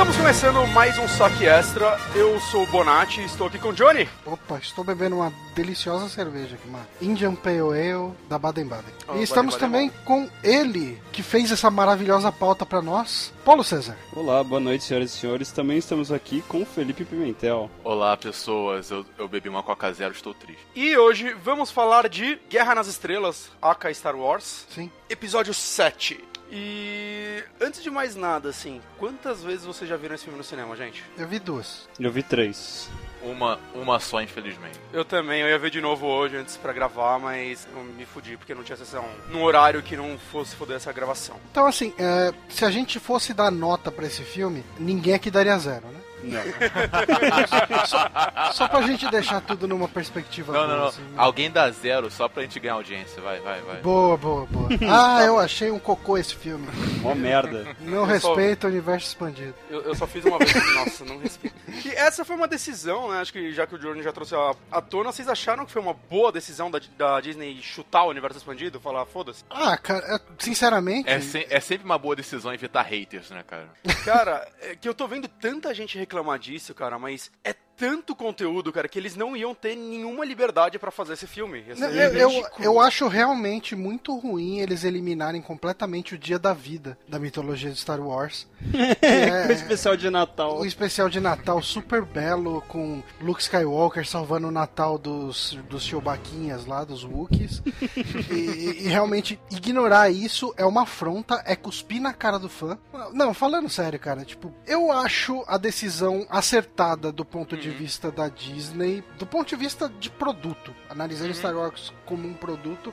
[0.00, 2.00] Estamos começando mais um saque extra.
[2.14, 4.08] Eu sou o Bonatti e estou aqui com o Johnny.
[4.24, 8.94] Opa, estou bebendo uma deliciosa cerveja aqui, uma Indian Pale Ale da Baden-Baden.
[9.06, 13.62] Oh, e estamos Baden-Baden também com ele, que fez essa maravilhosa pauta para nós, Paulo
[13.62, 13.94] César.
[14.16, 15.52] Olá, boa noite, senhoras e senhores.
[15.52, 17.70] Também estamos aqui com o Felipe Pimentel.
[17.84, 18.90] Olá, pessoas.
[18.90, 20.66] Eu, eu bebi uma Coca Zero, estou triste.
[20.74, 24.90] E hoje vamos falar de Guerra nas Estrelas, aka Star Wars, Sim.
[25.10, 26.30] episódio 7.
[26.50, 30.74] E antes de mais nada, assim, quantas vezes vocês já viram esse filme no cinema,
[30.74, 31.04] gente?
[31.16, 31.88] Eu vi duas.
[31.98, 32.90] Eu vi três.
[33.22, 34.80] Uma, uma só, infelizmente.
[34.92, 38.36] Eu também, eu ia ver de novo hoje antes pra gravar, mas eu me fudi
[38.36, 41.36] porque não tinha sessão num horário que não fosse foder essa gravação.
[41.50, 45.56] Então, assim, é, se a gente fosse dar nota para esse filme, ninguém aqui daria
[45.58, 46.00] zero, né?
[46.22, 46.42] Não.
[48.52, 50.88] Só pra gente deixar tudo numa perspectiva Não, boa, não, não.
[50.88, 51.14] assim, né?
[51.16, 53.20] Alguém dá zero só pra gente ganhar audiência.
[53.22, 53.80] Vai, vai, vai.
[53.80, 54.68] Boa, boa, boa.
[54.90, 56.66] Ah, eu achei um cocô esse filme.
[57.00, 57.76] Mó merda.
[57.80, 59.54] Não Eu só- respeita o universo expandido.
[59.68, 60.52] Eu, eu só fiz uma vez.
[60.74, 61.56] Nossa, não respeito.
[61.84, 63.20] E essa foi uma decisão, né?
[63.20, 65.80] Acho que já que o Jordan já trouxe a, à tona, vocês acharam que foi
[65.82, 68.80] uma boa decisão da, da Disney chutar o universo expandido?
[68.80, 69.44] Falar, foda-se.
[69.50, 71.08] Ah, cara, é- sinceramente.
[71.08, 73.68] É, se- é sempre uma boa decisão evitar haters, né, cara?
[74.04, 78.70] Cara, é que eu tô vendo tanta gente reclamar disso, cara, mas é tanto conteúdo,
[78.70, 81.64] cara, que eles não iam ter nenhuma liberdade pra fazer esse filme.
[81.78, 86.98] Não, eu, eu, eu acho realmente muito ruim eles eliminarem completamente o dia da vida
[87.08, 88.46] da mitologia de Star Wars.
[89.00, 89.46] É.
[89.46, 90.60] o especial de Natal.
[90.60, 96.66] O especial de Natal super belo, com Luke Skywalker salvando o Natal dos, dos Chewbaquinhas
[96.66, 97.62] lá, dos Wookiees.
[98.30, 102.78] e, e realmente ignorar isso é uma afronta, é cuspir na cara do fã.
[103.12, 108.28] Não, falando sério, cara, tipo, eu acho a decisão acertada do ponto de vista da
[108.28, 112.92] Disney, do ponto de vista de produto, analisando Star Wars como um produto,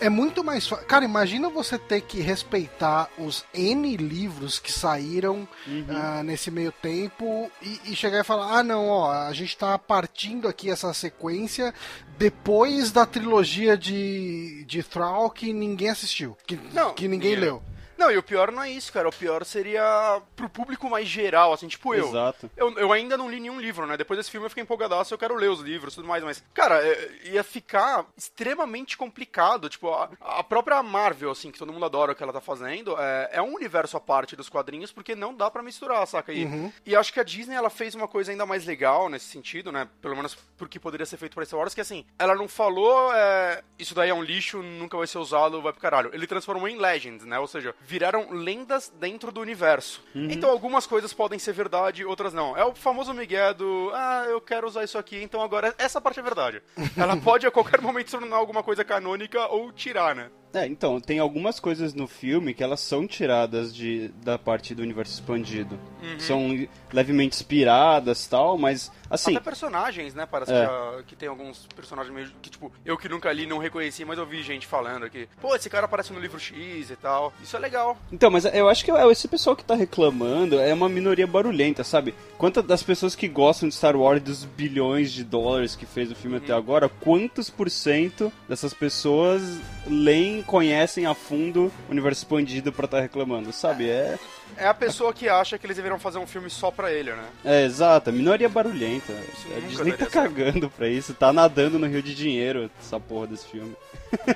[0.00, 0.86] é muito mais fácil.
[0.86, 5.46] Cara, imagina você ter que respeitar os N livros que saíram
[5.88, 9.76] ah, nesse meio tempo e, e chegar e falar: ah, não, ó, a gente tá
[9.78, 11.74] partindo aqui essa sequência
[12.16, 17.62] depois da trilogia de, de Thrall que ninguém assistiu, que, Não, que ninguém ninguém leu.
[18.04, 19.08] Não, e o pior não é isso, cara.
[19.08, 22.08] O pior seria pro público mais geral, assim, tipo eu.
[22.08, 22.50] Exato.
[22.54, 23.96] Eu, eu ainda não li nenhum livro, né?
[23.96, 26.44] Depois desse filme eu fiquei empolgadaço, eu quero ler os livros e tudo mais, mas,
[26.52, 29.70] cara, é, ia ficar extremamente complicado.
[29.70, 32.94] Tipo, a, a própria Marvel, assim, que todo mundo adora o que ela tá fazendo,
[32.98, 36.30] é, é um universo à parte dos quadrinhos, porque não dá pra misturar, saca?
[36.30, 36.46] E,
[36.84, 39.88] e acho que a Disney, ela fez uma coisa ainda mais legal nesse sentido, né?
[40.02, 43.62] Pelo menos porque poderia ser feito pra Star Wars, que assim, ela não falou, é,
[43.78, 46.10] isso daí é um lixo, nunca vai ser usado, vai pro caralho.
[46.12, 47.38] Ele transformou em Legends, né?
[47.38, 50.02] Ou seja, viraram lendas dentro do universo.
[50.28, 52.56] Então algumas coisas podem ser verdade, outras não.
[52.56, 56.18] É o famoso migué do, ah, eu quero usar isso aqui, então agora essa parte
[56.18, 56.60] é verdade.
[56.98, 60.28] Ela pode a qualquer momento se tornar alguma coisa canônica ou tirar, né?
[60.54, 64.82] É, então, tem algumas coisas no filme que elas são tiradas de, da parte do
[64.82, 65.76] universo expandido.
[66.18, 69.32] São levemente inspiradas tal, mas assim.
[69.34, 70.26] Até personagens, né?
[70.30, 70.60] Parece É.
[70.60, 74.04] que, já- que tem alguns personagens meio que, tipo, eu que nunca li, não reconheci,
[74.04, 75.26] mas eu vi gente falando aqui.
[75.40, 77.32] Pô, esse cara aparece no livro X e tal.
[77.42, 77.96] Isso é legal.
[78.12, 81.82] Então, mas eu acho que é- esse pessoal que tá reclamando é uma minoria barulhenta,
[81.82, 82.14] sabe?
[82.38, 86.14] Quantas das pessoas que gostam de Star Wars dos bilhões de dólares que fez o
[86.14, 89.42] filme até agora, quantos por cento dessas pessoas
[89.86, 93.88] leem, conhecem a fundo o universo expandido pra estar reclamando, sabe?
[93.88, 94.18] É,
[94.56, 97.24] É a pessoa que acha que eles deveriam fazer um filme só pra ele, né?
[97.44, 99.12] é exato, a minoria barulhenta.
[99.12, 103.26] A nunca Disney tá cagando pra isso, tá nadando no rio de dinheiro, essa porra
[103.26, 103.74] desse filme.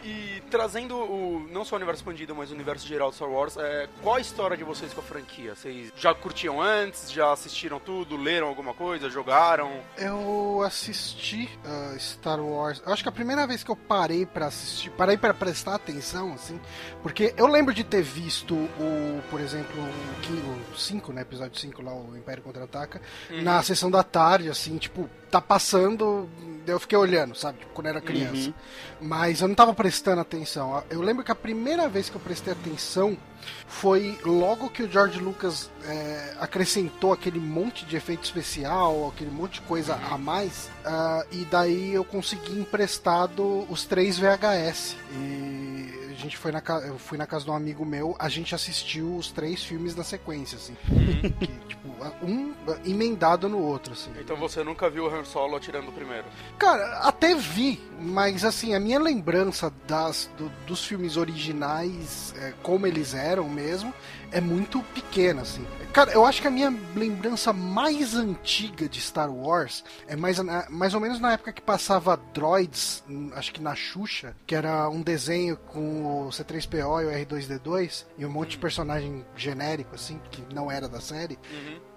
[0.04, 3.56] E trazendo o não só o universo expandido, mas o universo geral de Star Wars,
[3.56, 5.54] é, qual a história de vocês com a franquia?
[5.54, 7.10] Vocês já curtiam antes?
[7.10, 8.16] Já assistiram tudo?
[8.16, 9.10] Leram alguma coisa?
[9.10, 9.80] Jogaram?
[9.96, 12.82] Eu assisti ah, Star Wars.
[12.84, 16.32] Eu acho que a primeira vez que eu parei pra assistir, parei pra prestar atenção,
[16.32, 16.60] assim,
[17.02, 21.58] porque eu lembro de ter visto o, por exemplo, o, King, o 5, né, episódio
[21.58, 23.00] 5 lá, o Império Contra-Ataca,
[23.42, 26.28] na sessão da tarde, assim, tipo, tá passando,
[26.66, 28.52] eu fiquei olhando, sabe, tipo, quando era criança.
[29.00, 30.82] Mas eu não tava prestando atenção.
[30.90, 33.16] Eu lembro que a primeira vez que eu prestei atenção
[33.66, 39.54] foi logo que o George Lucas é, acrescentou aquele monte de efeito especial, aquele monte
[39.54, 44.96] de coisa a mais, ah, e daí eu consegui emprestado os três VHS.
[45.12, 48.54] E gente foi na ca- eu fui na casa de um amigo meu, a gente
[48.54, 50.76] assistiu os três filmes na sequência, assim.
[51.38, 51.88] Que, tipo,
[52.22, 52.54] um
[52.84, 54.10] emendado no outro, assim.
[54.20, 56.24] Então você nunca viu o Han Solo atirando o primeiro?
[56.58, 62.86] Cara, até vi, mas assim, a minha lembrança das, do- dos filmes originais, é, como
[62.86, 63.92] eles eram mesmo,
[64.30, 65.66] é muito pequena, assim.
[65.92, 70.38] Cara, eu acho que a minha lembrança mais antiga de Star Wars é mais,
[70.68, 74.88] mais ou menos na época que passava Droids, hum, acho que na Xuxa, que era
[74.88, 80.20] um desenho com o C3PO e o R2D2, e um monte de personagem genérico, assim,
[80.30, 81.38] que não era da série.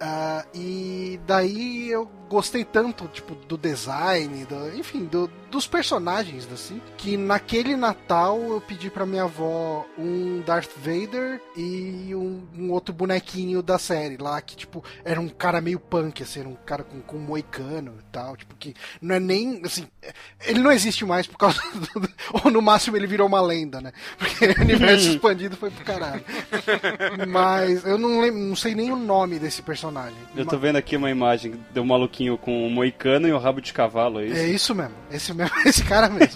[0.03, 6.81] Ah, e daí eu gostei tanto, tipo, do design, do- enfim, do- dos personagens, assim,
[6.97, 12.93] que naquele Natal eu pedi pra minha avó um Darth Vader e um, um outro
[12.93, 16.83] bonequinho da série lá, que, tipo, era um cara meio punk, assim, era um cara
[16.85, 19.85] com, com moicano e tal, tipo, que não é nem, assim,
[20.45, 21.61] ele não existe mais por causa
[21.93, 22.09] do...
[22.43, 23.91] ou no máximo ele virou uma lenda, né?
[24.17, 26.23] Porque o universo expandido foi pro caralho.
[27.27, 29.90] Mas eu não, lembro, não sei nem o nome desse personagem.
[30.35, 33.73] Eu tô vendo aqui uma imagem do maluquinho com um moicano e um rabo de
[33.73, 34.37] cavalo, é isso?
[34.37, 36.33] É isso mesmo, esse, mesmo, esse cara mesmo.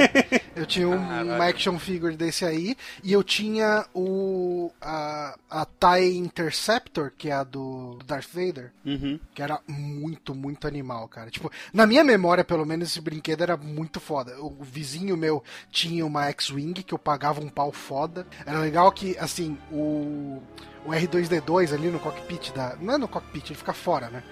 [0.56, 1.34] Eu tinha um, Caralho.
[1.36, 7.34] uma action figure desse aí, e eu tinha o a, a TIE Interceptor, que é
[7.34, 9.20] a do Darth Vader, Uhum.
[9.34, 11.30] que era muito, muito animal, cara.
[11.30, 14.36] Tipo, na minha memória, pelo menos, esse brinquedo era muito foda.
[14.40, 18.26] O vizinho meu tinha uma X-Wing que eu pagava um pau foda.
[18.46, 20.42] Era legal que, assim, o.
[20.86, 22.76] O R2D2 ali no cockpit da.
[22.80, 24.24] Não é no cockpit, ele fica fora, né?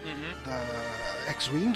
[0.46, 1.74] da X-Wing,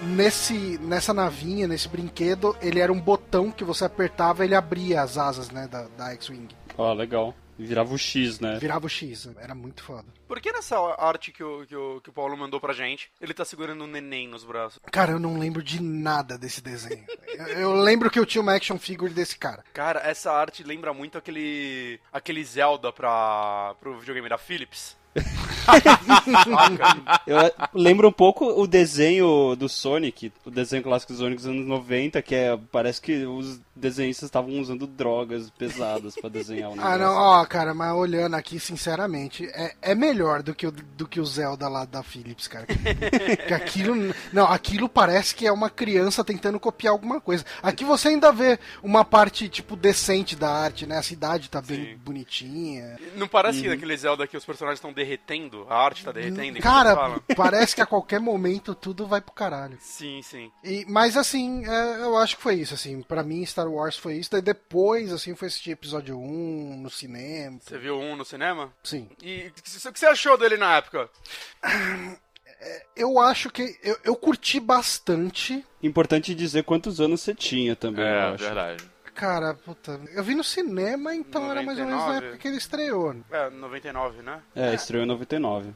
[0.00, 5.02] nesse nessa navinha, nesse brinquedo, ele era um botão que você apertava e ele abria
[5.02, 6.48] as asas, né, da, da X-Wing.
[6.76, 7.34] Ó, legal.
[7.58, 8.58] Virava o X, né?
[8.58, 10.06] Virava o X, era muito foda.
[10.26, 13.34] Por que nessa arte que o, que, o, que o Paulo mandou pra gente, ele
[13.34, 14.78] tá segurando um neném nos braços?
[14.92, 17.04] Cara, eu não lembro de nada desse desenho.
[17.26, 19.64] eu, eu lembro que eu tinha uma action figure desse cara.
[19.72, 24.97] Cara, essa arte lembra muito aquele aquele Zelda pra, pro videogame da Philips.
[27.26, 31.46] Eu eh, lembro um pouco o desenho do Sonic, o desenho clássico dos Sonic dos
[31.46, 36.76] anos 90, que é, parece que os desenhistas estavam usando drogas pesadas pra desenhar o
[36.76, 36.92] negócio.
[36.92, 41.06] Ah, não, ó, cara, mas olhando aqui, sinceramente, é, é melhor do que, o, do
[41.06, 42.66] que o Zelda lá da Philips, cara.
[43.46, 44.14] que aquilo.
[44.32, 47.44] Não, aquilo parece que é uma criança tentando copiar alguma coisa.
[47.62, 50.98] Aqui você ainda vê uma parte, tipo, decente da arte, né?
[50.98, 51.96] A cidade tá bem Sim.
[52.04, 52.98] bonitinha.
[53.16, 55.66] Não parece que naquele Zelda que os personagens estão derretendo?
[55.70, 56.60] A arte tá derretendo?
[56.60, 57.22] Cara, fala?
[57.34, 59.78] parece que a qualquer momento tudo vai pro caralho.
[59.80, 60.52] Sim, sim.
[60.62, 63.00] E, mas assim, é, eu acho que foi isso, assim.
[63.02, 64.30] Pra mim, Star Wars foi isso.
[64.30, 67.58] Daí depois, assim, foi assistir episódio 1 no cinema.
[67.62, 68.72] Você viu um no cinema?
[68.82, 69.08] Sim.
[69.22, 71.08] E o que você achou dele na época?
[72.96, 75.64] Eu acho que eu, eu curti bastante.
[75.82, 78.44] Importante dizer quantos anos você tinha também, eu É, acho.
[78.44, 78.84] verdade.
[79.18, 82.26] Cara, puta, eu vi no cinema, então era mais ou menos na 99.
[82.26, 83.12] época que ele estreou.
[83.14, 83.20] né?
[83.32, 84.40] É, 99, né?
[84.54, 85.74] É, estreou em 99.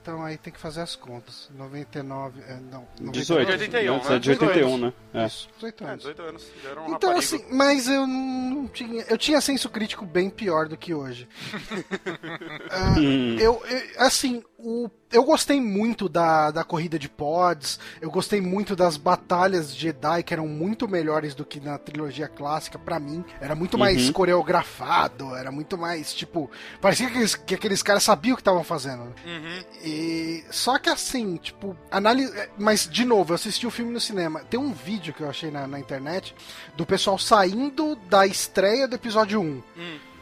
[0.00, 1.50] Então aí tem que fazer as contas.
[1.52, 3.46] 99, é, não, 99, 18.
[3.46, 4.14] De 81, Antes né?
[4.14, 4.92] é de 81, né?
[5.12, 5.26] É.
[5.26, 5.98] Isso, 18 É, anos.
[5.98, 6.44] 18 anos.
[6.44, 7.18] Um Então, raparigo.
[7.18, 9.04] assim, mas eu não tinha.
[9.08, 11.28] Eu tinha senso crítico bem pior do que hoje.
[12.70, 13.36] Ah, Hum.
[13.38, 18.76] eu, eu- assim, o, eu gostei muito da, da corrida de pods, eu gostei muito
[18.76, 23.24] das batalhas de Jedi, que eram muito melhores do que na trilogia clássica, pra mim.
[23.40, 24.12] Era muito mais Uhum.
[24.12, 26.50] coreografado, era muito mais, tipo.
[26.80, 29.02] Parecia que aqueles, que aqueles caras sabiam o que estavam fazendo.
[29.02, 29.64] Uhum.
[29.84, 32.32] E só que assim, tipo, análise.
[32.58, 34.40] Mas, de novo, eu assisti o filme no cinema.
[34.48, 36.34] Tem um vídeo que eu achei na, na internet
[36.76, 39.44] do pessoal saindo da estreia do episódio 1.
[39.44, 39.62] Uhum.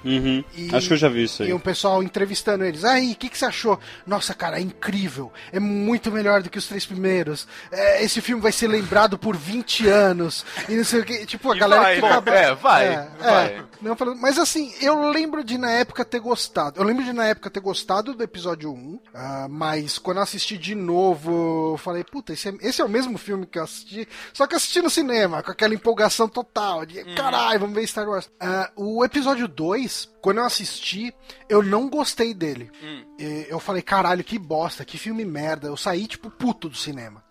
[0.05, 1.49] E- Acho que eu já vi isso aí.
[1.51, 2.85] E o pessoal entrevistando eles.
[2.85, 3.79] Aí, o que, que você achou?
[4.07, 5.33] Nossa, cara, é incrível.
[5.53, 7.47] É muito melhor do que os três primeiros.
[7.71, 10.45] É, esse filme vai ser lembrado por 20 anos.
[10.69, 11.27] E não sei o que.
[11.27, 13.47] Tipo, a E galera vai, que bom, acaba- é, vai, É, vai.
[13.47, 13.63] é.
[13.81, 16.81] Não, falando- mas assim, eu lembro de na época ter gostado.
[16.81, 19.01] Eu lembro de na época ter gostado do episódio 1.
[19.15, 22.89] ah, mas quando eu assisti de novo, eu falei, puta, esse é, esse é o
[22.89, 24.09] mesmo filme que eu assisti.
[24.33, 26.85] Só que assisti no cinema, com aquela empolgação total.
[26.85, 28.31] De caralho, vamos ver Star Wars.
[28.41, 31.15] Ah, o episódio 2, quando eu assisti,
[31.49, 32.71] eu não gostei dele.
[33.19, 35.69] E Eu falei, caralho, que bosta, que filme merda.
[35.69, 37.23] Eu saí, tipo, puto do cinema.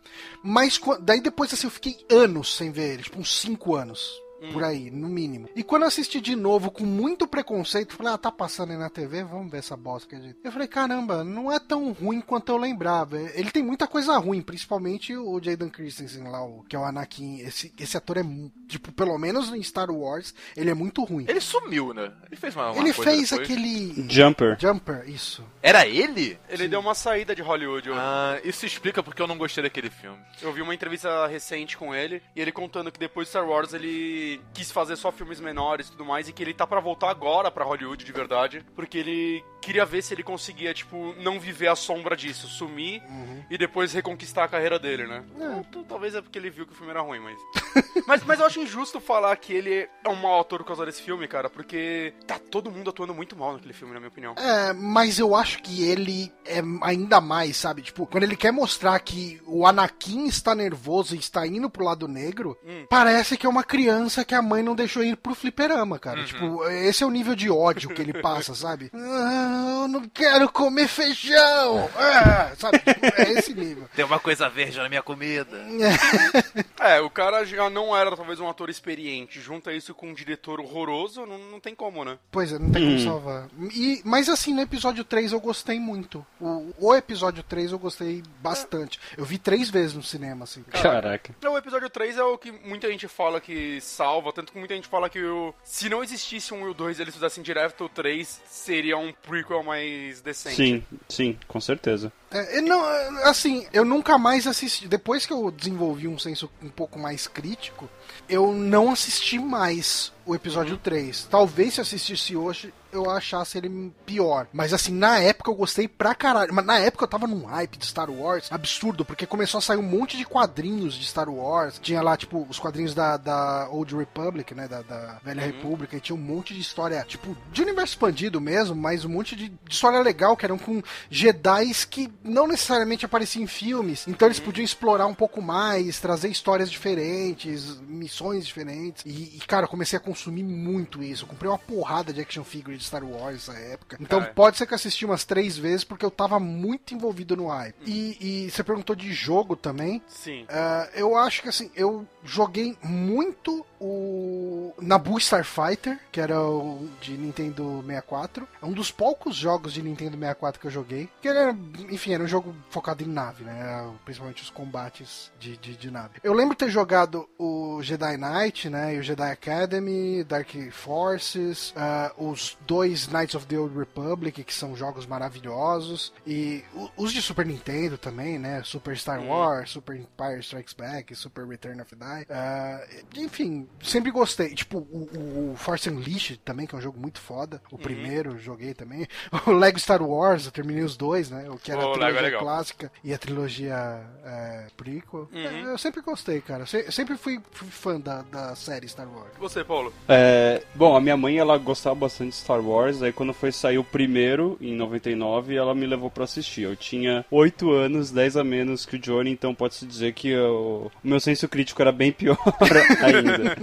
[0.44, 4.10] Mas daí depois, assim, eu fiquei anos sem ver ele, tipo, uns 5 anos.
[4.54, 5.50] Por aí, no mínimo.
[5.56, 8.90] E quando eu assisti de novo, com muito preconceito, falei, ah, tá passando aí na
[8.90, 10.38] TV, vamos ver essa bosta que a gente.
[10.44, 13.18] Eu falei, caramba, não é tão ruim quanto eu lembrava.
[13.20, 17.40] Ele tem muita coisa ruim, principalmente o Jaden Christensen lá, o, que é o Anakin.
[17.40, 18.24] Esse, esse ator é,
[18.68, 21.26] tipo, pelo menos em Star Wars, ele é muito ruim.
[21.28, 22.12] Ele sumiu, né?
[22.28, 23.50] Ele fez uma, uma Ele coisa fez depois.
[23.50, 24.06] aquele.
[24.10, 24.58] Jumper.
[24.60, 25.44] Jumper, isso.
[25.64, 26.38] Era ele?
[26.48, 27.90] Ele deu uma saída de Hollywood.
[27.90, 30.18] Eu, Ah, isso explica porque eu não gostei daquele filme.
[30.42, 33.74] eu vi uma entrevista recente com ele e ele contando que depois de Star Wars
[33.74, 37.10] ele quis fazer só filmes menores e tudo mais e que ele tá pra voltar
[37.10, 41.68] agora pra Hollywood de verdade, porque ele queria ver se ele conseguia, tipo, não viver
[41.68, 43.02] a sombra disso, sumir
[43.50, 45.24] e depois reconquistar a carreira dele, né?
[45.68, 47.38] Então, talvez é porque ele viu que o filme era ruim, mas.
[48.08, 51.02] Mas, mas eu acho injusto falar que ele é um mau ator por causa desse
[51.02, 54.34] filme, cara, porque tá todo mundo atuando muito mal naquele filme, na minha opinião.
[54.38, 57.82] É, mas eu acho que ele é ainda mais, sabe?
[57.82, 62.08] Tipo, quando ele quer mostrar que o Anakin está nervoso e está indo pro lado
[62.08, 62.86] negro, Hum.
[62.90, 66.24] parece que é uma criança que a mãe não deixou ir pro fliperama, cara.
[66.24, 68.92] Tipo, esse é o nível de ódio que ele passa, sabe?
[69.18, 71.90] Ah, eu não quero comer feijão!
[71.98, 72.80] Ah, sabe?
[72.80, 73.88] Tipo, é esse nível.
[73.96, 75.50] Tem uma coisa verde na minha comida.
[76.80, 79.42] É, o cara já não era talvez um ator experiente.
[79.42, 82.18] Junta isso com um diretor horroroso, não, não tem como, né?
[82.32, 83.48] Pois é, não tem como salvar.
[83.74, 86.26] E, mas assim, no episódio 3 eu gostei muito.
[86.40, 89.00] O, o episódio 3 eu gostei bastante.
[89.18, 90.64] Eu vi três vezes no cinema, assim.
[90.64, 91.36] Caraca.
[91.44, 94.88] O episódio 3 é o que muita gente fala que salva, tanto que muita gente
[94.88, 98.42] fala que o, se não existisse um e o 2 eles fizessem direto o 3,
[98.48, 100.56] seria um prequel mais decente.
[100.56, 102.12] Sim, sim, com certeza.
[102.32, 102.84] É, eu não,
[103.24, 104.88] assim, eu nunca mais assisti.
[104.88, 107.90] Depois que eu desenvolvi um senso um pouco mais crítico,
[108.28, 111.28] eu não assisti mais o episódio 3.
[111.30, 114.48] Talvez se eu assistisse hoje, eu achasse ele pior.
[114.52, 116.54] Mas assim, na época eu gostei pra caralho.
[116.54, 119.78] Mas na época eu tava num hype de Star Wars absurdo, porque começou a sair
[119.78, 121.80] um monte de quadrinhos de Star Wars.
[121.82, 124.68] Tinha lá, tipo, os quadrinhos da, da Old Republic, né?
[124.68, 125.96] Da, da Velha República.
[125.96, 129.50] E tinha um monte de história, tipo, de universo expandido mesmo, mas um monte de,
[129.50, 134.08] de história legal que eram com Jedis que não necessariamente apareciam em filmes.
[134.08, 139.04] Então eles podiam explorar um pouco mais, trazer histórias diferentes, missões diferentes.
[139.06, 141.24] E, e, cara, eu comecei a consumir muito isso.
[141.24, 143.98] Eu comprei uma porrada de action figure de Star Wars nessa época.
[144.00, 147.48] Então pode ser que eu assisti umas três vezes porque eu tava muito envolvido no
[147.48, 147.76] hype.
[147.86, 150.02] E, e você perguntou de jogo também.
[150.08, 150.46] Sim.
[150.50, 157.12] Ah, eu acho que assim, eu joguei muito o Nabu Starfighter, que era o de
[157.12, 158.48] Nintendo 64.
[158.62, 161.10] É um dos poucos jogos de Nintendo 64 que eu joguei.
[161.22, 161.58] Que ele era,
[161.90, 163.92] enfim, era um jogo focado em nave, né?
[164.04, 166.20] Principalmente os combates de, de, de nave.
[166.24, 168.96] Eu lembro ter jogado o Jedi Knight, né?
[168.96, 174.54] E o Jedi Academy, Dark Forces, ah, os dois Knights of the Old Republic, que
[174.54, 176.14] são jogos maravilhosos.
[176.26, 176.64] E
[176.96, 178.62] os de Super Nintendo também, né?
[178.64, 182.28] Super Star Wars, Super Empire Strikes Back, Super Return of the Die.
[182.30, 182.86] Ah,
[183.16, 184.54] enfim, sempre gostei.
[184.54, 187.62] Tipo, o, o Force Unleashed também, que é um jogo muito foda.
[187.72, 189.08] O primeiro eu joguei também.
[189.46, 191.50] O Lego Star Wars, eu terminei os dois, né?
[191.50, 192.42] O que era O a Lego é trilogia legal.
[192.42, 195.28] clássica e a trilogia é, prequel.
[195.34, 195.72] Uhum.
[195.72, 196.66] Eu sempre gostei, cara.
[196.66, 199.32] Se- sempre fui, fui fã da, da série Star Wars.
[199.36, 199.92] E você, Paulo?
[200.08, 203.78] É, bom, a minha mãe ela gostava bastante de Star Wars, aí quando foi sair
[203.78, 206.62] o primeiro, em 99, ela me levou pra assistir.
[206.64, 210.92] Eu tinha 8 anos, 10 a menos que o Johnny, então pode-se dizer que eu-
[211.04, 212.38] o meu senso crítico era bem pior
[213.04, 213.56] ainda.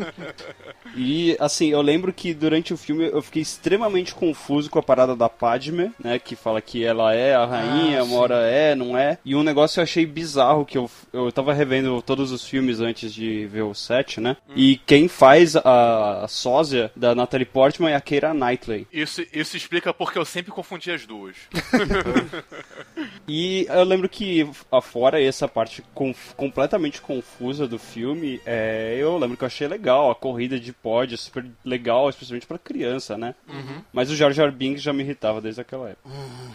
[0.97, 5.17] E, assim, eu lembro que durante o filme eu fiquei extremamente confuso com a parada
[5.17, 6.19] da Padme, né?
[6.19, 8.17] Que fala que ela é a rainha, Ah, uma.
[8.25, 9.19] Hora é, não é.
[9.25, 13.13] E um negócio eu achei bizarro, que eu, eu tava revendo todos os filmes antes
[13.13, 14.37] de ver o set, né?
[14.57, 18.87] E quem faz a, a sósia da Natalie Portman é a Keira Knightley.
[18.93, 21.37] Isso, isso explica porque eu sempre confundi as duas.
[23.27, 29.37] E eu lembro que, afora essa parte conf- completamente confusa do filme, é, eu lembro
[29.37, 30.11] que eu achei legal.
[30.11, 33.35] A corrida de pod é super legal, especialmente pra criança, né?
[33.93, 36.09] Mas o Jar Jar Binks já me irritava desde aquela época.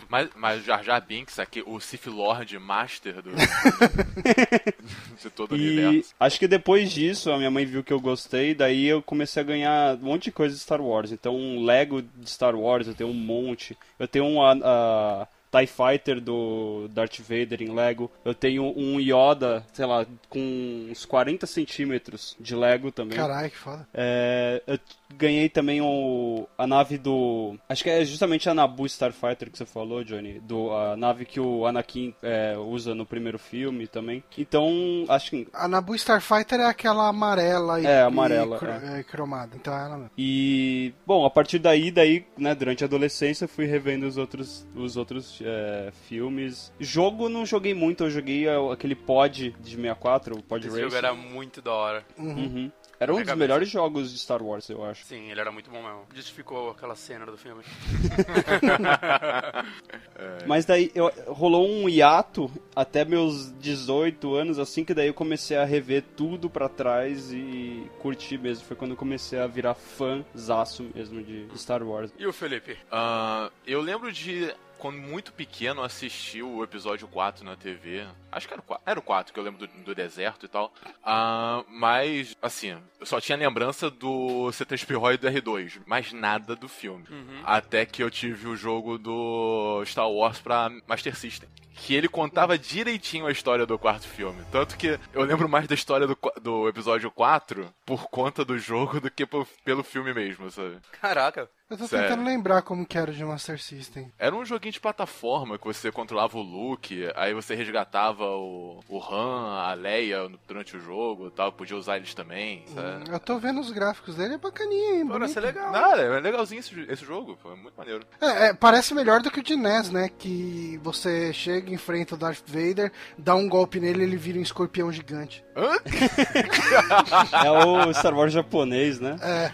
[0.07, 3.31] Mas, mas o Jar Jar Binks, aqui, o Sith Lord Master do...
[5.21, 6.13] de todo o E universo.
[6.19, 9.45] acho que depois disso, a minha mãe viu que eu gostei, daí eu comecei a
[9.45, 11.11] ganhar um monte de coisa de Star Wars.
[11.11, 13.77] Então, um Lego de Star Wars, eu tenho um monte.
[13.97, 18.11] Eu tenho um a, a TIE Fighter do Darth Vader em Lego.
[18.23, 23.17] Eu tenho um Yoda, sei lá, com uns 40 centímetros de Lego também.
[23.17, 23.87] Caralho, que foda.
[23.93, 24.79] É, eu
[25.15, 27.55] ganhei também o, a nave do.
[27.67, 30.39] Acho que é justamente a Nabu Starfighter que você falou, Johnny.
[30.39, 34.23] Do, a nave que o Anakin é, usa no primeiro filme também.
[34.37, 35.47] Então, acho que.
[35.53, 38.99] A Nabu Starfighter é aquela amarela e, É, amarela, e é.
[38.99, 39.55] é, cromada.
[39.55, 40.11] Então é ela mesmo.
[40.17, 44.67] E bom, a partir daí, daí, né, durante a adolescência, eu fui revendo os outros,
[44.75, 46.71] os outros é, filmes.
[46.79, 50.83] Jogo não joguei muito, eu joguei é, aquele pod de 64, o Pod Esse Racer.
[50.83, 52.05] jogo era muito da hora.
[52.17, 52.71] Uhum.
[52.99, 53.35] Era um dos cabeça.
[53.37, 55.05] melhores jogos de Star Wars, eu acho.
[55.05, 56.05] Sim, ele era muito bom mesmo.
[56.13, 57.63] Justificou aquela cena do filme.
[60.45, 65.55] Mas daí eu- rolou um hiato até meus 18 anos, assim que daí eu comecei
[65.57, 68.65] a rever tudo pra trás e curtir mesmo.
[68.65, 72.11] Foi quando eu comecei a virar fãzaço mesmo de Star Wars.
[72.17, 72.77] E o Felipe?
[72.91, 78.07] Ah, eu lembro de, quando muito pequeno, assistir o episódio 4 na TV.
[78.31, 80.49] Acho que era o 4, era o 4 que eu lembro do, do deserto e
[80.49, 80.73] tal.
[81.03, 86.67] Ah, mas, assim, eu só tinha lembrança do C3PO e do R2, mas nada do
[86.67, 87.05] filme.
[87.43, 91.49] Até que eu tive o jogo do Star Wars pra Master System.
[91.85, 94.41] Que ele contava direitinho a história do quarto filme.
[94.51, 98.99] Tanto que eu lembro mais da história do, do episódio 4 por conta do jogo
[98.99, 100.77] do que por- pelo filme mesmo, sabe?
[101.01, 101.49] Caraca.
[101.69, 102.07] Eu tô Sério.
[102.09, 104.11] tentando lembrar como que era o de Master System.
[104.17, 108.97] Era um joguinho de plataforma que você controlava o Luke, aí você resgatava o, o
[108.99, 113.11] Han, a Leia durante o jogo e tal, podia usar eles também, sabe?
[113.11, 115.07] Eu tô vendo os gráficos dele, é bacaninha, hein?
[115.07, 115.55] Parece bonito.
[115.55, 115.71] legal.
[115.71, 118.03] Nada, é legalzinho esse, esse jogo, foi muito maneiro.
[118.19, 120.09] É, é, parece melhor do que o de NES, né?
[120.09, 124.41] Que você chega, enfrenta o Darth Vader, dá um golpe nele e ele vira um
[124.41, 125.43] escorpião gigante.
[127.43, 129.15] É o Star Wars japonês, né?
[129.21, 129.51] É,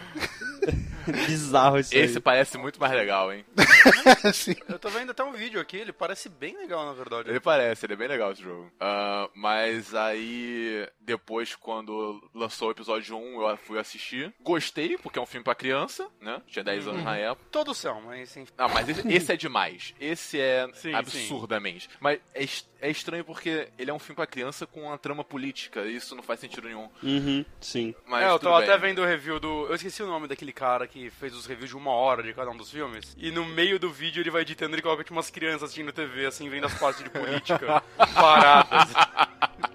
[1.27, 2.21] Bizarro isso Esse aí.
[2.21, 3.45] parece muito mais legal, hein?
[4.33, 4.55] sim.
[4.67, 7.29] Eu tô vendo até um vídeo aqui, ele parece bem legal, na verdade.
[7.29, 8.71] Ele parece, ele é bem legal esse jogo.
[8.79, 14.33] Ah, mas aí, depois, quando lançou o episódio 1, eu fui assistir.
[14.41, 16.41] Gostei, porque é um filme pra criança, né?
[16.47, 17.47] Tinha 10 anos na época.
[17.51, 18.51] Todos são, mas enfim.
[18.57, 19.93] Ah, mas esse, esse é demais.
[19.99, 21.89] Esse é Sim, absurdamente.
[21.99, 22.45] Mas é,
[22.81, 25.81] é estranho porque ele é um filme pra criança com uma trama política.
[25.81, 26.89] E isso não faz sentido nenhum.
[27.01, 27.95] Uhum, sim.
[28.07, 29.67] Mas é, eu tô até vendo o review do.
[29.67, 32.49] Eu esqueci o nome daquele cara que fez os reviews de uma hora de cada
[32.51, 33.15] um dos filmes.
[33.17, 36.25] E no meio do vídeo ele vai editando e coloca tipo, umas crianças assistindo TV,
[36.25, 37.81] assim, vendo as partes de política
[38.13, 38.93] paradas.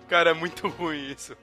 [0.08, 1.36] Cara, é muito ruim isso.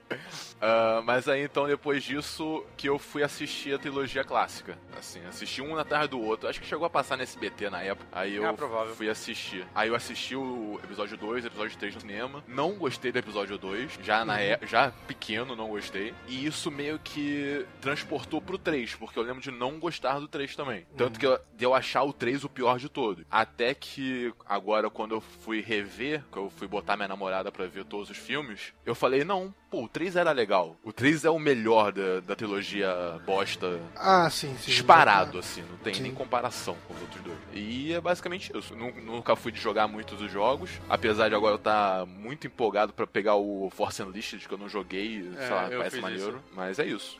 [0.60, 4.76] Ah, mas aí então, depois disso, que eu fui assistir a trilogia clássica.
[4.98, 6.48] Assim, assisti um na tarde do outro.
[6.48, 8.06] Acho que chegou a passar no SBT na época.
[8.12, 8.54] Aí eu É
[8.94, 9.66] fui assistir.
[9.74, 12.44] Aí eu assisti o episódio 2, episódio 3 no cinema.
[12.46, 13.98] Não gostei do episódio 2.
[14.02, 16.12] Já na é- já pequeno, não gostei.
[16.26, 20.54] E isso meio que transportou pro 3, porque eu lembro de não gostar do 3
[20.54, 20.86] também.
[20.96, 23.26] Tanto que eu, de eu achar o 3 o pior de todo.
[23.28, 27.84] Até que agora, quando eu fui rever, que eu fui botar minha namorada pra ver
[27.84, 30.76] todos os filmes, eu falei, não, pô, o 3 era legal.
[30.84, 32.88] O 3 é o melhor da, da trilogia
[33.26, 34.70] bosta Ah, sim, sim.
[34.70, 36.02] disparado, assim, não tem Sim.
[36.04, 37.38] nem comparação com os outros dois.
[37.52, 38.76] E é basicamente isso.
[38.76, 42.92] Nu- Nunca fui de jogar muitos dos jogos, apesar de agora eu estar muito empolgado
[42.92, 46.36] pra pegar o Force Unleashed, que eu não joguei, É, sei lá, parece maneiro.
[46.36, 46.54] isso.
[46.54, 47.18] Mas é isso.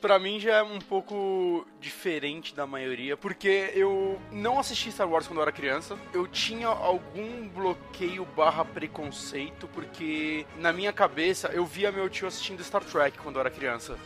[0.00, 5.26] Pra mim já é um pouco diferente da maioria, porque eu não assisti Star Wars
[5.26, 5.96] quando eu era criança.
[6.12, 12.62] Eu tinha algum bloqueio barra preconceito, porque na minha cabeça eu via meu tio assistindo
[12.64, 13.96] Star Trek quando eu era criança.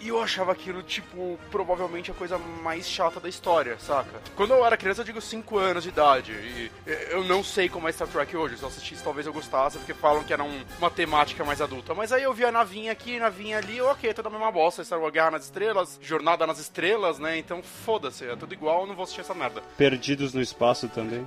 [0.00, 4.20] E eu achava aquilo, tipo, provavelmente a coisa mais chata da história, saca?
[4.36, 6.32] Quando eu era criança, eu digo 5 anos de idade.
[6.32, 6.70] E
[7.10, 8.56] eu não sei como é Star Trek hoje.
[8.56, 11.94] Se eu assistisse, talvez eu gostasse, porque falam que era um- uma temática mais adulta.
[11.94, 14.82] Mas aí eu via a navinha aqui, navinha ali, ok, tudo a mesma bosta.
[14.92, 17.38] Star Wars Guerra nas Estrelas, Jornada nas Estrelas, né?
[17.38, 19.62] Então foda-se, é tudo igual, eu não vou assistir essa merda.
[19.78, 21.26] Perdidos no espaço também.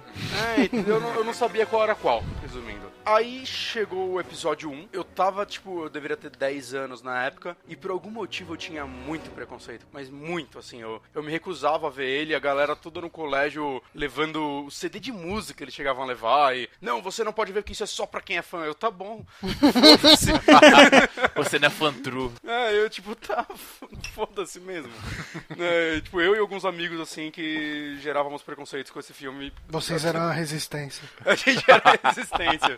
[0.56, 0.96] É, entendeu?
[0.96, 2.94] eu, não, eu não sabia qual era qual, resumindo.
[3.04, 7.56] Aí chegou o episódio 1, eu tava, tipo, eu deveria ter 10 anos na época,
[7.68, 11.88] e por algum motivo eu tinha muito preconceito, mas muito, assim, eu, eu me recusava
[11.88, 16.04] a ver ele, a galera toda no colégio levando o CD de música eles chegavam
[16.04, 18.42] a levar, e, não, você não pode ver que isso é só pra quem é
[18.42, 19.24] fã, eu, tá bom.
[21.36, 22.32] Você não é fã true.
[22.44, 23.46] É, eu, tipo, tá,
[24.14, 24.92] foda-se mesmo.
[25.58, 30.22] É, tipo, eu e alguns amigos, assim, que gerávamos preconceitos com esse filme, Vocês eram
[30.22, 31.04] a resistência.
[31.26, 32.78] A gente era resistência.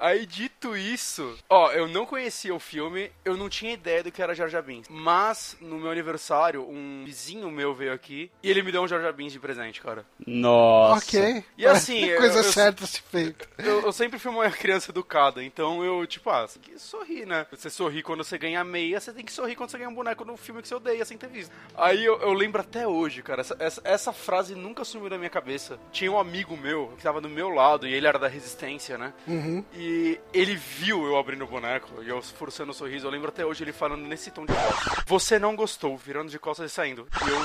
[0.00, 4.22] Aí, dito isso, ó, eu não conhecia o filme, eu não tinha ideia do que
[4.22, 4.88] era Jar Jar Binks.
[4.90, 9.00] Mas, no meu aniversário, um vizinho meu veio aqui e ele me deu um Jar
[9.02, 10.06] Jar Binks de presente, cara.
[10.26, 11.04] Nossa.
[11.04, 11.44] Ok.
[11.58, 13.46] E assim, eu- Coisa eu- certa se feita.
[13.58, 17.26] Eu, eu sempre fui uma criança educada, então eu, tipo, ah, você tem que sorrir,
[17.26, 17.46] né?
[17.50, 20.24] Você sorri quando você ganha meia, você tem que sorrir quando você ganha um boneco
[20.24, 21.52] no filme que você odeia sem ter visto.
[21.76, 25.28] Aí eu, eu lembro até hoje, cara, essa, essa, essa frase nunca sumiu da minha
[25.30, 25.78] cabeça.
[25.92, 29.12] Tinha um amigo meu que tava do meu lado e ele era da resistência, né?
[29.26, 29.62] Uhum.
[29.74, 29.89] E
[30.32, 33.06] ele viu eu abrindo o boneco e eu forçando o sorriso.
[33.06, 36.38] Eu lembro até hoje ele falando nesse tom de voz: Você não gostou, virando de
[36.38, 37.06] costas e saindo.
[37.24, 37.40] E eu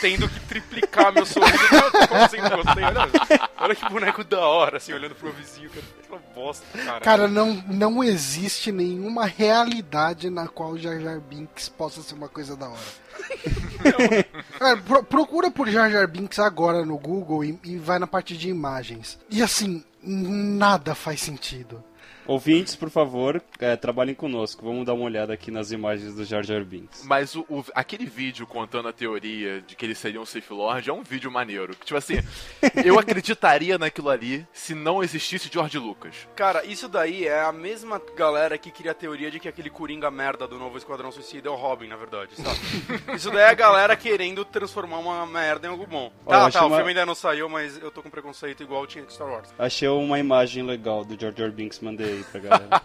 [0.00, 1.58] tendo que triplicar meu sorriso.
[1.72, 2.84] Não, como assim não gostei?
[2.84, 5.70] Olha, olha que boneco da hora, assim, olhando pro vizinho.
[5.70, 7.00] Cara, aquela bosta, cara.
[7.00, 12.56] Cara, não, não existe nenhuma realidade na qual Jar Jar Binks possa ser uma coisa
[12.56, 13.06] da hora.
[14.58, 18.36] Cara, pro- procura por Jar Jar Binks agora no Google e, e vai na parte
[18.36, 19.18] de imagens.
[19.30, 21.82] E assim, nada faz sentido.
[22.26, 24.64] Ouvintes, por favor, é, trabalhem conosco.
[24.64, 27.04] Vamos dar uma olhada aqui nas imagens do Jar Jar Binks.
[27.04, 30.90] Mas o, o- aquele vídeo contando a teoria de que ele seria um Sith Lord
[30.90, 31.74] é um vídeo maneiro.
[31.84, 32.14] Tipo assim,
[32.84, 36.14] eu acreditaria naquilo ali se não existisse George Lucas.
[36.34, 40.10] Cara, isso daí é a mesma galera que cria a teoria de que aquele Coringa
[40.10, 42.58] merda do novo Esquadrão Suicida é o Robin, na verdade, sabe?
[43.14, 46.12] isso daí é a galera querendo transformar uma merda em algo bom.
[46.26, 48.62] Olha, Tá, tá, acho o uma- filme ainda não saiu, mas eu tô com preconceito
[48.62, 49.48] igual tinha de Star Wars.
[49.58, 52.82] Achei uma imagem legal do Jar Jar Binks, mandei aí pra galera.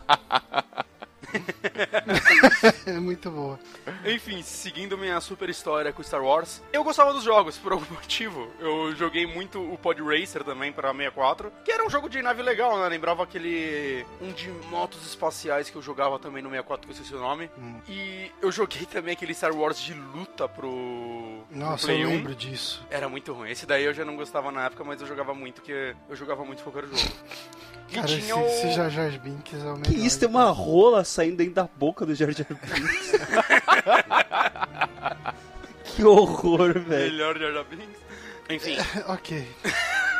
[2.85, 3.59] é muito boa.
[4.05, 8.47] Enfim, seguindo minha super história com Star Wars, eu gostava dos jogos, por algum motivo.
[8.59, 12.41] Eu joguei muito o Pod Racer também pra 64, que era um jogo de nave
[12.41, 12.87] legal, né?
[12.87, 14.05] Lembrava aquele.
[14.21, 17.49] um de motos espaciais que eu jogava também no 64, que eu esqueci o nome.
[17.57, 17.75] Hum.
[17.87, 21.41] E eu joguei também aquele Star Wars de luta pro.
[21.51, 22.11] Nossa, pro Play eu 1.
[22.11, 22.85] lembro disso.
[22.89, 23.49] Era muito ruim.
[23.49, 26.43] Esse daí eu já não gostava na época, mas eu jogava muito, porque eu jogava
[26.45, 27.11] muito qualquer jogo.
[27.91, 28.45] E Cara, esse, tinha o...
[28.45, 29.81] esse Jar Jar Binks é o melhor.
[29.83, 33.11] Que isso, tem uma rola saindo dentro da boca do Jar Jar Binks.
[35.85, 37.11] que horror, velho.
[37.11, 37.99] Melhor Jar Jar Binks.
[38.49, 39.47] Enfim, ok.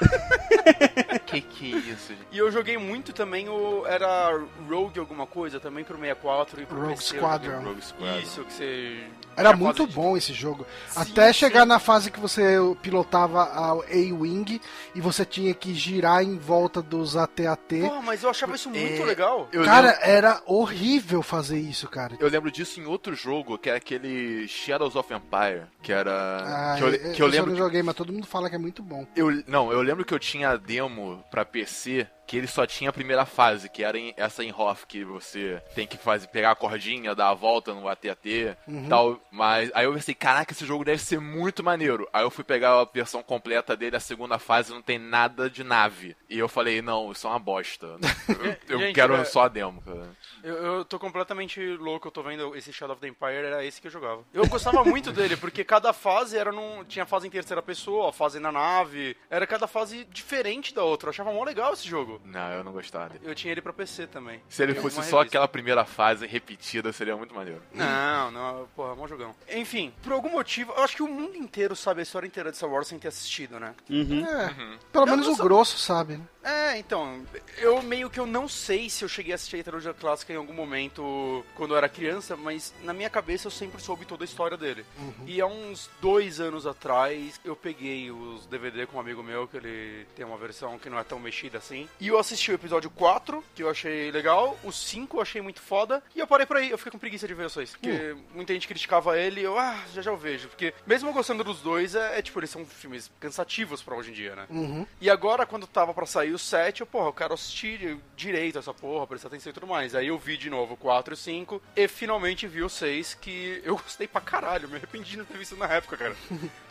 [1.26, 2.22] que que é isso, gente?
[2.32, 3.86] e eu joguei muito também o.
[3.86, 7.16] Era Rogue alguma coisa também pro 64 e pro Rogue PC.
[7.16, 7.62] eu Squadron.
[7.62, 8.20] Rogue Squadron.
[8.20, 9.04] Isso, que você.
[9.38, 10.66] Era muito de- bom esse jogo.
[10.90, 11.40] Sim, Até sim.
[11.40, 14.60] chegar na fase que você pilotava a A-Wing
[14.94, 17.80] e você tinha que girar em volta dos AT-AT.
[17.82, 19.48] Porra, mas eu achava isso muito É, legal.
[19.54, 22.18] Eu Cara, lembro, era horrível fazer isso, cara.
[22.20, 26.12] eu lembro disso em outro jogo, que é aquele Shadows of Empire, que era...
[26.44, 28.56] Ah, que eu, eu, que eu eu lembro não joguei, mas todo mundo fala que
[28.56, 29.08] é muito bom.
[29.16, 32.90] Eu, não, eu lembro que eu tinha a demo pra PC que ele só tinha
[32.90, 36.52] a primeira fase, que era em- essa em Hoth, que você tem que fazer, pegar
[36.52, 38.88] a cordinha, dar a volta no AT-AT Uhum.
[38.88, 39.20] tal.
[39.30, 42.08] Mas aí eu pensei, caraca, esse jogo deve ser muito maneiro.
[42.14, 45.62] Aí eu fui pegar a versão completa dele, a segunda fase não tem nada de
[45.62, 46.16] nave.
[46.30, 47.98] E eu falei, não, isso é uma bosta.
[48.30, 50.10] Eu, eu Gente, quero é- só a demo, cara.
[50.44, 53.80] Eu, eu tô completamente louco, eu tô vendo esse Shadow of the Empire, era esse
[53.82, 54.24] que eu jogava.
[54.34, 56.84] Eu gostava muito dele, porque cada fase era num.
[56.86, 59.16] Tinha fase em terceira pessoa, fase na nave.
[59.30, 61.08] Era cada fase diferente da outra.
[61.08, 62.22] Eu achava mó legal esse jogo.
[62.26, 63.24] Não, eu não gostava dele.
[63.26, 64.42] Eu tinha ele pra PC também.
[64.50, 67.62] Se ele fosse só aquela primeira fase repetida, seria muito maneiro.
[67.74, 69.36] Não, não, porra, mó jogão.
[69.50, 72.58] Enfim, por algum motivo, eu acho que o mundo inteiro sabe a história inteira de
[72.58, 73.74] Star Wars sem ter assistido, né?
[73.90, 74.26] Uhum.
[74.26, 74.54] É,
[74.92, 76.24] pelo Eu menos o sou- grosso sabe, né?
[76.44, 77.24] É, então,
[77.60, 80.38] eu meio que eu não sei se eu cheguei a assistir a trilogia clássica em
[80.38, 84.26] algum momento quando eu era criança, mas na minha cabeça eu sempre soube toda a
[84.26, 84.86] história dele.
[85.26, 89.58] E há uns dois anos atrás eu peguei os DVD com um amigo meu, que
[89.58, 91.88] ele tem uma versão que não é tão mexida assim.
[92.00, 95.62] E eu assisti o episódio 4, que eu achei legal, o 5 eu achei muito
[95.62, 97.72] foda, e eu parei por aí, eu fiquei com preguiça de ver os dois.
[97.72, 100.48] Porque muita gente criticava ele eu, ah, já já eu vejo.
[100.48, 104.13] Porque mesmo gostando dos dois, é, é tipo, eles são filmes cansativos pra hoje em
[104.13, 104.46] dia, né?
[104.50, 104.86] Uhum.
[105.00, 108.74] E agora, quando tava pra sair o 7, eu, porra, eu quero assistir direito essa
[108.74, 109.96] porra, prestar atenção e tudo mais.
[109.96, 113.16] Aí eu vi de novo o 4 e o 5 e finalmente vi o 6,
[113.16, 114.70] que eu gostei pra caralho.
[114.70, 116.16] Me arrependi de não ter visto na época, cara.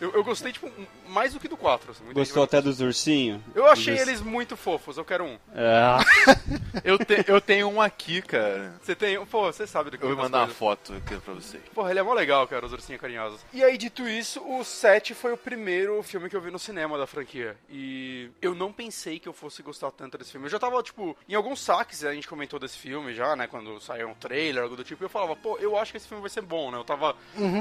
[0.00, 0.70] Eu, eu gostei, tipo,
[1.08, 1.90] mais do que do 4.
[1.90, 3.40] Assim, Gostou até dos ursinhos?
[3.54, 5.38] Eu achei Dos- eles muito fofos, eu quero um.
[5.54, 5.98] Ah,
[6.84, 8.74] Eu, te- eu tenho um aqui, cara.
[8.80, 10.58] Você tem um, pô, você sabe do que Eu vou mandar uma coisas.
[10.58, 11.62] foto aqui pra vocês.
[11.74, 13.40] Porra, ele é mó legal, cara, os ursinhos carinhosos.
[13.52, 16.96] E aí, dito isso, o 7 foi o primeiro filme que eu vi no cinema
[16.96, 17.56] da franquia.
[17.68, 20.46] E eu não pensei que eu fosse gostar tanto desse filme.
[20.46, 23.39] Eu já tava, tipo, em alguns saques a gente comentou desse filme já, né?
[23.46, 25.02] Quando saiu um trailer, algo do tipo.
[25.02, 26.78] E eu falava, pô, eu acho que esse filme vai ser bom, né?
[26.78, 27.14] Eu tava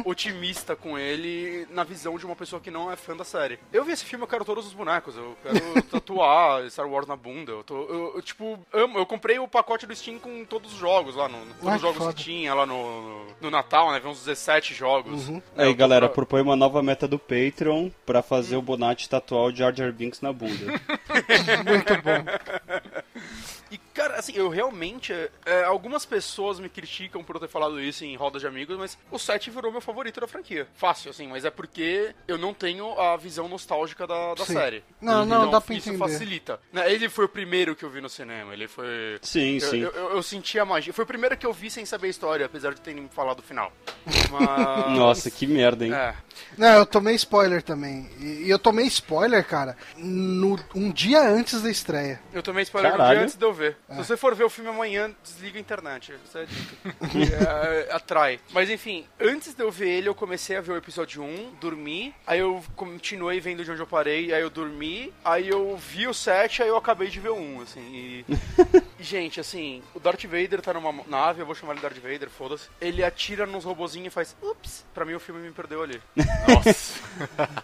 [0.05, 3.59] otimista com ele na visão de uma pessoa que não é fã da série.
[3.71, 5.15] Eu vi esse filme, eu quero todos os bonecos.
[5.15, 7.51] Eu quero tatuar Star Wars na bunda.
[7.51, 8.97] Eu, tô, eu, eu, tipo, amo.
[8.97, 11.81] Eu comprei o pacote do Steam com todos os jogos lá, no, todos Ah, os
[11.81, 12.13] jogos foda.
[12.13, 13.99] que tinha lá no, no, no Natal, né?
[13.99, 15.29] Vi uns 17 jogos.
[15.29, 19.45] Né, Aí, galera, pra- propõe uma nova meta do Patreon pra fazer o Bonatti tatuar
[19.45, 20.65] o Jar Jar Binks na bunda.
[21.65, 22.99] Muito bom.
[23.99, 25.11] Cara, assim, eu realmente.
[25.45, 28.97] é, algumas pessoas me criticam por eu ter falado isso em rodas de amigos, mas
[29.11, 30.67] o 7 virou meu favorito da franquia.
[30.73, 34.53] Fácil, assim, mas é porque eu não tenho a visão nostálgica da, da Sim.
[34.53, 34.83] série.
[35.01, 36.07] Não, Então, não, dá pra isso entender.
[36.11, 36.59] facilita.
[36.71, 39.19] Né, Ele foi o primeiro que eu vi no cinema, ele foi.
[39.21, 39.79] Sim, Eu, sim.
[39.79, 40.93] eu, eu, eu senti a magia.
[40.93, 43.39] Foi o primeiro que eu vi sem saber a história, apesar de terem me falado
[43.39, 43.69] o final.
[44.31, 44.97] Mas...
[44.97, 45.93] Nossa, que merda, hein?
[45.93, 46.15] É.
[46.57, 48.09] Não, eu tomei spoiler também.
[48.19, 52.19] E eu tomei spoiler, cara, no, um dia antes da estreia.
[52.33, 53.15] Eu tomei spoiler um Caralho.
[53.17, 53.77] dia antes de eu ver.
[53.89, 56.13] Se você for ver o filme amanhã, desliga a internet.
[56.25, 56.69] Essa é a dica.
[57.89, 58.39] É, atrai.
[58.51, 62.13] Mas enfim, antes de eu ver ele, eu comecei a ver o episódio 1, dormi.
[62.25, 65.13] Aí eu continuei vendo de onde eu parei, aí eu dormi.
[65.23, 67.81] Aí eu vi o 7, aí eu acabei de ver o 1, assim.
[67.81, 68.25] E...
[68.99, 72.67] gente, assim, o Darth Vader tá numa nave, eu vou chamar ele Darth Vader, foda-se.
[72.81, 74.85] Ele atira nos robozinhos e faz ups.
[74.93, 76.01] Pra mim o filme me perdeu ali.
[76.47, 76.99] Nossa.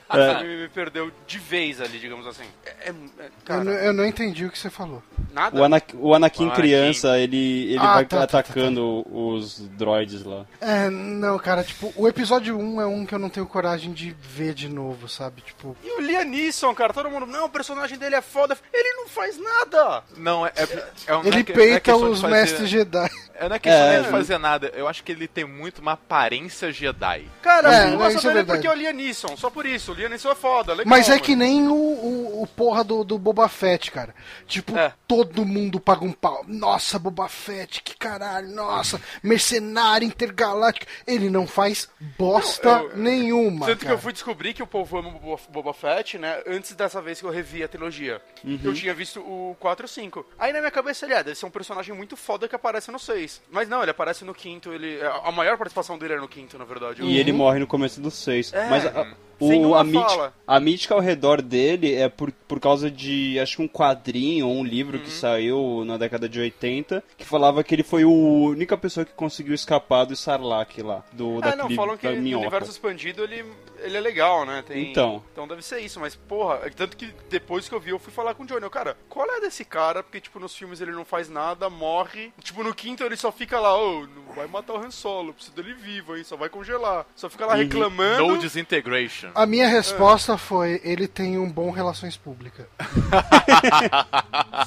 [0.10, 2.46] O filme me perdeu de vez ali, digamos assim.
[2.66, 5.02] É, é- é- Eu, cara, não- eu não entendi o que você falou.
[5.34, 5.60] nada.
[5.60, 6.50] O, Ana- o Anakin O Anakin.
[6.52, 10.46] criança, ele, ele Ah, vai tá, tá, tá, atacando os droids lá.
[10.62, 14.16] É, não, cara, tipo, o episódio 1 é um que eu não tenho coragem de
[14.22, 15.42] ver de novo, sabe?
[15.42, 18.58] Tipo, E o Liam Neeson, cara, todo mundo, não, o personagem dele é foda.
[18.74, 20.04] Ele não faz nada.
[20.18, 20.52] Não, é.
[20.56, 23.10] é, é não é ele não é peita os mestres Jedi.
[23.38, 24.72] É, não é questão É, de fazer nada.
[24.76, 27.26] Eu acho que ele tem muito uma aparência Jedi.
[27.42, 28.60] Cara, É, eu não, gosto é dele verdade.
[28.60, 29.92] porque é o Liam Neeson, só por isso.
[29.92, 30.86] O Liam Neeson é foda, legal.
[30.90, 31.22] Mas é mano.
[31.24, 34.16] que nem o, o, o porra do, do Boba Fett, cara.
[34.48, 34.94] Tipo, É.
[35.08, 36.44] todo mundo paga um pau.
[36.48, 40.90] Nossa, Boba Fett, que caralho, nossa, mercenário intergaláctico.
[41.06, 43.66] Ele não faz bosta Não, eu- nenhuma.
[43.66, 43.96] Tanto que cara.
[43.96, 46.42] eu fui descobrir que o povo ama o Boba- Fett, né?
[46.48, 48.22] Antes dessa vez que eu revi a trilogia.
[48.64, 50.26] Eu tinha visto o 4 e o 5.
[50.40, 53.00] Aí na minha cabeça ele é, deve ser um personagem muito foda que aparece no
[53.00, 53.25] 6.
[53.52, 55.00] Mas não, ele aparece no quinto, ele.
[55.24, 57.04] A maior participação dele é no quinto, na verdade.
[57.04, 58.54] E ele morre no começo do 6.
[58.54, 62.60] É, Mas a, sem o, a, mítica, a mítica ao redor dele é por, por
[62.60, 65.04] causa de, acho que um quadrinho ou um livro Uhum.
[65.04, 69.14] que saiu na década de 80, que falava que ele foi a única pessoa que
[69.14, 72.42] conseguiu escapar do Sarlacc lá, do, não, daquele, falam que no minhoca.
[72.48, 73.44] universo expandido ele,
[73.80, 74.64] ele é legal, né?
[74.66, 75.24] Tem- Então.
[75.32, 78.14] Então deve ser isso, mas porra, é tanto que depois que eu vi, eu fui
[78.14, 80.02] falar com o Johnny, eu, cara, qual é desse cara?
[80.04, 82.32] Porque, tipo, nos filmes ele não faz nada, morre.
[82.42, 85.56] Tipo, no quinto ele só fica lá, ô, não vai matar o Han Solo, preciso
[85.56, 86.24] dele vivo, hein?
[86.24, 87.06] Só vai congelar.
[87.16, 87.60] Só fica lá Uhum.
[87.60, 88.28] reclamando.
[88.28, 89.25] No disintegration.
[89.34, 92.66] A minha resposta foi: ele tem um bom relações públicas.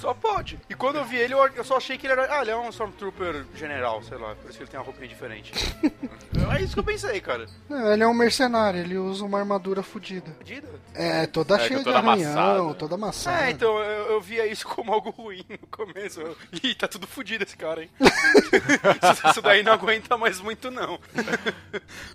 [0.00, 0.58] Só pode.
[0.68, 2.38] E quando eu vi ele, eu, só achei que ele era.
[2.38, 4.34] Ah, ele é um Stormtrooper general, sei lá.
[4.34, 5.52] Por isso que ele tem uma roupinha diferente.
[6.56, 7.46] é isso que eu pensei, cara.
[7.68, 10.30] Não, ele é um mercenário, ele usa uma armadura fodida.
[10.38, 10.68] Fodida.
[10.94, 12.74] É, toda É, cheia de toda arranhão, amassada.
[12.74, 13.46] toda amassada.
[13.46, 16.20] É, então eu, eu via isso como algo ruim no começo.
[16.20, 17.90] Eu- Ih, tá tudo fodido esse cara, hein?
[18.00, 20.98] isso, isso daí não aguenta mais muito, não.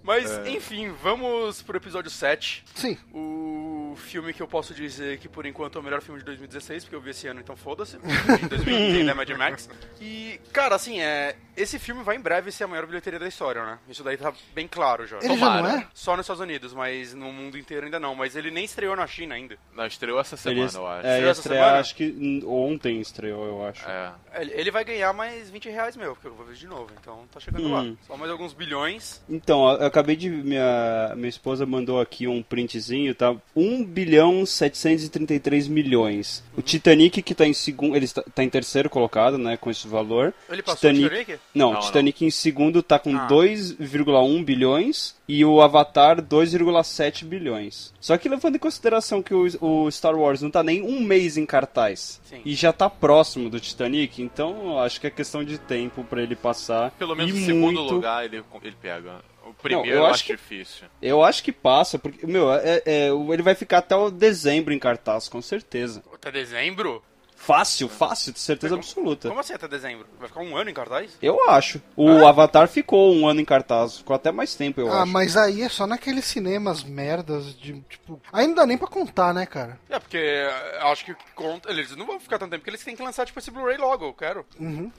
[0.04, 2.33] Mas, enfim, vamos pro episódio 7.
[2.76, 2.98] Sim.
[3.14, 6.84] O filme que eu posso dizer que por enquanto é o melhor filme de 2016,
[6.84, 7.98] porque eu vi esse ano, então foda-se.
[7.98, 9.70] Em 2015 é Mad Max.
[10.02, 13.64] E, cara, assim, é, esse filme vai em breve ser a maior bilheteria da história,
[13.66, 13.78] né?
[13.88, 15.18] Isso daí tá bem claro já.
[15.22, 15.88] Ele já não é?
[15.94, 18.16] Só nos Estados Unidos, mas no mundo inteiro ainda não.
[18.16, 19.58] Mas ele nem estreou na China ainda.
[19.76, 21.08] Não, estreou essa semana, Ele, eu acho.
[21.08, 21.80] é, Estreou estrear, semana?
[21.80, 23.88] acho que ontem estreou, eu acho.
[23.88, 24.12] É.
[24.42, 26.90] Ele vai ganhar mais 20 reais meu, porque eu vou ver de novo.
[27.00, 27.82] Então tá chegando lá.
[27.82, 27.98] Hum.
[28.08, 29.22] Só mais alguns bilhões.
[29.30, 30.30] Então, eu acabei de.
[30.30, 33.36] Minha, minha esposa mandou aqui um printzinho, tá?
[33.84, 36.44] 1 bilhão 733 milhões.
[36.58, 37.96] O Titanic, que tá em segundo.
[37.96, 39.58] Ele está, tá em terceiro colocado, né?
[39.58, 40.34] Com esse valor.
[40.50, 41.40] Ele passou o Titanic?
[41.54, 43.28] Não, Não, Titanic em segundo tá com Ah.
[43.28, 47.94] 2,1 bilhões e o Avatar 2,7 bilhões.
[48.00, 51.38] Só que levando em consideração que o, o Star Wars não tá nem um mês
[51.38, 52.42] em cartaz Sim.
[52.46, 56.22] e já tá próximo do Titanic, então eu acho que é questão de tempo pra
[56.22, 56.92] ele passar.
[56.92, 57.94] Pelo menos e o segundo muito...
[57.94, 59.22] lugar ele, ele pega.
[59.60, 60.88] O primeiro eu eu, acho acho que- difícil.
[61.02, 64.80] Eu acho que passa, porque, meu, é- é, ele vai ficar até o dezembro em
[64.80, 66.04] cartaz, com certeza.
[66.14, 67.04] Até dezembro?
[67.46, 69.28] Fácil, fácil, de certeza absoluta.
[69.28, 70.08] Como assim até dezembro?
[70.18, 71.18] Vai ficar um ano em cartaz?
[71.22, 71.82] Eu acho.
[71.96, 75.12] O Avatar ficou um ano em cartaz, ficou até mais tempo, eu ah, acho.
[75.12, 78.22] mas aí é só naqueles cinemas merdas de, tipo...
[78.32, 79.78] Aí não dá nem pra contar, né, cara?
[79.90, 81.70] É, porque eh, acho que conta.
[81.70, 84.06] Eles não vão ficar tanto tempo, porque eles têm que lançar tipo esse Blu-ray logo,
[84.06, 84.46] eu quero.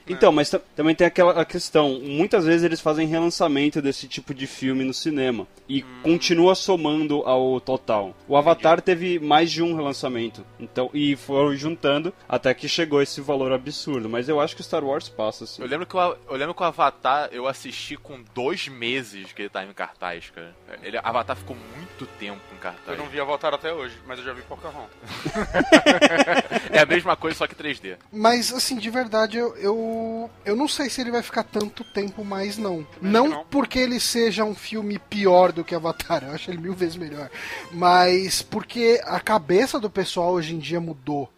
[0.07, 4.45] Então, mas ta- também tem aquela questão, muitas vezes eles fazem relançamento desse tipo de
[4.45, 8.15] filme no cinema e continua somando ao total.
[8.27, 13.21] O Avatar teve mais de um relançamento, então e foram juntando até que chegou esse
[13.21, 15.61] valor absurdo, mas eu acho que Star Wars passa assim.
[15.61, 19.43] Eu lembro, que o, eu lembro que o Avatar eu assisti com dois meses que
[19.43, 20.53] ele tava em cartaz, cara.
[20.83, 22.97] Ele, Avatar ficou muito tempo em Eu cartaz.
[22.97, 24.95] não vi Avatar até hoje, mas eu já vi Pocahontas.
[26.71, 27.97] É a mesma coisa, só que 3D.
[28.11, 32.25] Mas, assim, de verdade, eu, eu, eu não sei se ele vai ficar tanto tempo
[32.25, 32.85] mais, não.
[33.01, 33.45] Não, não.
[33.45, 37.29] porque ele seja um filme pior do que Avatar, eu acho ele mil vezes melhor.
[37.71, 41.29] Mas porque a cabeça do pessoal hoje em dia mudou.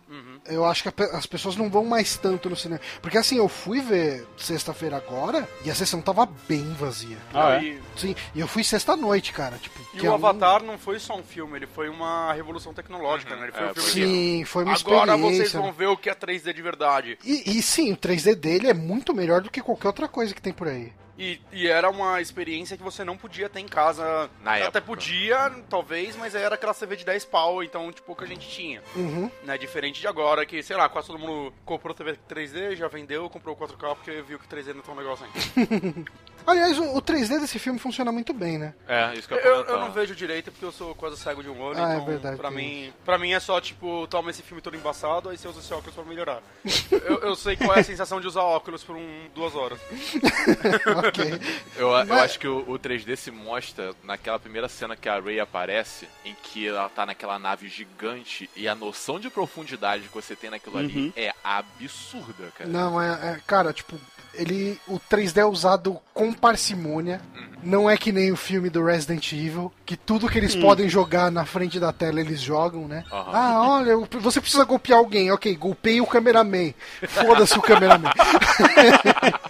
[0.49, 2.79] Eu acho que as pessoas não vão mais tanto no cinema.
[3.01, 7.17] Porque assim, eu fui ver sexta-feira agora e a sessão tava bem vazia.
[7.33, 7.77] Ah, é?
[7.95, 9.57] Sim, e eu fui sexta-noite, cara.
[9.57, 12.31] Tipo, e que o é um- Avatar não foi só um filme, ele foi uma
[12.33, 13.43] revolução tecnológica, né?
[13.43, 13.91] Ele foi É, um filme
[14.39, 14.81] Sim, foi uma que.
[14.87, 15.37] Agora experiência.
[15.45, 17.17] vocês vão ver o que é 3D de verdade.
[17.25, 20.41] E, e sim, o 3D dele é muito melhor do que qualquer outra coisa que
[20.41, 20.91] tem por aí.
[21.17, 24.29] E, e era uma experiência que você não podia ter em casa.
[24.43, 24.81] Na Até época.
[24.81, 28.81] podia, talvez, mas era aquela TV de 10 pau, então, tipo, que a gente tinha.
[28.95, 29.29] Uhum.
[29.43, 29.57] Né?
[29.57, 33.55] Diferente de agora, que, sei lá, quase todo mundo comprou TV 3D, já vendeu, comprou
[33.55, 36.05] 4K porque viu que 3D não é tão legal assim.
[36.45, 38.73] Aliás, o, o 3D desse filme funciona muito bem, né?
[38.87, 41.49] É, isso que eu, Eu, eu não vejo direito porque eu sou quase cego de
[41.49, 44.41] um olho, Ah, é então verdade, pra, mim, pra mim é só tipo, toma esse
[44.41, 46.41] filme todo embaçado, aí você usa esse óculos pra melhorar.
[46.89, 49.77] eu, eu sei qual é a sensação de usar óculos por um, duas horas.
[51.07, 51.39] ok.
[51.77, 55.19] Eu, eu Mas- acho que o, o 3D se mostra naquela primeira cena que a
[55.19, 60.13] Ray aparece, em que ela tá naquela nave gigante e a noção de profundidade que
[60.15, 62.67] você tem naquilo ali é absurda, cara.
[62.69, 63.95] Não, é, é- Cara, tipo,
[64.33, 64.79] ele.
[64.87, 67.21] O 3D é usado com parcimônia.
[67.63, 71.31] Não é que nem o filme do Resident Evil, que tudo que eles podem jogar
[71.31, 73.03] na frente da tela eles jogam, né?
[73.11, 73.31] Aham.
[73.33, 75.31] Ah, olha, eu- você precisa golpear alguém.
[75.31, 76.73] Ok, golpeie o cameraman.
[77.07, 78.11] Foda-se o cameraman.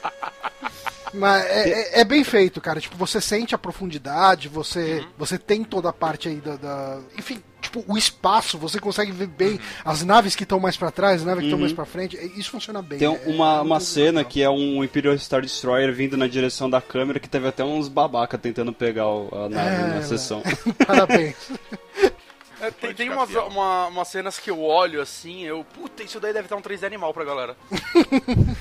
[1.17, 2.79] Mas é, é- é bem feito, cara.
[2.79, 7.41] Tipo, você sente a profundidade, você, você tem toda a parte aí da, da- Enfim,
[7.61, 11.25] tipo, o espaço, você consegue ver bem as naves que estão mais pra trás, as
[11.25, 12.15] naves que estão mais pra frente.
[12.17, 12.99] e Isso funciona bem.
[12.99, 14.25] Tem é- uma, é uma cena legal.
[14.31, 17.87] que é um Imperial Star Destroyer vindo na direção da câmera que teve até uns
[17.87, 20.41] babaca tentando pegar o- a nave É, na sessão.
[20.85, 21.35] Parabéns.
[22.59, 25.63] É, tem tem umas, uma, umas cenas que eu olho assim, eu.
[25.63, 27.55] Puta, isso daí deve estar um 3D animal pra galera.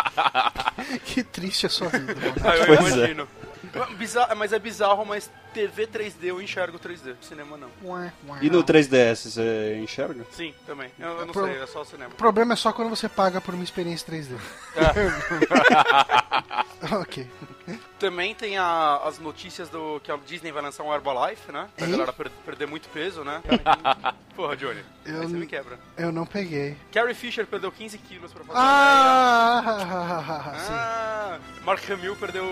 [1.04, 2.34] que triste a sua vida, mano.
[2.44, 2.96] Ah, eu Pois é.
[2.96, 3.28] imagino.
[3.96, 7.14] Bizarro- mas é bizarro, mas TV 3D eu enxergo 3D.
[7.20, 7.68] Cinema não.
[7.84, 8.38] Ué, ué.
[8.42, 10.26] E no 3DS, você enxerga?
[10.32, 10.90] Sim, também.
[10.98, 12.10] Eu, eu não Pro- sei, é só cinema.
[12.10, 14.34] O problema é só quando você paga por uma experiência 3D.
[17.00, 17.26] ok.
[17.98, 21.68] Também tem a- as notícias do que a Disney vai lançar um Herbalife, né?
[21.76, 21.92] Pra Hein?
[21.92, 23.42] galera per- perder muito peso, né?
[24.36, 24.82] Porra, Johnny.
[25.04, 25.78] Eu Aí você me quebra.
[25.98, 26.76] Eu não peguei.
[26.92, 30.72] Carrie Fisher perdeu 15 quilos pra fazer Ah, sim.
[30.72, 32.44] Ah, Mark Hamill perdeu.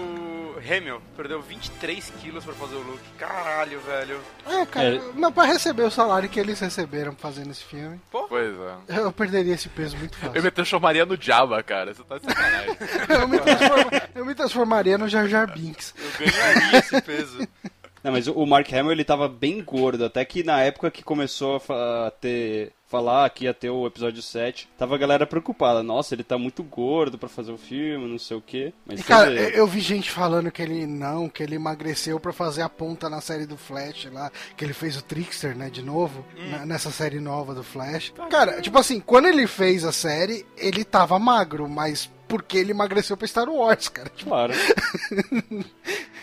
[0.59, 3.01] Hamill perdeu 23 quilos pra fazer o look.
[3.17, 4.21] Caralho, velho.
[4.47, 5.01] É, cara, É.
[5.15, 8.55] mas pra receber o salário que eles receberam fazendo esse filme, Pois
[8.89, 8.99] é.
[8.99, 10.43] eu perderia esse peso muito Eu fácil.
[10.43, 11.95] me transformaria no Jabba, cara.
[11.95, 12.77] Você tá de sacanagem.
[13.09, 13.39] Eu me,
[14.15, 15.95] eu me transformaria no Jar Jar Binks.
[15.99, 17.39] Eu ganharia esse peso.
[18.03, 21.03] Não, mas o- o Mark Hamill ele tava bem gordo, até que na época que
[21.03, 25.83] começou a, ter falar que ia ter o episódio 7, tava a galera preocupada.
[25.83, 28.73] Nossa, ele tá muito gordo pra fazer o filme, não sei o quê.
[28.87, 32.33] Mas E, cara, vê- eu vi gente falando que ele não, que ele emagreceu pra
[32.33, 35.83] fazer a ponta na série do Flash lá, que ele fez o Trickster, né, de
[35.83, 38.13] novo, na- nessa série nova do Flash.
[38.31, 43.17] Cara, tipo assim, quando ele fez a série, ele tava magro, mas porque ele emagreceu
[43.17, 44.09] pra Star Wars, cara.
[44.11, 44.53] Tipo, Claro.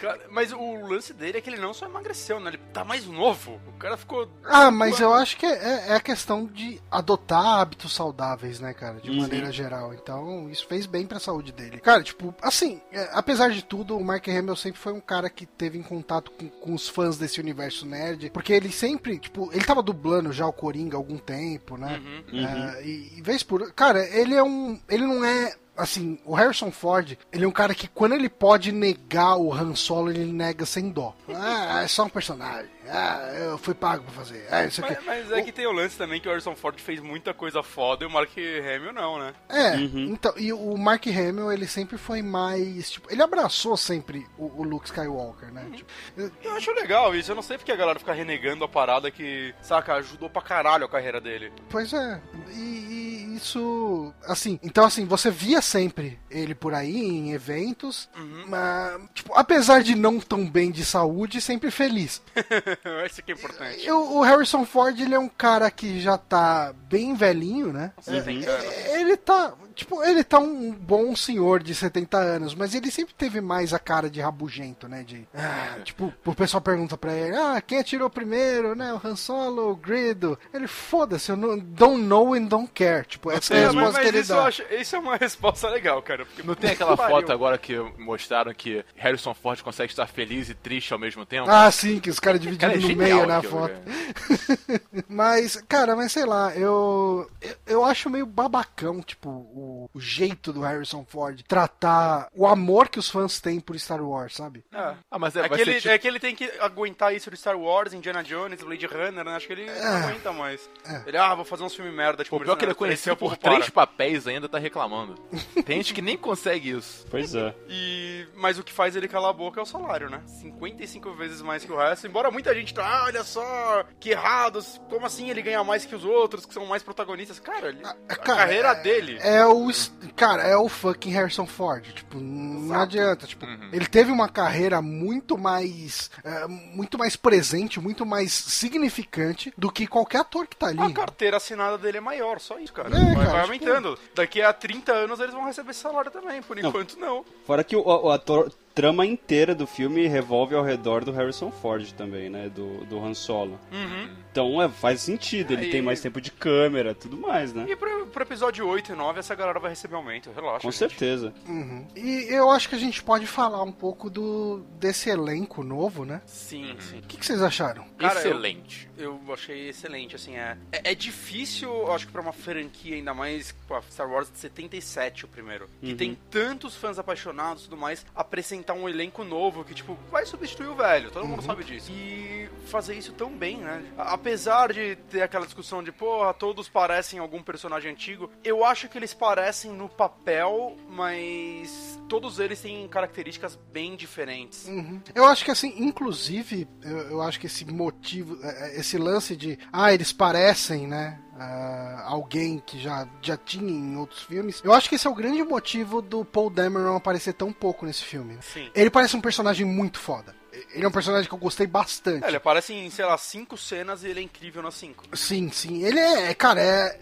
[0.02, 2.50] Cara, mas o lance dele é que ele não só emagreceu, né?
[2.52, 3.60] Ele tá mais novo.
[3.68, 4.30] O cara ficou.
[4.44, 9.00] Ah, mas eu acho que é, é a questão de adotar hábitos saudáveis, né, cara?
[9.00, 9.22] De Uhum.
[9.22, 9.94] maneira geral.
[9.94, 11.80] Então, isso fez bem pra saúde dele.
[11.80, 15.46] Cara, tipo, assim, é, apesar de tudo, o Mark Hamill sempre foi um cara que
[15.46, 18.30] teve em contato com, com os fãs desse universo nerd.
[18.32, 22.02] Porque ele sempre, tipo, ele tava dublando já o Coringa há algum tempo, né?
[22.34, 22.46] Uhum.
[22.46, 23.72] É, e, e vez por.
[23.72, 24.78] Cara, ele é um.
[24.90, 25.56] Ele não é.
[25.78, 29.76] Assim, o Harrison Ford, ele é um cara que quando ele pode negar o Han
[29.76, 31.14] Solo, ele nega sem dó.
[31.34, 32.70] Ah, é só um personagem.
[32.90, 34.46] Ah, eu fui pago pra fazer.
[34.52, 34.94] Ah, isso aqui.
[35.06, 37.62] Mas, mas é que tem o lance também que o Harrison Ford fez muita coisa
[37.64, 39.34] foda e o Mark Hamill não, né?
[39.50, 40.10] É, Uhum.
[40.14, 44.64] então, e o Mark Hamill, ele sempre foi mais, tipo, ele abraçou sempre o, o
[44.64, 45.66] Luke Skywalker, né?
[45.74, 47.32] Tipo, eu- Eu acho legal isso.
[47.32, 50.86] Eu não sei porque a galera fica renegando a parada que, saca, ajudou pra caralho
[50.86, 51.52] a carreira dele.
[51.70, 52.22] pois é,
[52.52, 58.10] e, e isso, assim, então assim, você via sempre ele por aí em eventos,
[58.48, 62.22] mas, tipo, apesar de não tão bem de saúde, sempre feliz.
[63.06, 63.86] Esse que é importante.
[63.86, 67.92] Eu- o Harrison Ford, ele é um cara que já tá bem velhinho, né?
[68.02, 68.64] Sim, tem cara.
[69.00, 69.54] Ele tá.
[69.76, 73.80] Tipo, ele tá um bom senhor de 70 anos, mas ele sempre teve mais a
[73.80, 75.04] cara de rabugento, né?
[75.04, 75.28] De.
[75.34, 78.94] ah, tipo, o pessoal pergunta pra ele: ah, quem atirou primeiro, né?
[78.94, 80.40] O Han Solo, o Grido.
[80.54, 83.06] Ele, foda-se, eu não, don't know and don't care.
[83.06, 84.46] Tipo, essa é a É, mas, resposta que mas ele isso, eu dá.
[84.48, 86.26] acho, isso é uma resposta legal, cara.
[86.26, 87.16] Porque Não tem aquela pariu.
[87.16, 91.50] foto agora que mostraram que Harrison Ford consegue estar feliz e triste ao mesmo tempo?
[91.50, 93.74] Ah, sim, que os caras Cara, dividiram é no meio na aquilo, foto.
[93.74, 94.82] cara.
[95.10, 100.52] Mas, cara, mas sei lá, eu, eu, eu acho meio babacão, tipo, o, o jeito
[100.54, 104.64] do Harrison Ford tratar o amor que os fãs têm por Star Wars, sabe?
[104.74, 104.96] É.
[105.10, 105.90] Ah, mas é, É que, ele, tipo...
[105.90, 109.36] é que ele tem que aguentar isso do Star Wars, Indiana Jones, Blade Runner, né?
[109.36, 110.70] Acho que ele não aguenta mais.
[111.06, 112.24] Ele, ah, vou fazer uns filmes merda.
[112.24, 115.16] Tipo, Pô, pior que ele é conhecido Esse por três papéis ainda tá reclamando.
[115.66, 117.06] Tem gente que nem consegue isso.
[117.10, 117.54] Pois é.
[117.68, 118.28] E...
[118.36, 120.22] Mas o que faz ele calar a boca é o salário, né?
[120.26, 122.08] 55 vezes mais que o resto.
[122.08, 124.80] Embora muita gente tá, ah, olha só, que errados.
[124.90, 127.40] Como assim ele ganha mais que os outros, que são mais protagonistas?
[127.40, 129.18] Cara, ele- a, cara, carreira é- dele.
[129.22, 129.55] É o.
[129.70, 131.84] es- Cara, é o fucking Harrison Ford.
[131.94, 133.28] Tipo, não adianta.
[133.28, 136.10] Tipo, ele teve uma carreira muito mais.
[136.24, 140.80] é, muito mais presente, muito mais significante do que qualquer ator que tá ali.
[140.82, 142.90] A carteira assinada dele é maior, só isso, cara.
[142.90, 144.00] É, vai, cara, vai tipo- aumentando.
[144.14, 146.42] Daqui a 30 anos eles vão receber esse salário também.
[146.42, 147.26] Por enquanto, não.
[147.46, 151.52] Fora que o, o- a tor- trama inteira do filme revolve ao redor do Harrison
[151.52, 152.50] Ford também, né?
[152.50, 153.60] Do, do Han Solo.
[153.72, 154.10] Uhum.
[154.36, 157.66] Então é, faz sentido, ele Aí- tem mais tempo de câmera, tudo mais, né?
[157.70, 160.30] E pro, pro episódio 8 e 9, essa galera vai receber aumento.
[160.30, 160.60] Relaxa.
[160.60, 160.78] Com gente.
[160.78, 161.34] certeza.
[161.48, 161.88] Uhum.
[161.96, 166.22] E eu acho que a gente pode falar um pouco do desse elenco novo, né?
[166.26, 167.00] Sim, sim.
[167.00, 167.86] O que, que vocês acharam?
[167.98, 168.90] Cara, eu- Excelente.
[168.98, 173.14] Eu achei excelente, assim, é, é, é difícil, eu acho que pra uma franquia ainda
[173.14, 175.98] mais, pô, Star Wars de 77 o primeiro, que Uhum.
[175.98, 180.68] tem tantos fãs apaixonados e tudo mais, apresentar um elenco novo que, tipo, vai substituir
[180.68, 181.90] o velho, todo mundo sabe disso.
[181.92, 183.84] E fazer isso tão bem, né?
[183.98, 188.32] A- Apesar de ter aquela discussão de, porra, todos parecem algum personagem antigo.
[188.44, 194.68] Eu acho que eles parecem no papel, mas todos eles têm características bem diferentes.
[194.68, 195.00] Uhum.
[195.14, 199.36] Eu acho que assim, inclusive, eu, eu acho que esse motivo, é, é, esse lance
[199.36, 201.22] de, ah, eles parecem, né?
[201.36, 204.60] Uh, alguém que já, já tinha em outros filmes.
[204.64, 208.04] Eu acho que esse é o grande motivo do Paul Dameron aparecer tão pouco nesse
[208.04, 208.40] filme.
[208.42, 208.72] Sim.
[208.74, 210.34] Ele parece um personagem muito foda.
[210.74, 212.24] Ele é um personagem que eu gostei bastante.
[212.24, 215.04] É, ele aparece em, sei lá, cinco cenas e ele é incrível nas cinco.
[215.14, 215.84] Sim, sim.
[215.84, 217.00] Ele é, cara, é.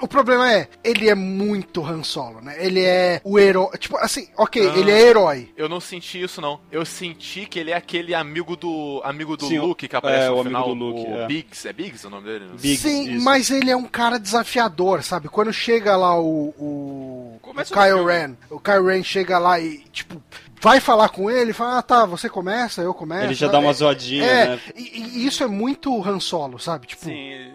[0.00, 2.56] O problema é, ele é muito Han Solo, né?
[2.58, 3.78] Ele é o herói.
[3.78, 4.76] Tipo, assim, ok, Ah.
[4.76, 5.48] ele é herói.
[5.56, 6.60] Eu não senti isso, não.
[6.70, 10.28] Eu senti que ele é aquele amigo do amigo do Sim, Luke que aparece é,
[10.30, 10.68] no o amigo final.
[10.68, 11.26] do Luke, o é.
[11.28, 11.68] Biggs.
[11.68, 12.46] É Biggs o nome dele?
[12.60, 13.24] Biggs, Sim, isso.
[13.24, 15.28] mas ele é um cara desafiador, sabe?
[15.28, 16.48] Quando chega lá o.
[16.58, 18.04] O, o Kylo.
[18.06, 18.34] Ren.
[18.50, 20.20] O Kylo Ren chega lá e, tipo,
[20.64, 23.24] vai falar com ele, fala, ah, tá, você começa, eu começo.
[23.26, 24.60] Ele já dá uma zoadinha, É, né?
[24.74, 26.86] e, e isso é muito Han Solo, sabe?
[26.86, 27.50] Tipo, Sim,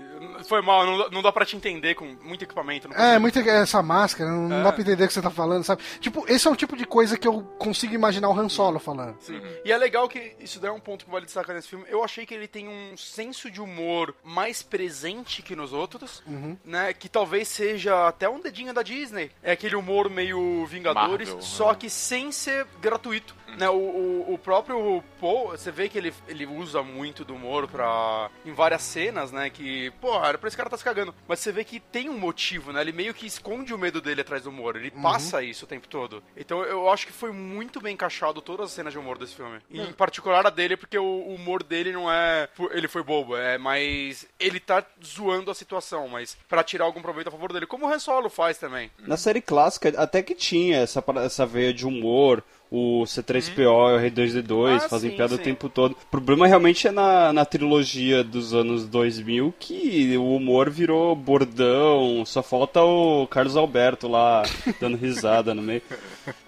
[0.50, 2.88] foi mal, não, dá- não dá pra te entender com muito equipamento.
[2.90, 4.64] não É, muito essa máscara, não, não É.
[4.64, 5.82] dá pra entender o que você tá falando, sabe?
[6.02, 9.16] Tipo, esse é um tipo de coisa que eu consigo imaginar o Han Solo falando.
[9.22, 9.40] Sim.
[9.64, 11.86] E é legal que isso daí é um ponto que vale destacar nesse filme.
[11.88, 16.58] Eu achei que ele tem um senso de humor mais presente que nos outros, Uhum.
[16.66, 16.94] né?
[16.94, 19.32] Que talvez seja até um dedinho da Disney.
[19.44, 21.78] É aquele humor meio Vingadores, Marvel, só né?
[21.80, 23.36] que sem ser gratuito.
[23.58, 23.70] Né?
[23.70, 28.30] O, o, o próprio Paul, você vê que ele, ele usa muito do humor pra.
[28.46, 29.50] em várias cenas, né?
[29.50, 31.14] Que, pô, era pra esse cara tá se cagando.
[31.28, 32.82] Mas você vê que tem um motivo, né?
[32.82, 34.76] Ele meio que esconde o medo dele atrás do humor.
[34.76, 36.24] Ele passa isso o tempo todo.
[36.36, 39.60] Então eu acho que foi muito bem encaixado todas as cenas de humor desse filme.
[39.70, 42.48] E, Em particular a dele, porque o, o humor dele não é.
[42.72, 44.28] Ele foi bobo, é mais.
[44.40, 47.66] Ele tá zoando a situação, mas pra tirar algum proveito a favor dele.
[47.66, 48.90] Como o Han Solo faz também.
[49.00, 52.44] Na série clássica, até que tinha essa, para- essa veia de humor.
[52.72, 55.42] O C3PO e o R2D2 Ah, fazem sim, piada sim.
[55.42, 55.94] o tempo todo.
[55.94, 62.24] O problema realmente é na, na trilogia dos anos 2000 que o humor virou bordão,
[62.26, 64.44] só falta o Carlos Alberto lá
[64.80, 65.82] dando risada no meio.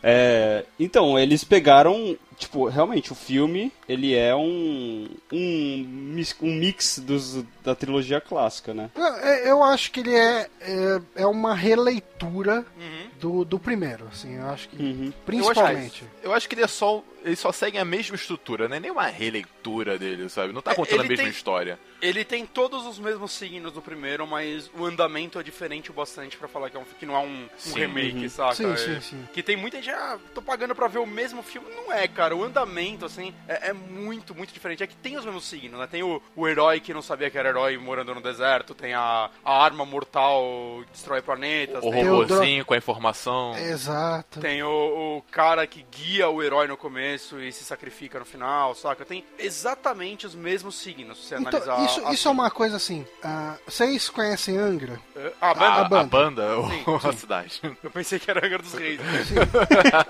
[0.03, 7.44] É, então, eles pegaram, tipo, realmente o filme, ele é um um, um mix dos,
[7.64, 8.89] da trilogia clássica, né?
[8.96, 9.04] Eu,
[9.46, 12.12] eu acho que ele é, é, é uma releitura
[12.78, 13.08] Uhum.
[13.20, 14.82] do, do primeiro, assim, eu acho que.
[14.82, 15.12] Uhum.
[15.26, 16.04] Principalmente.
[16.22, 17.04] Eu acho que ele é só.
[17.24, 20.53] Eles só seguem a mesma estrutura, não é nem uma releitura dele, sabe?
[20.53, 21.80] Não tá É, contando a mesma tem- história.
[22.01, 26.36] Ele tem todos os mesmos signos do primeiro, mas o andamento é diferente o bastante
[26.36, 28.55] pra falar que, é um, que não é um, um remake, saca?
[28.55, 29.30] Sim, É- sim, sim.
[29.32, 31.67] Que tem muita gente, ah, tô pagando pra ver o mesmo filme.
[31.76, 32.36] Não é, cara.
[32.36, 34.82] O andamento, assim, é, é muito, muito diferente.
[34.82, 35.86] É que tem os mesmos signos, né?
[35.86, 39.30] Tem o, o herói que não sabia que era herói morando no deserto, tem a,
[39.45, 43.55] a arma mortal que destrói planetas, O tem, robô- robôzinho com a informação.
[43.57, 44.39] Exato.
[44.39, 48.74] tem o, o cara que guia o herói no começo e se sacrifica no final,
[48.76, 49.03] saca?
[49.05, 51.86] Tem exatamente os mesmos signos, se você Então, analisar.
[51.86, 52.14] isso, assim.
[52.14, 53.05] isso é uma coisa assim.
[53.24, 54.99] ah, vocês conhecem Angra?
[55.41, 55.66] Ah, a A, banda?
[55.66, 56.07] a a banda.
[56.09, 56.70] banda, ou
[57.01, 57.78] Sim, a cidade.
[57.84, 58.99] Eu pensei que era Angra dos Reis.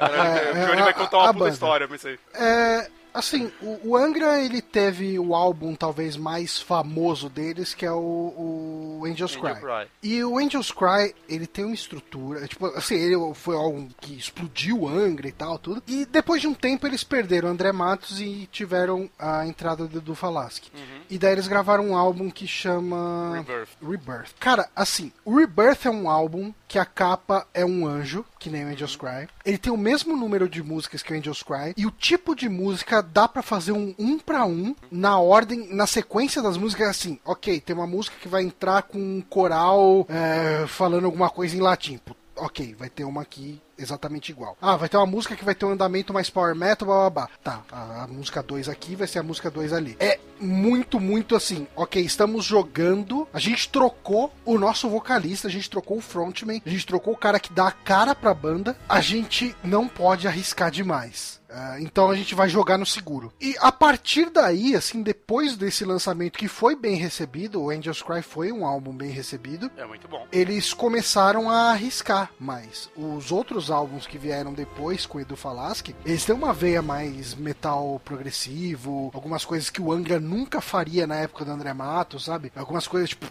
[0.01, 1.53] É, o Johnny é, vai a- contar uma a puta banda.
[1.53, 2.19] história, pensei.
[2.33, 7.91] É, assim, o, o Angra ele teve o álbum talvez mais famoso deles, que é
[7.91, 9.61] o, o Angels Angel Cry.
[9.61, 9.87] Cry.
[10.03, 14.81] E o Angels Cry, ele tem uma estrutura, tipo, assim, ele foi algo que explodiu
[14.81, 15.83] o Angra e tal, tudo.
[15.87, 20.01] E depois de um tempo eles perderam o André Matos e tiveram a entrada do,
[20.01, 20.71] do Falaschi.
[21.09, 23.69] E daí eles gravaram um álbum que chama Rebirth.
[23.81, 24.33] Rebirth.
[24.39, 28.63] Cara, assim, o Rebirth é um álbum que a capa é um anjo, que nem
[28.63, 29.27] o Angels Cry.
[29.43, 31.73] Ele tem o mesmo número de músicas que o Angels Cry.
[31.75, 35.85] E o tipo de música dá pra fazer um um pra um na ordem, na
[35.85, 37.19] sequência das músicas, assim.
[37.25, 41.59] Ok, tem uma música que vai entrar com um coral é, falando alguma coisa em
[41.59, 41.99] latim.
[42.37, 44.57] Ok, vai ter uma aqui exatamente igual.
[44.61, 47.09] Ah, vai ter uma música que vai ter um andamento mais power metal, blá blá
[47.09, 47.29] blá.
[47.43, 49.95] Tá, a, a música 2 aqui vai ser a música 2 ali.
[49.99, 51.67] É muito, muito assim.
[51.75, 53.27] Ok, estamos jogando.
[53.33, 57.17] A gente trocou o nosso vocalista, a gente trocou o frontman, a gente trocou o
[57.17, 58.75] cara que dá a cara pra banda.
[58.89, 61.39] A gente não pode arriscar demais.
[61.53, 63.33] Ah, então a gente vai jogar no seguro.
[63.41, 68.21] E a partir daí, assim, depois desse lançamento que foi bem recebido, o Angels Cry
[68.21, 70.25] foi um álbum bem recebido, É muito bom.
[70.31, 72.89] eles começaram a arriscar mais.
[72.95, 77.33] Os outros álbuns que vieram depois com o Edu Falaschi, eles têm uma veia mais
[77.33, 82.51] metal progressivo, algumas coisas que o Angra nunca faria na época do André Matos, sabe?
[82.55, 83.25] Algumas coisas tipo.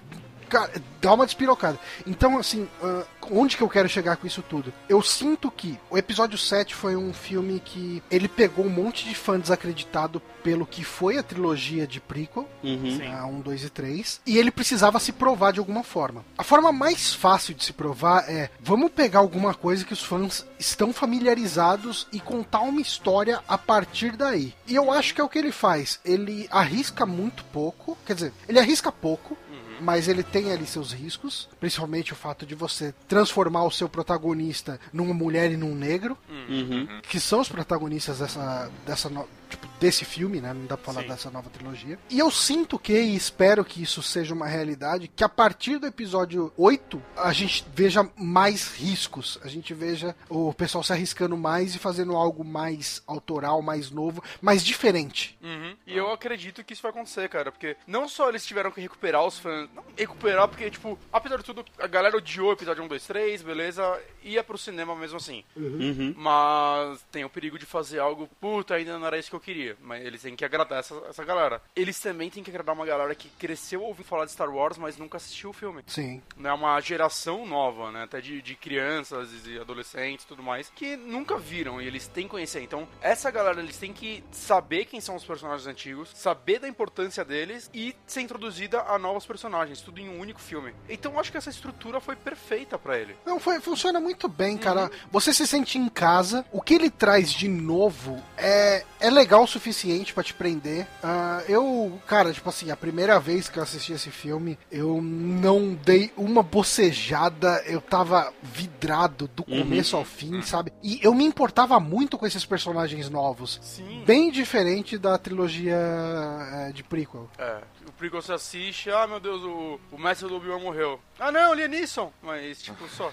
[0.50, 1.78] Cara, dá uma despirocada.
[2.04, 4.72] Então, assim, ah, onde que eu quero chegar com isso tudo?
[4.88, 9.14] Eu sinto que o episódio 7 foi um filme que ele pegou um monte de
[9.14, 12.98] fã desacreditado pelo que foi a trilogia de prequel, Uhum.
[13.12, 16.24] A 1, 2 e 3, e ele precisava se provar de alguma forma.
[16.36, 20.46] A forma mais fácil de se provar é: vamos pegar alguma coisa que os fãs
[20.58, 24.54] estão familiarizados e contar uma história a partir daí.
[24.66, 26.00] E eu acho que é o que ele faz.
[26.04, 29.36] Ele arrisca muito pouco, quer dizer, ele arrisca pouco.
[29.80, 34.78] Mas ele tem ali seus riscos, principalmente o fato de você transformar o seu protagonista
[34.92, 36.86] numa mulher e num negro, Uhum.
[37.02, 39.08] que são os protagonistas dessa, dessa
[39.50, 40.52] tipo, desse filme, né?
[40.52, 41.08] Não dá pra falar Sim.
[41.08, 41.98] dessa nova trilogia.
[42.08, 45.86] E eu sinto que, e espero que isso seja uma realidade, que a partir do
[45.86, 51.74] episódio 8, a gente veja mais riscos, a gente veja o pessoal se arriscando mais
[51.74, 55.38] e fazendo algo mais autoral, mais novo, mais diferente.
[55.42, 55.76] Uhum.
[55.86, 59.26] E eu acredito que isso vai acontecer, cara, porque não só eles tiveram que recuperar
[59.26, 62.88] os fãs, não recuperar porque, tipo, apesar de tudo, a galera odiou o episódio 1,
[62.88, 65.44] 2, 3, beleza, ia pro cinema mesmo assim.
[65.56, 66.14] Uhum.
[66.16, 69.76] Mas tem o perigo de fazer algo, puta, ainda não era isso que eu queria.
[69.80, 71.62] Mas eles têm que agradar essa, essa galera.
[71.74, 74.96] Eles também têm que agradar uma galera que cresceu ouvindo falar de Star Wars, mas
[74.96, 75.82] nunca assistiu o filme.
[75.86, 76.22] Sim.
[76.36, 78.04] Né, uma geração nova, né?
[78.04, 82.24] Até de, de crianças e adolescentes e tudo mais, que nunca viram e eles têm
[82.24, 82.62] que conhecer.
[82.62, 87.24] Então, essa galera, eles têm que saber quem são os personagens antigos, saber da importância
[87.24, 90.74] deles e ser introduzida a novos personagens, tudo em um único filme.
[90.88, 93.16] Então, eu acho que essa estrutura foi perfeita pra ele.
[93.24, 94.90] Não, foi, funciona muito bem, cara.
[95.10, 96.44] Você se sente em casa.
[96.52, 100.86] O que ele traz de novo é, é legal o suficiente pra te prender.
[101.02, 105.74] Ah, eu, cara, tipo assim, a primeira vez que eu assisti esse filme, eu não
[105.74, 107.62] dei uma bocejada.
[107.66, 110.72] Eu tava vidrado do começo ao fim, sabe?
[110.82, 113.58] E eu me importava muito com esses personagens novos.
[113.62, 114.04] Sim.
[114.06, 117.28] Bem diferente da trilogia é, de prequel.
[117.38, 121.00] É, o prequel você assiste, ah, meu Deus, o, o mestre do Obi-Wan morreu.
[121.18, 122.12] Ah, não, Neeson.
[122.22, 123.12] Mas, tipo, só.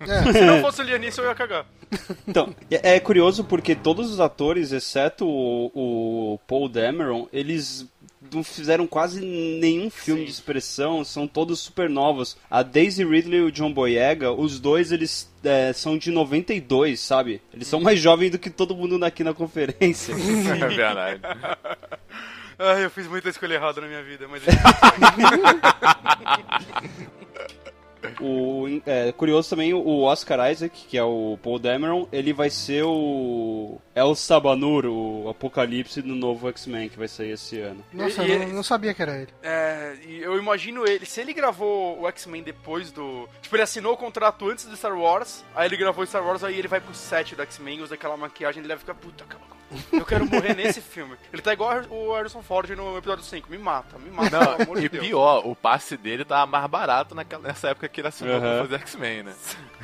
[0.00, 0.32] É.
[0.32, 1.66] Se não fosse Neeson, eu ia cagar.
[2.26, 7.86] Então, é é curioso porque todos os atores, exceto o, o Paul Dameron, eles
[8.32, 10.26] não fizeram quase nenhum filme Sim.
[10.26, 12.36] de expressão, são todos super novos.
[12.50, 17.40] A Daisy Ridley e o John Boyega, os dois, eles é, são de 92, sabe?
[17.52, 20.14] Eles são mais jovens do que todo mundo aqui na conferência.
[20.50, 21.20] É verdade.
[22.62, 24.42] Ah, eu fiz muita escolha errada na minha vida, mas...
[28.20, 32.82] O, é, curioso também, o Oscar Isaac, que é o Paul Dameron, ele vai ser
[32.84, 37.84] o El Sabanur, o Apocalipse do novo X-Men, que vai sair esse ano.
[37.92, 39.28] Nossa, E- eu não, não sabia que era ele.
[39.42, 43.28] É, eu imagino ele, se ele gravou o X-Men depois do.
[43.42, 46.58] Tipo, ele assinou o contrato antes do Star Wars, aí ele gravou Star Wars, aí
[46.58, 49.59] ele vai pro set do X-Men, usa aquela maquiagem, ele deve ficar, puta, calma, calma.
[49.92, 51.16] Eu quero morrer nesse filme.
[51.32, 53.50] Ele tá igual o Harrison Ford no episódio 5.
[53.50, 55.06] Me mata, me mata, pelo Não, amor de e Deus.
[55.06, 58.40] pior, o passe dele tava mais barato naquela, nessa época que ele assinou Aham.
[58.40, 59.34] pra fazer X-Men, né?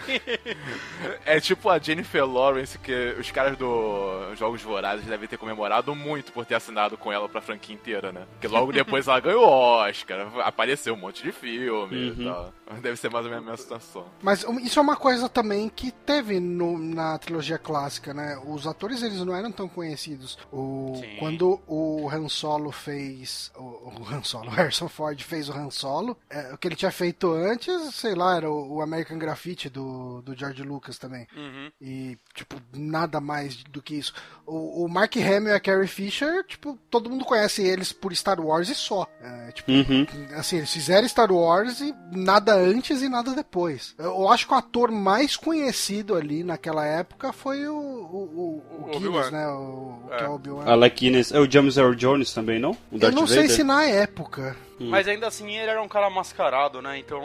[1.24, 6.32] é tipo a Jennifer Lawrence, que os caras do Jogos Vorazes devem ter comemorado muito
[6.32, 8.26] por ter assinado com ela pra franquia inteira, né?
[8.32, 12.52] Porque logo depois ela ganhou Oscar, apareceu um monte de filme e tal.
[12.82, 14.06] Deve ser mais ou menos a mesma situação.
[14.22, 18.38] Mas isso é uma coisa também que teve no- na trilogia clássica, né?
[18.46, 20.36] Os atores eles não eram tão conhecidos.
[20.52, 21.16] O, Sim.
[21.18, 25.70] quando o Han Solo fez o, o Han Solo, o Harrison Ford fez o Han
[25.70, 29.68] Solo, é, o que ele tinha feito antes, sei lá, era o, o American Graffiti
[29.68, 31.26] do, do George Lucas também.
[31.36, 31.70] Uhum.
[31.80, 34.12] E, tipo, nada mais do que isso.
[34.44, 38.40] O, o Mark Hamill e a Carrie Fisher, tipo, todo mundo conhece eles por Star
[38.40, 39.06] Wars e só.
[39.20, 40.06] É, tipo, Uhum.
[40.36, 43.94] assim, eles fizeram Star Wars e nada antes e nada depois.
[43.98, 48.90] Eu, eu acho que o ator mais conhecido ali naquela época foi o, o, o,
[48.94, 49.46] o Guinness, né?
[49.48, 50.64] O, o que é o Obi-Wan.
[50.66, 52.72] Alec Guinness, é o James Earl Jones também, não?
[52.72, 53.56] O Eu Darth não sei Vader?
[53.56, 54.56] se na época.
[54.78, 56.98] Mas ainda assim ele era um cara mascarado, né?
[56.98, 57.22] Então.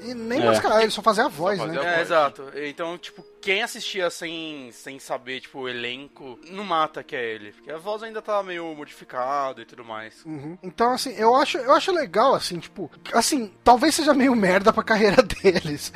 [0.00, 0.46] E nem É.
[0.46, 1.86] mascarado, ele só fazia a voz, fazia né?
[1.86, 2.06] a É, voz.
[2.06, 2.44] exato.
[2.56, 7.52] Então, tipo, quem assistia sem, sem saber, tipo, o elenco, não mata que é ele.
[7.52, 10.24] Porque a voz ainda tá meio modificada e tudo mais.
[10.24, 10.58] Uhum.
[10.64, 14.82] Então, assim, eu acho, eu acho legal, assim, tipo, assim, talvez seja meio merda pra
[14.84, 15.92] carreira deles.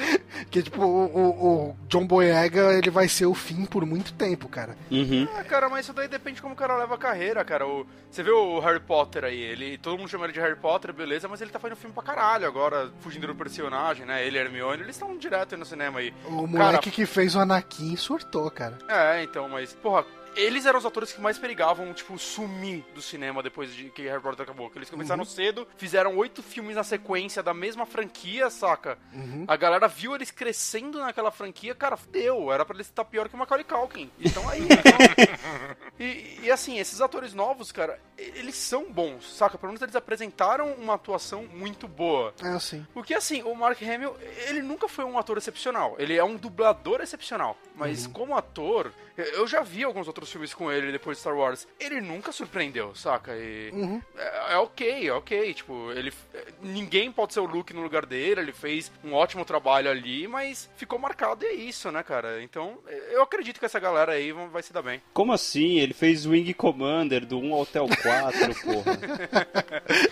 [0.49, 4.49] Que, tipo, o, o- o John Boyega, ele vai ser o fim por muito tempo,
[4.49, 4.77] cara.
[4.89, 5.27] Uhum.
[5.37, 7.67] Ah, cara, mas isso daí depende de como o cara leva a carreira, cara.
[7.67, 10.93] O, você vê o Harry Potter aí, ele, todo mundo chama ele de Harry Potter,
[10.93, 14.25] beleza, mas ele tá fazendo filme pra caralho agora, fugindo do personagem, né?
[14.25, 16.15] Ele e a Hermione, eles estão direto aí no cinema aí.
[16.27, 18.79] O moleque que fez o Anakin surtou, cara.
[18.89, 20.05] É, então, mas, porra,
[20.37, 24.21] eles eram os atores que mais perigavam, tipo, sumir do cinema depois de que Harry
[24.23, 24.71] Potter acabou.
[24.71, 28.99] Que eles começaram cedo, fizeram oito filmes na sequência da mesma franquia, saca?
[29.49, 32.53] A galera viu eles crescendo naquela franquia, cara, deu.
[32.53, 34.11] Era pra eles estar pior que o Macaulay Culkin.
[34.21, 34.61] Então aí.
[34.63, 34.81] então-
[35.99, 39.59] e, e assim, esses atores novos, cara, eles são bons, saca?
[39.59, 42.35] Pelo menos eles apresentaram uma atuação muito boa.
[42.43, 42.87] É assim.
[42.93, 44.17] Porque assim, o Mark Hamill,
[44.49, 45.97] ele nunca foi um ator excepcional.
[45.99, 47.57] Ele é um dublador excepcional.
[47.75, 51.67] Mas como ator, eu já vi alguns outros filmes com ele depois de Star Wars.
[51.79, 53.33] Ele nunca surpreendeu, saca?
[53.37, 53.73] E
[54.17, 55.55] é, é ok, é ok.
[55.55, 56.13] Tipo, ele.
[56.63, 60.69] Ninguém pode ser o Luke no lugar dele, ele fez um ótimo trabalho ali, mas
[60.77, 62.43] ficou marcado e é isso, né, cara?
[62.43, 62.79] Então,
[63.11, 65.01] eu acredito que essa galera aí vai se dar bem.
[65.13, 65.79] Como assim?
[65.79, 68.99] Ele fez Wing Commander do 1 até o 4, porra.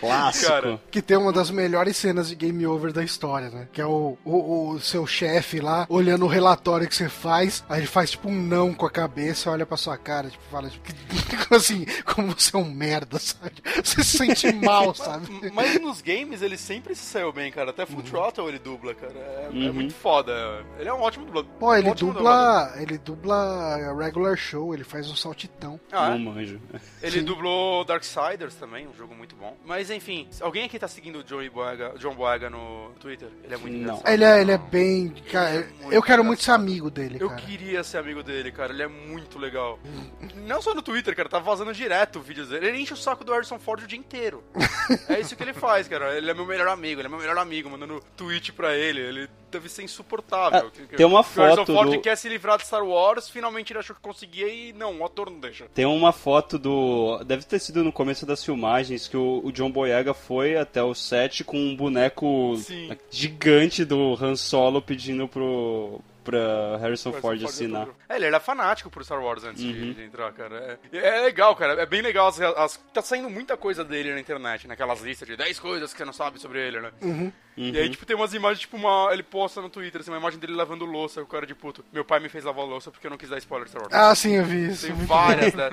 [0.00, 0.48] Clássico.
[0.48, 3.68] Cara, Que tem uma das melhores cenas de game over da história, né?
[3.72, 7.80] Que é o, o, o seu chefe lá, olhando o relatório que você faz, aí
[7.80, 11.54] ele faz tipo um não com a cabeça, olha pra sua cara, tipo, fala, tipo,
[11.54, 13.54] assim, como você é um merda, sabe?
[13.82, 15.28] Você se sente mal, sabe?
[15.52, 17.70] Mas nos games ele sempre se saiu bem, cara.
[17.70, 19.12] Até Full Throttle ele dubla, cara.
[19.14, 19.72] É, é Uhum.
[19.72, 20.32] muito foda.
[20.78, 21.50] Ele é um ótimo dublador.
[21.58, 22.68] Pô, ele Um ótimo dublador.
[22.72, 22.82] dubla.
[22.82, 25.78] Ele dubla regular show, ele faz um saltitão.
[25.92, 26.10] Ah, é?
[26.18, 26.60] Não manjo.
[27.02, 27.24] Ele Sim.
[27.24, 29.56] dublou Darksiders também, um jogo muito bom.
[29.64, 33.28] Mas enfim, alguém aqui tá seguindo o Joey Boyega, John Boyega no Twitter?
[33.44, 33.80] Ele é muito Não.
[33.82, 34.08] engraçado.
[34.08, 35.14] Ele é, ele é bem.
[35.30, 37.40] Cara, Ele é eu quero muito ser amigo dele, Eu cara.
[37.42, 38.72] queria ser amigo dele, cara.
[38.72, 39.78] Ele é muito legal.
[40.46, 41.28] Não só no Twitter, cara.
[41.28, 42.68] Tá vazando direto vídeos dele.
[42.68, 44.42] Ele enche o saco do Harrison Ford o dia inteiro.
[45.08, 46.16] é isso que ele faz, cara.
[46.16, 47.00] Ele é meu melhor amigo.
[47.00, 49.00] Ele é meu melhor amigo, mandando tweet pra ele.
[49.00, 50.70] Ele deve ser insuportável.
[50.74, 53.28] Ah, tem uma O Harrison foto Ford do- quer se livrar de Star Wars.
[53.28, 55.66] Finalmente ele achou que conseguia e não, o ator não deixa.
[55.74, 57.22] Tem uma foto do.
[57.24, 60.94] Deve ter sido no começo das filmagens que o, o John Boyega foi até o
[60.94, 62.90] set com um boneco Sim.
[63.10, 66.00] gigante do Han Solo pedindo pro.
[66.30, 67.88] Pra Harrison Ford Ford assinar.
[68.08, 69.92] É, ele era fanático por Star Wars antes de- Uhum.
[69.94, 70.78] de, entrar, cara.
[70.92, 71.80] É, é legal, cara.
[71.80, 72.28] É bem legal.
[72.28, 75.98] As, as- tá saindo muita coisa dele na internet, naquelas listas de 10 coisas que
[75.98, 76.90] você não sabe sobre ele, né?
[77.00, 77.32] Uhum.
[77.58, 79.08] E aí, tipo, tem umas imagens, tipo, uma.
[79.12, 81.84] Ele posta no Twitter, assim, uma imagem dele lavando louça, o cara de puto.
[81.92, 83.94] Meu pai me fez lavar louça porque eu não quis dar spoiler de Star Wars.
[83.94, 84.86] Ah, sim, eu vi isso.
[84.86, 85.70] Tem várias, né?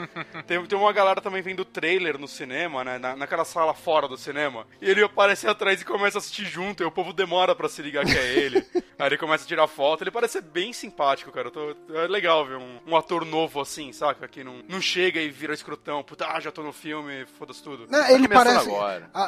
[0.48, 2.98] Tem, tem uma galera também vendo o trailer no cinema, né?
[2.98, 4.66] Na, naquela sala fora do cinema.
[4.82, 7.82] E ele aparece atrás e começa a assistir junto, e o povo demora pra se
[7.82, 8.66] ligar que é ele.
[8.98, 10.04] Aí ele começa a tirar foto.
[10.04, 11.52] Ele parece ser bem simpático, cara.
[11.52, 14.28] Tô- é legal ver um, um ator novo assim, saca?
[14.28, 16.02] Que não, não chega e vira escrotão.
[16.02, 17.86] Puta, ah, já tô no filme, foda-se tudo.
[17.90, 18.70] Não, ele começando parece.
[18.70, 19.10] agora.
[19.14, 19.24] a-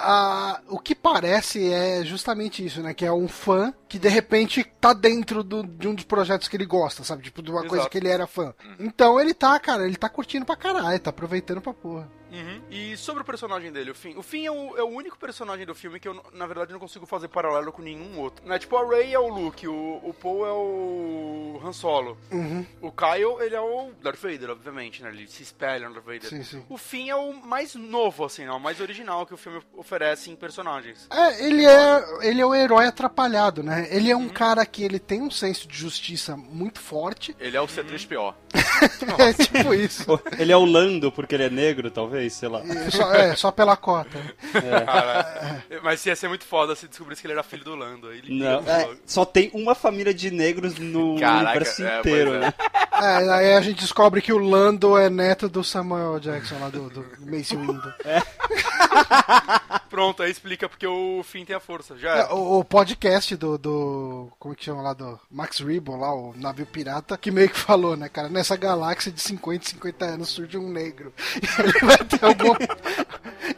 [0.55, 2.93] a- o que parece é justamente isso, né?
[2.93, 6.55] Que é um fã que de repente tá dentro do- de um dos projetos que
[6.57, 7.23] ele gosta, sabe?
[7.23, 7.89] Tipo, de uma coisa Exato.
[7.89, 8.53] que ele era fã.
[8.79, 12.09] Então ele tá, cara, ele tá curtindo pra caralho, tá aproveitando pra porra.
[12.32, 12.61] Uhum.
[12.69, 14.17] E sobre o personagem dele, o Finn.
[14.17, 16.80] O Finn é o, é o único personagem do filme que eu, na verdade, não
[16.80, 18.45] consigo fazer paralelo com nenhum outro.
[18.45, 18.59] Né?
[18.59, 22.17] Tipo, a Rey é o Luke, o, o Poe é o Han Solo.
[22.32, 22.65] Uhum.
[22.82, 25.09] O Kyle, ele é o Darth Vader, obviamente, né?
[25.09, 26.30] Ele se espelha no Darth Vader.
[26.30, 26.63] Sim, sim.
[26.69, 28.51] O Finn é o mais novo, assim, né?
[28.51, 31.07] O mais original que o filme oferece em personagens.
[31.11, 33.88] É, ele é, ele é o herói atrapalhado, né?
[33.89, 34.23] Ele é Uhum.
[34.23, 37.36] um cara que ele tem um senso de justiça muito forte.
[37.39, 38.34] Ele é o C3PO.
[39.17, 40.19] É tipo isso.
[40.38, 42.61] Ele é o Lando porque ele é negro, talvez, sei lá.
[42.63, 44.20] E Só, é, só pela cota.
[44.86, 48.07] Cara, mas ia ser muito foda se descobrisse que ele era filho do Lando.
[48.30, 52.39] Não, é, só tem uma família de negros no Caraca, universo é, inteiro, é.
[52.39, 52.53] né?
[52.93, 56.89] É, aí a gente descobre que o Lando é neto do Samuel Jackson lá do,
[56.89, 57.93] do Mace Windu.
[59.89, 61.97] Pronto, aí explica porque o Finn tem a força.
[61.97, 62.26] Já É, é.
[62.34, 64.32] o, o podcast do, do.
[64.39, 64.93] Como que chama lá?
[64.93, 68.30] Do Max Ribbon, lá, o navio pirata, que meio que falou, né, cara?
[68.30, 71.13] Nessa galáxia de 50, 50 anos surge um negro.
[71.36, 72.53] E ele vai algum.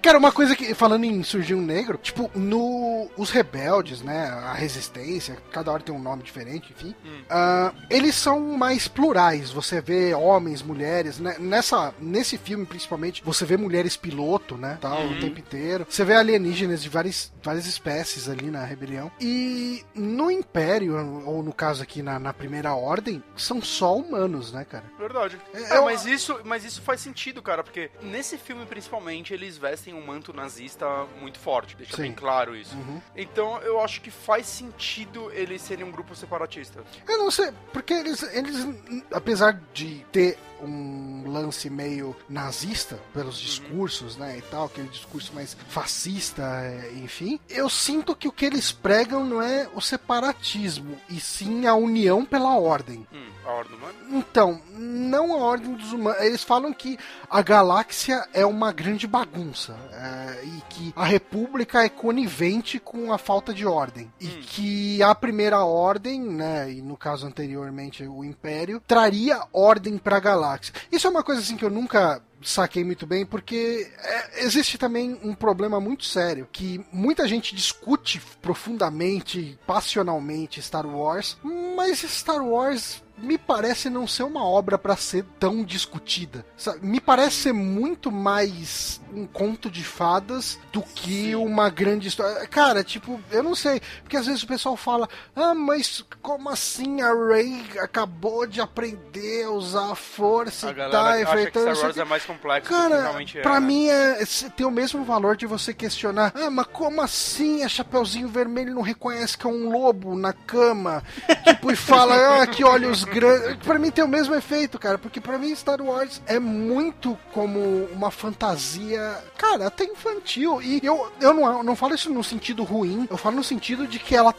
[0.01, 3.09] Cara, uma coisa que, falando em surgir um negro, tipo, no.
[3.17, 4.27] Os rebeldes, né?
[4.29, 6.95] A resistência, cada hora tem um nome diferente, enfim.
[7.29, 9.51] ah, eles são mais plurais.
[9.51, 11.35] Você vê homens, mulheres, né?
[11.39, 14.77] Nessa, nesse filme, principalmente, você vê mulheres piloto, né?
[14.79, 15.85] Tal, o tempo inteiro.
[15.89, 19.11] Você vê alienígenas de várias, várias espécies ali na rebelião.
[19.19, 24.65] E no Império, ou no caso aqui na, na Primeira Ordem, são só humanos, né,
[24.65, 24.85] cara?
[24.97, 25.37] Verdade.
[25.53, 29.93] É, É, mas, isso, mas isso faz sentido, cara, porque nesse filme, principalmente, eles vestem
[29.93, 30.85] um manto nazista
[31.19, 32.03] muito forte, deixa Sim.
[32.03, 32.75] bem claro isso.
[32.75, 33.01] Uhum.
[33.15, 36.83] Então eu acho que faz sentido eles serem um grupo separatista.
[37.07, 38.67] Eu não sei, porque eles, eles
[39.11, 45.55] apesar de ter um lance meio nazista pelos discursos, né, e tal, aquele discurso mais
[45.69, 51.19] fascista, é, enfim, eu sinto que o que eles pregam não é o separatismo, e
[51.19, 53.07] sim a união pela ordem.
[53.11, 53.95] Hum, a Ordem Humana?
[54.09, 56.21] Então, não a ordem dos humanos.
[56.21, 56.97] Eles falam que
[57.29, 63.17] a galáxia é uma grande bagunça é, e que a República é conivente com a
[63.17, 68.81] falta de ordem e que a primeira ordem, né, e no caso anteriormente o Império,
[68.87, 70.73] traria ordem para a galáxia.
[70.91, 75.19] Isso é uma coisa assim que eu nunca saquei muito bem, porque é, existe também
[75.23, 83.03] um problema muito sério, que muita gente discute profundamente, passionalmente Star Wars, mas Star Wars
[83.21, 86.45] me parece não ser uma obra para ser tão discutida.
[86.81, 92.47] Me parece ser muito mais um conto de fadas do que uma grande história.
[92.47, 97.01] Cara, tipo, eu não sei, porque às vezes o pessoal fala: "Ah, mas como assim
[97.01, 101.31] a Rey acabou de aprender a usar a força A e galera tal?" e que
[101.31, 103.41] feitando Star Wars aqui?" é mais complexo do que Cara, realmente é.
[103.41, 103.67] pra né?
[103.67, 106.31] mim é, tem o mesmo valor de você questionar.
[106.35, 111.03] Ah, mas como assim a Chapeuzinho Vermelho não reconhece que é um lobo na cama?
[111.45, 113.55] tipo, e fala, ah, que olhos grandes.
[113.57, 117.59] Pra mim tem o mesmo efeito, cara, porque pra mim Star Wars é muito como
[117.91, 120.61] uma fantasia, cara, até infantil.
[120.61, 123.99] E eu, eu não, não falo isso no sentido ruim, eu falo no sentido de
[123.99, 124.33] que ela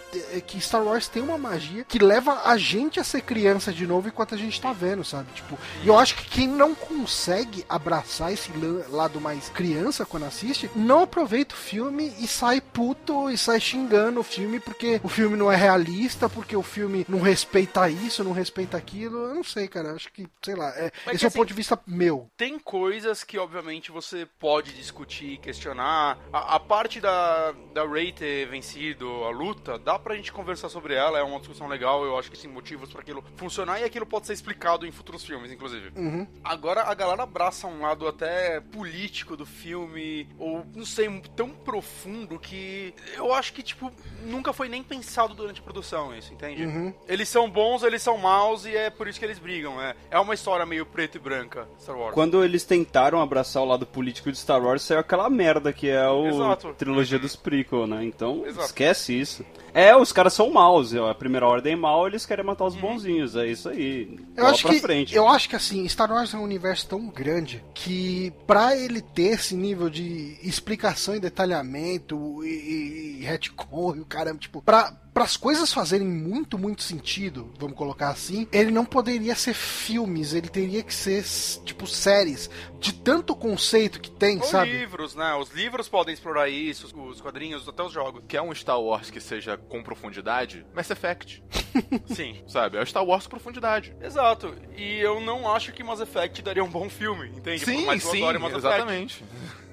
[0.46, 4.08] que Star Wars tem uma magia que leva a gente a ser criança de novo
[4.08, 5.28] enquanto a gente tá vendo, sabe?
[5.34, 8.50] Tipo, e eu acho que quem não consegue abraçar esse
[8.88, 14.20] lado mais criança quando assiste, não aproveita o filme e sai puto e sai xingando
[14.20, 18.32] o filme porque o filme não é realista, porque o filme não respeita isso, não
[18.32, 19.18] respeita aquilo.
[19.18, 19.92] Eu não sei, cara.
[19.92, 22.30] Acho que, sei lá, é, esse é o assim, ponto de vista meu.
[22.36, 26.18] Tem coisas que, obviamente, você pode discutir, questionar.
[26.32, 30.94] A, a parte da, da Ray ter vencido a luta, dá pra gente conversar sobre
[30.94, 32.04] ela, é uma discussão legal.
[32.04, 35.24] Eu acho que tem motivos para aquilo funcionar e aquilo pode ser explicado em futuros
[35.24, 35.92] filmes, inclusive.
[35.96, 36.26] Uhum.
[36.42, 42.38] Agora a galera abraça um lado até político do filme, ou não sei, tão profundo
[42.38, 43.92] que eu acho que, tipo,
[44.22, 46.64] nunca foi nem pensado durante a produção isso, entende?
[46.64, 46.94] Uhum.
[47.06, 49.80] Eles são bons, eles são maus e é por isso que eles brigam.
[49.80, 52.14] É, é uma história meio preto e branca, Star Wars.
[52.14, 56.08] Quando eles tentaram abraçar o lado político de Star Wars, saiu aquela merda que é
[56.08, 56.74] o Exato.
[56.74, 58.04] trilogia dos prequel, né?
[58.04, 58.66] Então, Exato.
[58.66, 59.44] esquece isso.
[59.72, 60.94] É, os caras são maus.
[60.94, 63.36] A primeira ordem é mal, eles querem matar os bonzinhos.
[63.36, 64.18] É isso aí.
[64.36, 65.14] Eu acho que frente.
[65.14, 69.34] eu acho que assim, Star Wars é um universo tão grande que para ele ter
[69.34, 75.24] esse nível de explicação e detalhamento e, e retcon e o caramba, tipo, pra para
[75.24, 80.48] as coisas fazerem muito, muito sentido, vamos colocar assim, ele não poderia ser filmes, ele
[80.48, 81.24] teria que ser
[81.64, 82.48] tipo séries,
[82.78, 84.70] de tanto conceito que tem, Ou sabe?
[84.70, 85.34] livros, né?
[85.34, 88.22] Os livros podem explorar isso, os quadrinhos, até os jogos.
[88.26, 90.66] Quer um Star Wars que seja com profundidade?
[90.74, 91.42] Mass Effect.
[92.06, 92.42] Sim.
[92.46, 92.78] Sabe?
[92.78, 93.94] É o Star Wars com profundidade.
[94.00, 94.54] Exato.
[94.76, 97.64] E eu não acho que Mass Effect daria um bom filme, entende?
[97.64, 98.24] Sim, sim,
[98.56, 99.24] exatamente.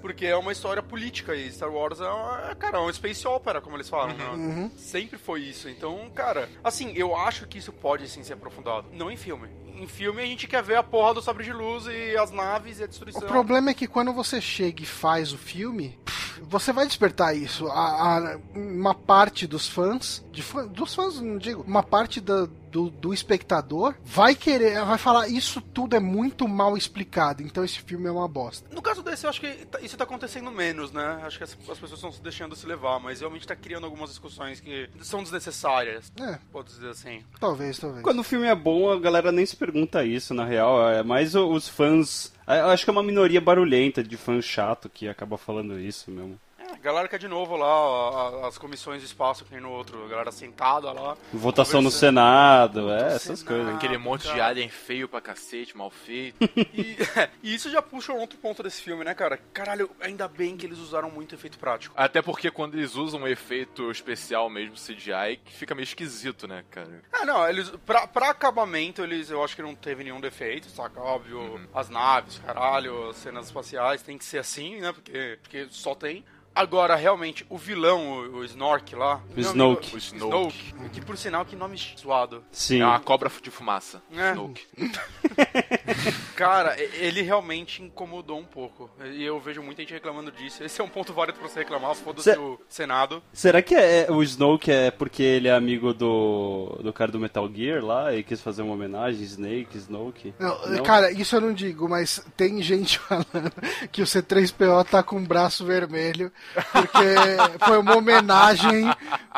[0.02, 3.76] Porque é uma história política e Star Wars é, cara, é um space opera, como
[3.76, 4.38] eles falam, uhum.
[4.38, 4.46] né?
[4.46, 4.72] Uhum.
[4.78, 5.70] Sempre foi isso.
[5.70, 8.88] Então, cara, assim, eu acho que isso pode sim ser aprofundado.
[8.94, 11.86] Não em filme em filme a gente quer ver a porra do sabre de luz
[11.86, 13.22] e as naves e a destruição.
[13.22, 15.98] O problema é que quando você chega e faz o filme,
[16.42, 17.68] você vai despertar isso.
[17.68, 22.48] A, a uma parte dos fãs, de fã, dos fãs, não digo, uma parte da,
[22.72, 27.80] do, do espectador vai querer, vai falar isso tudo é muito mal explicado, então esse
[27.80, 28.68] filme é uma bosta.
[28.74, 31.20] No caso desse, eu acho que tá, isso tá acontecendo menos, né?
[31.24, 34.10] Acho que as, as pessoas estão se deixando se levar, mas realmente tá criando algumas
[34.10, 36.12] discussões que são desnecessárias.
[36.20, 36.40] É.
[36.52, 37.24] Pode dizer assim.
[37.40, 38.04] Talvez, talvez.
[38.04, 40.90] Quando o filme é bom, a galera nem se pergunta isso, na real.
[40.90, 42.34] É mais os fãs.
[42.48, 46.40] Eu acho que é uma minoria barulhenta de fã chato que acaba falando isso mesmo.
[46.88, 50.08] A galera quer de novo lá as comissões de espaço que tem no outro, a
[50.08, 51.18] galera sentada lá.
[51.34, 53.76] Votação no Senado, é, essas Senado, coisas.
[53.76, 54.36] Aquele monte cara.
[54.36, 56.38] de alien feio pra cacete, mal feito.
[56.74, 59.38] e, é, e, isso já puxa um outro ponto desse filme, né, cara?
[59.52, 61.94] Caralho, ainda bem que eles usaram muito efeito prático.
[61.98, 67.02] Até porque quando eles usam um efeito especial mesmo, CGI, fica meio esquisito, né, cara?
[67.12, 67.70] Ah, não, eles.
[67.86, 71.02] Pra, pra acabamento, eles eu acho que não teve nenhum defeito, saca?
[71.02, 71.68] Óbvio, uhum.
[71.74, 74.94] as naves, caralho, as cenas espaciais tem que ser assim, né?
[74.94, 76.24] Porque, porque só tem.
[76.58, 79.22] Agora, realmente, o vilão, o, o Snork lá.
[79.36, 79.96] O Snoke.
[79.96, 80.74] o Snoke.
[80.92, 82.44] Que por sinal, que nome zoado.
[82.52, 82.82] Sim.
[82.82, 84.02] É uma cobra de fumaça.
[84.12, 84.32] É.
[84.32, 84.66] Snoke.
[86.36, 88.90] Cara, ele realmente incomodou um pouco.
[89.06, 90.64] E eu vejo muita gente reclamando disso.
[90.64, 93.22] Esse é um ponto válido pra você reclamar, foda-se o Senado.
[93.32, 97.48] Será que é, o Snoke é porque ele é amigo do, do cara do Metal
[97.54, 99.22] Gear lá e quis fazer uma homenagem?
[99.22, 100.34] Snake, Snoke?
[100.40, 100.84] Não, não?
[100.84, 103.52] Cara, isso eu não digo, mas tem gente falando
[103.92, 106.32] que o C3PO tá com o braço vermelho
[106.72, 108.86] porque foi uma homenagem.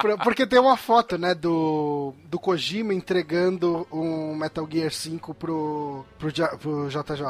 [0.01, 6.05] Pra, porque tem uma foto, né, do, do Kojima entregando um Metal Gear 5 pro,
[6.17, 7.25] pro, pro JJ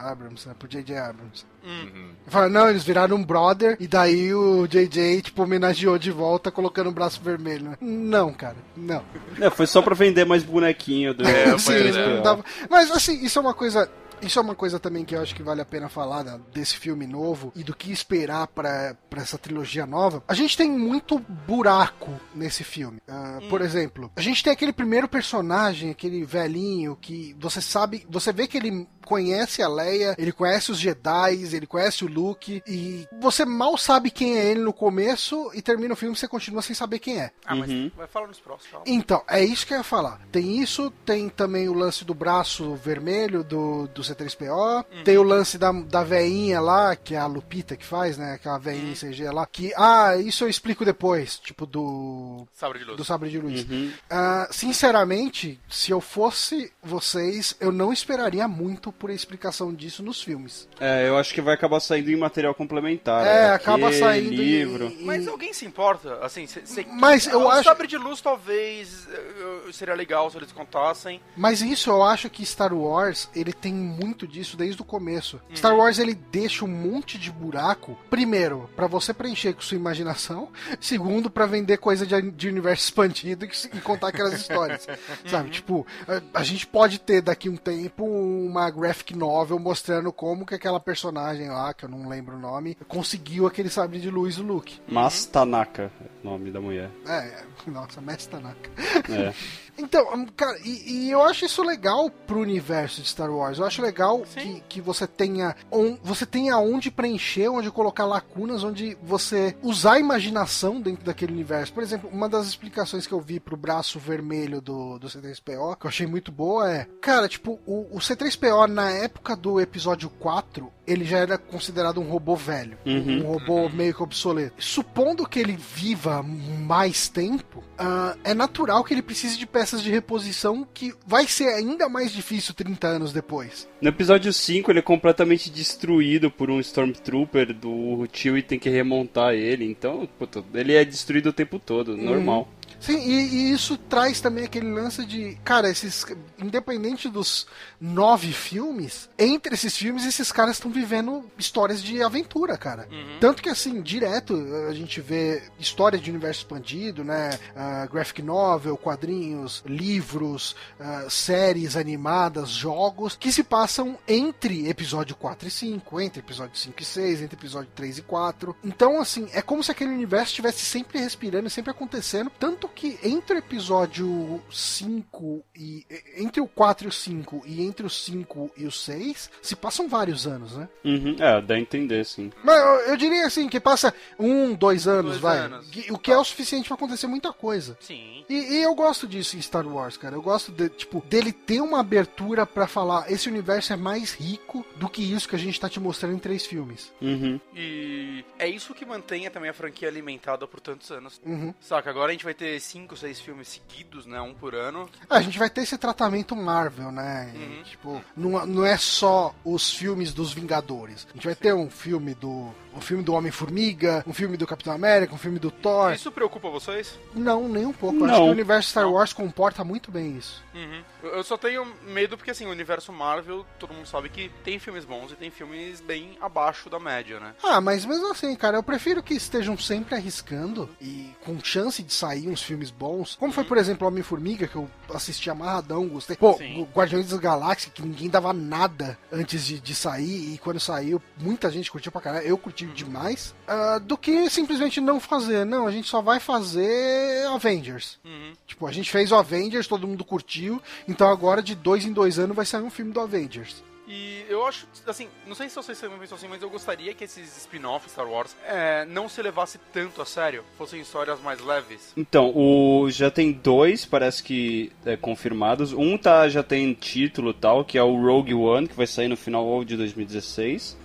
[0.00, 0.98] Abrams, né, pro J.J.
[0.98, 1.46] Abrams.
[1.62, 2.10] Uhum.
[2.26, 6.88] Fala, não, eles viraram um brother e daí o JJ, tipo, homenageou de volta colocando
[6.88, 7.70] o braço vermelho.
[7.70, 7.76] Né?
[7.80, 9.02] Não, cara, não.
[9.38, 11.26] É, foi só pra vender mais bonequinho do.
[11.26, 12.44] É, Sim, não dava...
[12.68, 13.90] Mas assim, isso é uma coisa
[14.22, 16.76] isso é uma coisa também que eu acho que vale a pena falar né, desse
[16.76, 20.22] filme novo e do que esperar para essa trilogia nova.
[20.26, 23.00] A gente tem muito buraco nesse filme.
[23.08, 23.48] Uh, hum.
[23.48, 28.46] Por exemplo, a gente tem aquele primeiro personagem, aquele velhinho que você sabe, você vê
[28.46, 33.44] que ele conhece a Leia, ele conhece os Jedi, ele conhece o Luke, e você
[33.44, 36.74] mal sabe quem é ele no começo e termina o filme e você continua sem
[36.74, 37.32] saber quem é.
[37.44, 37.90] Ah, mas uhum.
[37.96, 38.70] vai falar nos próximos.
[38.70, 38.84] Fala.
[38.86, 40.20] Então, é isso que eu ia falar.
[40.30, 45.04] Tem isso, tem também o lance do braço vermelho do, do C3PO, uhum.
[45.04, 48.34] tem o lance da, da veinha lá, que é a Lupita que faz, né?
[48.34, 48.94] Aquela veinha uhum.
[48.94, 52.46] CG lá, que, ah, isso eu explico depois, tipo do...
[52.52, 52.96] Sabre de luz.
[52.96, 53.64] Do Sabre de Luz.
[53.68, 53.92] Uhum.
[54.10, 60.68] Uh, sinceramente, se eu fosse vocês, eu não esperaria muito por explicação disso nos filmes.
[60.80, 63.26] É, eu acho que vai acabar saindo em material complementar.
[63.26, 64.84] É, acaba HQ, saindo em- livro.
[64.86, 66.18] em- Mas alguém se importa?
[66.24, 70.36] Assim, cê, cê- Mas eu o acho- Sabre de Luz talvez eh, seria legal se
[70.36, 71.20] eles contassem.
[71.36, 75.40] Mas isso eu acho que Star Wars, ele tem muito disso desde o começo.
[75.54, 80.48] Star Wars ele deixa um monte de buraco, primeiro, pra você preencher com sua imaginação,
[80.80, 84.86] segundo pra vender coisa de, de universo expandido e, e contar aquelas histórias.
[85.26, 90.46] Sabe, tipo, a, a gente pode ter daqui um tempo uma graphic novel mostrando como
[90.46, 94.36] que aquela personagem lá, que eu não lembro o nome, conseguiu aquele sabre de luz
[94.36, 94.80] do Luke.
[94.88, 96.90] Mas Tanaka é o nome da mulher.
[97.06, 98.70] É, nossa, Mestre Tanaka.
[99.10, 99.34] É.
[99.80, 103.58] Então, hum, cara, e, e eu acho isso legal pro universo de Star Wars.
[103.58, 108.62] Eu acho legal que, que você tenha on, você tenha onde preencher, onde colocar lacunas,
[108.62, 111.72] onde você usar a imaginação dentro daquele universo.
[111.72, 115.86] Por exemplo, uma das explicações que eu vi pro braço vermelho do, do C3PO, que
[115.86, 120.70] eu achei muito boa, é, cara, tipo, o, o C3PO na época do episódio 4,
[120.90, 124.54] ele já era considerado um robô velho, um robô meio que obsoleto.
[124.58, 129.90] Supondo que ele viva mais tempo, ah, é natural que ele precise de peças de
[129.90, 133.68] reposição que vai ser ainda mais difícil 30 anos depois.
[133.80, 138.68] No episódio 5, ele é completamente destruído por um Stormtrooper do tio e tem que
[138.68, 139.64] remontar ele.
[139.64, 142.48] Então, puta, ele é destruído o tempo todo, normal.
[142.80, 146.06] Sim, e, e isso traz também aquele lance de, cara, esses,
[146.38, 147.46] independente dos
[147.78, 152.88] nove filmes, entre esses filmes, esses caras estão vivendo histórias de aventura, cara.
[153.20, 154.34] Tanto que, assim, direto
[154.68, 157.38] a gente vê histórias de universo expandido, né?
[157.54, 165.48] Ah, graphic novel, quadrinhos, livros, ah, séries animadas, jogos, que se passam entre episódio 4
[165.48, 168.56] e 5, entre episódio 5 e 6, entre episódio 3 e 4.
[168.64, 173.36] Então, assim, é como se aquele universo estivesse sempre respirando, sempre acontecendo, tanto que entre
[173.36, 175.86] o episódio 5 e.
[176.16, 179.88] Entre o 4 e o 5 e entre o 5 e o 6, se passam
[179.88, 180.68] vários anos, né?
[180.84, 182.30] Uhum, é, dá a entender, sim.
[182.44, 185.38] Mas eu, eu diria assim, que passa um, dois anos, Dois vai.
[185.38, 185.68] anos.
[185.90, 187.76] O que é o suficiente pra acontecer muita coisa.
[187.80, 188.24] Sim.
[188.28, 190.14] E, e eu gosto disso em Star Wars, cara.
[190.14, 194.64] Eu gosto de, tipo, dele ter uma abertura pra falar esse universo é mais rico
[194.76, 196.92] do que isso que a gente tá te mostrando em três filmes.
[197.00, 197.40] Uhum.
[197.54, 201.20] E é isso que mantém também a franquia alimentada por tantos anos.
[201.24, 201.54] Uhum.
[201.60, 204.20] Saca, agora a gente vai ter cinco, seis filmes seguidos, né?
[204.20, 204.88] Um por ano.
[205.08, 207.32] Ah, A gente vai ter esse tratamento Marvel, né?
[207.34, 207.62] Uhum.
[207.62, 211.06] Tipo, não, não é só os filmes dos Vingadores.
[211.10, 212.52] A gente vai ter um filme do.
[212.74, 215.92] Um filme do Homem-Formiga, um filme do Capitão América, um filme do Thor.
[215.92, 216.98] Isso preocupa vocês?
[217.14, 217.98] Não, nem um pouco.
[217.98, 218.06] Não.
[218.06, 220.42] acho que o universo Star Wars comporta muito bem isso.
[220.54, 220.82] Uhum.
[221.02, 224.84] Eu só tenho medo porque, assim, o universo Marvel, todo mundo sabe que tem filmes
[224.84, 227.34] bons e tem filmes bem abaixo da média, né?
[227.42, 231.92] Ah, mas mesmo assim, cara, eu prefiro que estejam sempre arriscando e com chance de
[231.92, 233.16] sair uns filmes bons.
[233.16, 236.16] Como foi, por exemplo, Homem-Formiga, que eu assisti amarradão, gostei.
[236.16, 236.66] Pô, Sim.
[236.74, 241.50] Guardiões das Galáxias, que ninguém dava nada antes de, de sair, e quando saiu, muita
[241.50, 243.34] gente curtiu pra caralho, eu curti demais.
[243.46, 245.44] ah, do que simplesmente não fazer.
[245.44, 247.98] Não, a gente só vai fazer Avengers.
[248.04, 248.32] Uhum.
[248.46, 252.18] Tipo, a gente fez o Avengers, todo mundo curtiu, então agora de dois em dois
[252.18, 253.62] anos vai sair um filme do Avengers.
[253.92, 257.02] E eu acho, assim, não sei se vocês também pensam assim, mas eu gostaria que
[257.02, 261.92] esses spin-offs Star Wars é, não se levasse tanto a sério, fossem histórias mais leves.
[261.96, 265.72] Então, o já tem dois, parece que é, confirmados.
[265.72, 269.08] Um tá já tem título e tal, que é o Rogue One, que vai sair
[269.08, 270.78] no final de 2016.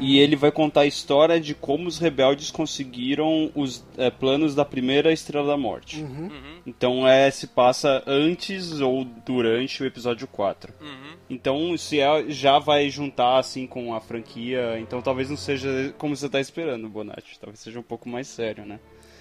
[0.00, 4.64] E ele vai contar a história de como os rebeldes conseguiram os é, planos da
[4.64, 6.02] primeira Estrela da Morte.
[6.02, 6.30] Uhum.
[6.66, 10.72] Então é se passa antes ou durante o episódio 4.
[10.80, 11.16] Uhum.
[11.30, 16.16] Então se é, já vai juntar assim com a franquia, então talvez não seja como
[16.16, 17.38] você tá esperando, Bonatti.
[17.38, 18.78] Talvez seja um pouco mais sério, né?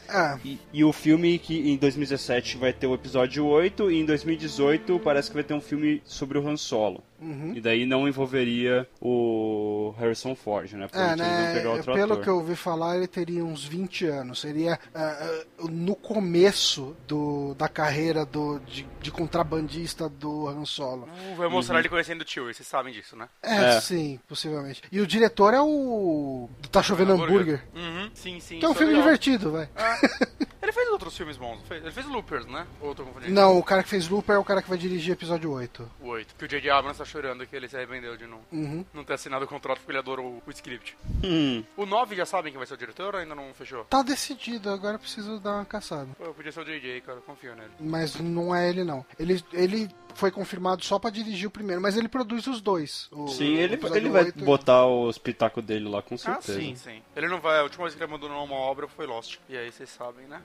[0.10, 4.06] Ah, E, e o filme que em 2017 vai ter o episódio 8 e em
[4.06, 7.02] 2018 parece que vai ter um filme sobre o Han Solo.
[7.22, 7.54] Uhum.
[7.56, 10.88] E daí não envolveria o Harrison Ford, né?
[10.92, 11.68] É, vão pegar né?
[11.70, 12.24] outro Pelo ator.
[12.24, 14.42] que eu ouvi falar, ele teria uns 20 anos.
[14.42, 21.08] Seria ah, no começo do, da carreira do, de, de contrabandista do Han Solo.
[21.32, 23.28] Uh, vai mostrar ele conhecendo o Chewie, vocês sabem disso, né?
[23.44, 23.82] É, É.
[23.82, 24.82] sim, possivelmente.
[24.92, 26.50] E o diretor é o.
[26.72, 27.64] Tá Chovendo Hambúrguer.
[27.76, 28.10] Uhum.
[28.14, 28.60] Sim, sim.
[28.60, 29.06] Que é um isso filme legal.
[29.08, 29.70] divertido, vai.
[30.62, 31.82] Ele fez outros filmes bons, não fez?
[31.82, 32.68] Ele fez Loopers, né?
[32.80, 33.34] Ou eu tô confundindo?
[33.34, 35.92] Não, o cara que fez Looper é o cara que vai dirigir episódio 8.
[36.00, 36.36] O 8.
[36.36, 36.70] Que o J.J.
[36.70, 38.86] Abrams tá chorando que ele se arrependeu de não, Uhum.
[38.94, 40.96] não ter assinado o contrato porque ele adorou o, o script.
[41.24, 43.84] Hum, O 9 já sabem quem vai ser o diretor ou ainda não fechou?
[43.86, 46.08] Tá decidido, agora eu preciso dar uma caçada.
[46.18, 47.72] Pô, podia ser o J.J., cara, confio nele.
[47.80, 49.06] Mas não é ele, não.
[49.20, 53.08] Ele, ele foi confirmado só pra dirigir o primeiro, mas ele produz os dois.
[53.12, 56.18] O- sim, o ele, ele vai 8 e- botar os pitacos dele lá com Ah,
[56.18, 56.60] certeza.
[56.60, 57.02] sim, sim.
[57.16, 57.60] Ele não vai.
[57.60, 59.38] A última vez que ele abandonou uma obra foi Lost.
[59.50, 60.42] E aí vocês sabem, né?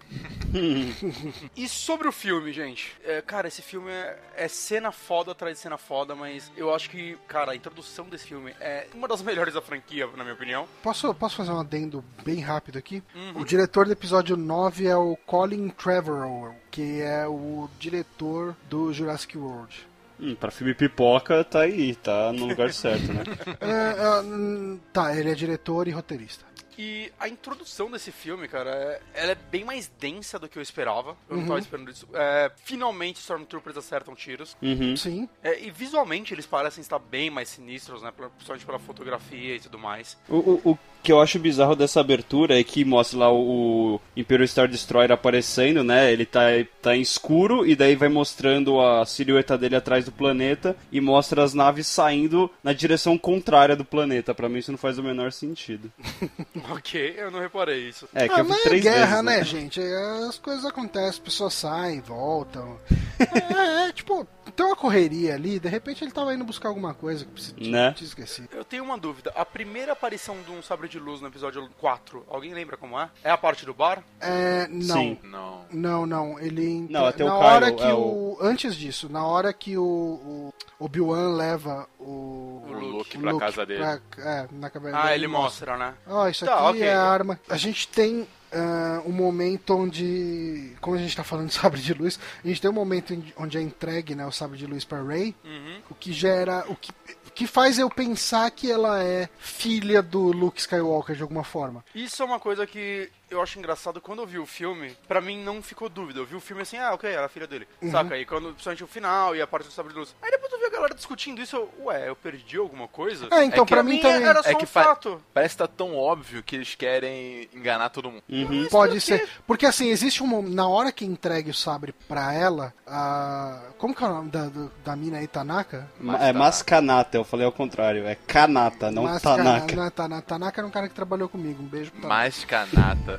[1.56, 2.94] E sobre o filme, gente?
[3.04, 6.90] É, cara, esse filme é, é cena foda atrás de cena foda, mas eu acho
[6.90, 10.66] que, cara, a introdução desse filme é uma das melhores da franquia, na minha opinião.
[10.82, 13.02] Posso, posso fazer um adendo bem rápido aqui?
[13.34, 19.38] O diretor do episódio 9 é o Colin Trevorrow, que é o diretor do Jurassic
[19.38, 19.88] World.
[20.20, 23.22] Hum, pra filme pipoca, tá aí, tá no lugar certo, né?
[23.62, 26.44] É, é, hum, tá, ele é diretor e roteirista.
[26.78, 30.62] E a introdução desse filme, cara, é- ela é bem mais densa do que eu
[30.62, 31.16] esperava.
[31.30, 32.06] Eu não tava esperando isso.
[32.12, 34.54] É, finalmente, Stormtroopers acertam tiros.
[34.60, 34.94] Uhum.
[34.94, 35.26] Sim.
[35.42, 38.12] É, e visualmente eles parecem estar bem mais sinistros, né?
[38.12, 40.18] Principalmente pela fotografia e tudo mais.
[40.28, 44.48] O, o, o que eu acho bizarro dessa abertura é que mostra lá o, Imperial
[44.48, 46.12] Star Destroyer aparecendo, né?
[46.12, 46.40] Ele tá,
[46.82, 51.44] tá em escuro e daí vai mostrando a silhueta dele atrás do planeta e mostra
[51.44, 54.34] as naves saindo na direção contrária do planeta.
[54.34, 55.92] Pra mim isso não faz o menor sentido.
[56.70, 58.08] Ok, eu não reparei isso.
[58.14, 59.80] É, que ah, eu vi mas é três guerra, vezes, né, gente?
[60.28, 62.78] As coisas acontecem, as pessoas saem, voltam.
[63.20, 67.24] é, é, tipo, tem uma correria ali, de repente ele tava indo buscar alguma coisa
[67.24, 67.92] que precisa, Né?
[67.92, 68.48] tinha esquecido.
[68.52, 69.32] Eu tenho uma dúvida.
[69.34, 73.10] A primeira aparição de um sabre de luz no episódio 4, alguém lembra como é?
[73.24, 74.02] É a parte do bar?
[74.20, 74.96] É, não.
[74.96, 75.18] Sim.
[75.22, 75.64] Não.
[75.70, 78.38] Não, não, ele entra- Não, até o na Kylo, hora que é o...
[78.40, 83.16] antes disso, na hora que o, o Obi-Wan leva o, O O Luke.
[83.16, 83.80] Luke pra casa dele.
[83.80, 85.94] pra- é, na caverna Ah, ele mostra, né?
[86.06, 86.82] Ó, isso Tá, aqui ok.
[86.82, 87.38] é a arma.
[87.48, 91.92] A gente tem ah, um momento onde, como a gente tá falando de sabre de
[91.94, 95.02] luz, a gente tem um momento onde é entregue, né, o sabre de luz pra
[95.02, 95.78] Rey, Uhum.
[95.90, 96.90] o que gera, o que,
[97.25, 101.84] o que faz eu pensar que ela é filha do Luke Skywalker de alguma forma.
[101.94, 105.42] Isso é uma coisa que eu acho engraçado quando eu vi o filme, pra mim
[105.42, 106.20] não ficou dúvida.
[106.20, 107.66] Eu vi o filme assim, ah, ok, era a filha dele.
[107.90, 108.14] Saca?
[108.14, 110.14] Aí quando, principalmente o final e a parte do sabre de luz.
[110.22, 113.28] Aí depois eu vi a galera discutindo isso, eu, ué, eu perdi alguma coisa?
[113.32, 115.22] É, então que pra pra mim mim também era só É que um fa- fato.
[115.34, 118.22] Parece que tá tão óbvio que eles querem enganar todo mundo.
[118.28, 118.68] Uhum.
[118.70, 119.28] Pode ser.
[119.46, 120.54] Porque assim, existe um momento.
[120.54, 123.60] Na hora que entregue o sabre pra ela, a.
[123.78, 125.88] Como que é o nome da, do- da mina aí, Tanaka?
[126.00, 128.06] Ma- É Mascanata, eu falei ao contrário.
[128.06, 129.66] É Kanata, não Mas, Tanaka.
[129.66, 131.62] Cara, não, Tana- Tanaka era um cara que trabalhou comigo.
[131.62, 132.18] Um beijo pro Tanaka.
[132.18, 132.44] Mais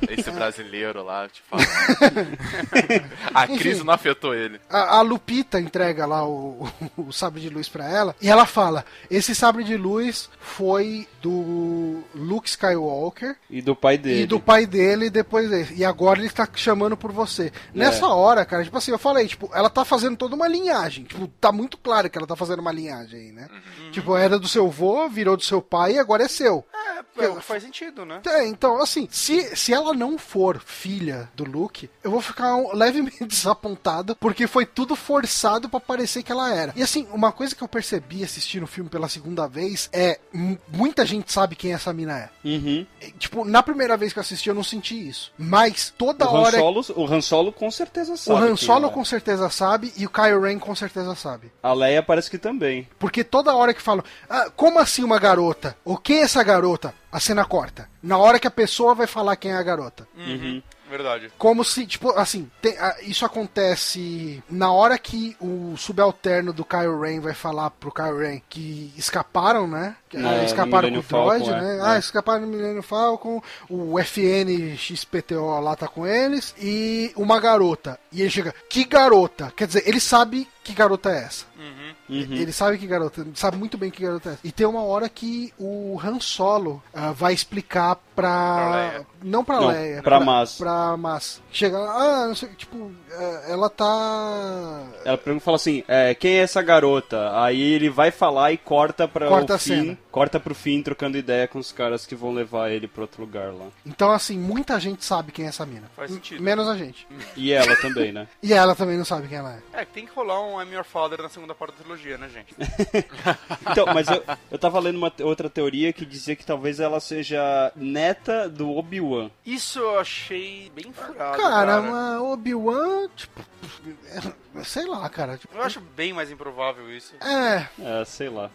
[0.08, 1.62] Esse brasileiro lá, eu te falo.
[3.34, 3.84] a crise Enfim.
[3.84, 4.60] não afetou ele.
[4.68, 8.84] A, a Lupita entrega lá o, o sabre de luz pra ela e ela fala:
[9.10, 14.22] Esse sabre de luz foi do Luke Skywalker E do pai dele.
[14.22, 15.74] e do pai dele depois dele.
[15.76, 17.52] E agora ele tá chamando por você.
[17.74, 21.04] Nessa hora, cara, tipo assim, eu falei, tipo, ela tá fazendo toda uma linhagem.
[21.04, 23.48] Tipo, tá muito claro que ela tá fazendo uma linhagem aí, né?
[23.92, 26.64] Tipo, era do seu vô, virou do seu pai e agora é seu.
[26.72, 26.87] É,
[27.18, 28.20] é, faz sentido, né?
[28.26, 32.72] É, então, assim, se, se ela não for filha do Luke, eu vou ficar um-
[32.74, 36.72] levemente desapontado, porque foi tudo forçado pra parecer que ela era.
[36.76, 40.58] E assim, uma coisa que eu percebi assistindo o filme pela segunda vez é mu-
[40.72, 42.30] muita gente sabe quem essa mina é.
[42.46, 42.86] Uhum.
[43.00, 45.32] E, Tipo, na primeira vez que eu assisti eu não senti isso.
[45.38, 48.40] Mas toda O Han, hora Solo, o Han Solo com certeza o sabe.
[48.40, 48.90] Han quem Solo é.
[48.90, 51.50] com certeza sabe e o Kylo Ren com certeza sabe.
[51.62, 52.88] A Leia parece que também.
[52.98, 55.76] Porque toda hora que falam, ah, como assim uma garota?
[55.84, 56.87] O que é essa garota?
[57.10, 57.88] A cena corta.
[58.02, 60.06] Na hora que a pessoa vai falar quem é a garota.
[60.16, 60.62] Uhum.
[60.90, 61.30] Verdade.
[61.36, 67.00] Como se, tipo, assim, tem- ah, isso acontece na hora que o subalterno do Kylo
[67.00, 69.96] Ren vai falar pro Kylo Ren que escaparam, né?
[70.08, 71.60] Que, É, ah, no escaparam com o Millennium Falcon, droid, é.
[71.60, 71.76] né?
[71.76, 71.80] É.
[71.82, 77.98] Ah, escaparam no Millennium Falcon, o FN XPTO lá tá com eles, e uma garota.
[78.10, 79.52] E ele chega, que garota?
[79.54, 81.44] Quer dizer, ele sabe que garota é essa.
[81.58, 81.87] Uhum.
[82.08, 82.26] Uhum.
[82.32, 84.40] Ele sabe que garota, sabe muito bem que garota é essa.
[84.46, 89.00] E tem uma hora que o Han Solo ah, vai explicar Pra pra.
[89.22, 90.02] Não pra Não, Leia.
[90.02, 90.56] pra Maz.
[90.58, 91.40] Pra Maz.
[91.52, 94.82] Chega lá, ah, não sei, tipo, eh, ela tá.
[95.04, 97.30] Ela pergunta fala assim: é, quem é essa garota?
[97.40, 99.68] Aí ele vai falar e corta para Corta o a fim.
[99.82, 99.98] cena.
[100.18, 103.52] Corta pro fim, trocando ideia com os caras que vão levar ele pra outro lugar
[103.54, 103.68] lá.
[103.86, 105.88] Então, assim, muita gente sabe quem é essa mina.
[105.94, 106.42] Faz sentido.
[106.42, 107.06] Menos a gente.
[107.36, 108.26] E ela também, né?
[108.42, 109.82] E ela também não sabe quem ela é.
[109.82, 112.52] É, tem que rolar um I'm Your Father na segunda parte da trilogia, né, gente?
[113.70, 117.70] Então, mas eu, eu tava lendo uma outra teoria que dizia que talvez ela seja
[117.76, 119.30] neta do Obi-Wan.
[119.46, 122.22] Isso eu achei bem furado, Cara, cara.
[122.22, 123.40] Obi-Wan, tipo.
[124.64, 125.36] Sei lá, cara.
[125.36, 127.14] Tipo, Eu acho bem mais improvável isso.
[127.20, 127.68] é.
[127.80, 128.50] É, sei lá.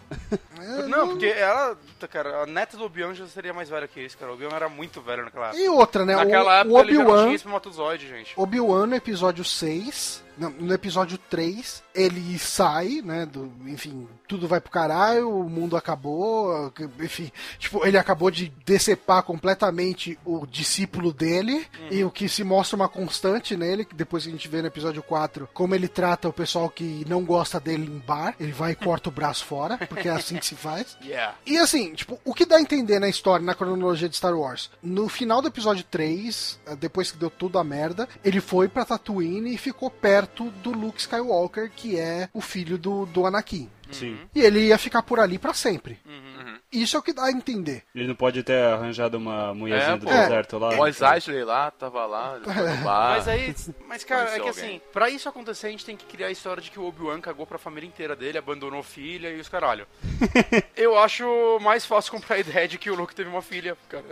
[0.59, 1.52] é, Não, porque ela,
[1.87, 4.31] puta, cara, a neta do Obi-Wan já seria mais velha que isso, cara.
[4.31, 5.61] O Obi-Wan era muito velho naquela época.
[5.61, 6.15] E outra, né?
[6.15, 7.23] Naquela o, época o ele já não Obi-Wan.
[7.25, 8.33] tinha espermatozoide, gente.
[8.35, 13.25] Obi-Wan no episódio 6 no, episódio 3, ele sai, né?
[13.25, 16.73] Do, enfim, tudo vai pro caralho, o mundo acabou.
[16.99, 21.65] Enfim, tipo, ele acabou de decepar completamente o discípulo dele.
[21.91, 25.03] E o que se mostra uma constante nele, que depois a gente vê no episódio
[25.03, 28.35] 4, como ele trata o pessoal que não gosta dele em bar.
[28.39, 30.97] Ele vai e corta o braço fora, porque é assim que se faz.
[31.03, 31.35] Yeah.
[31.45, 34.71] E assim, tipo, o que dá a entender na história, na cronologia de Star Wars?
[34.81, 38.85] No final do episódio 3, eh, depois que deu tudo a merda, ele foi pra
[38.85, 43.69] Tatooine e ficou perto do Luke Skywalker, que é o filho do, do Anakin.
[43.91, 44.17] Sim.
[44.33, 45.99] E ele ia ficar por ali pra sempre.
[46.05, 46.57] Uhum.
[46.71, 47.83] Isso é o que dá a entender.
[47.93, 50.11] Ele não pode ter arranjado uma mulherzinha É, do pô.
[50.11, 50.75] deserto lá.
[50.75, 52.39] Mos Eisley lá, tava lá.
[52.83, 53.53] Mas aí,
[53.87, 54.49] mas cara, é que alguém.
[54.49, 57.21] assim, pra isso acontecer, a gente tem que criar a história de que o Obi-Wan
[57.21, 59.85] cagou pra família inteira dele, abandonou filha e os caralho.
[60.75, 64.03] Eu acho mais fácil comprar a ideia de que o Luke teve uma filha, cara.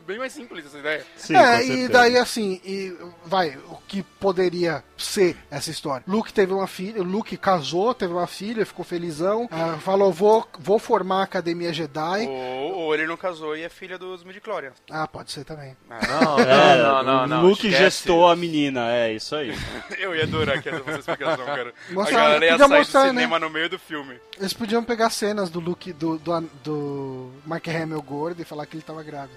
[0.00, 1.06] É bem mais simples essa ideia.
[1.16, 6.02] Sim, é, e daí assim, e vai, o que poderia ser essa história?
[6.06, 10.78] Luke teve uma filha, Luke casou, teve uma filha, ficou felizão, ah, falou, vou, vou
[10.78, 12.26] formar a Academia Jedi.
[12.26, 14.74] Ou, ou ele não casou e é filha dos midichlorians.
[14.90, 15.76] Ah, pode ser também.
[15.88, 17.42] Não, É, não, não, não.
[17.42, 17.84] Luke esquece.
[17.84, 19.54] gestou a menina, é isso aí.
[19.98, 21.72] Eu ia adorar que essa explicação, cara.
[21.90, 23.20] Mostrar- a galera ia sair mostrar, do né?
[23.20, 24.18] cinema no meio do filme.
[24.38, 28.76] Eles podiam pegar cenas do Luke, do, do, do Mark Hamill gordo e falar que
[28.76, 29.36] ele tava grávido.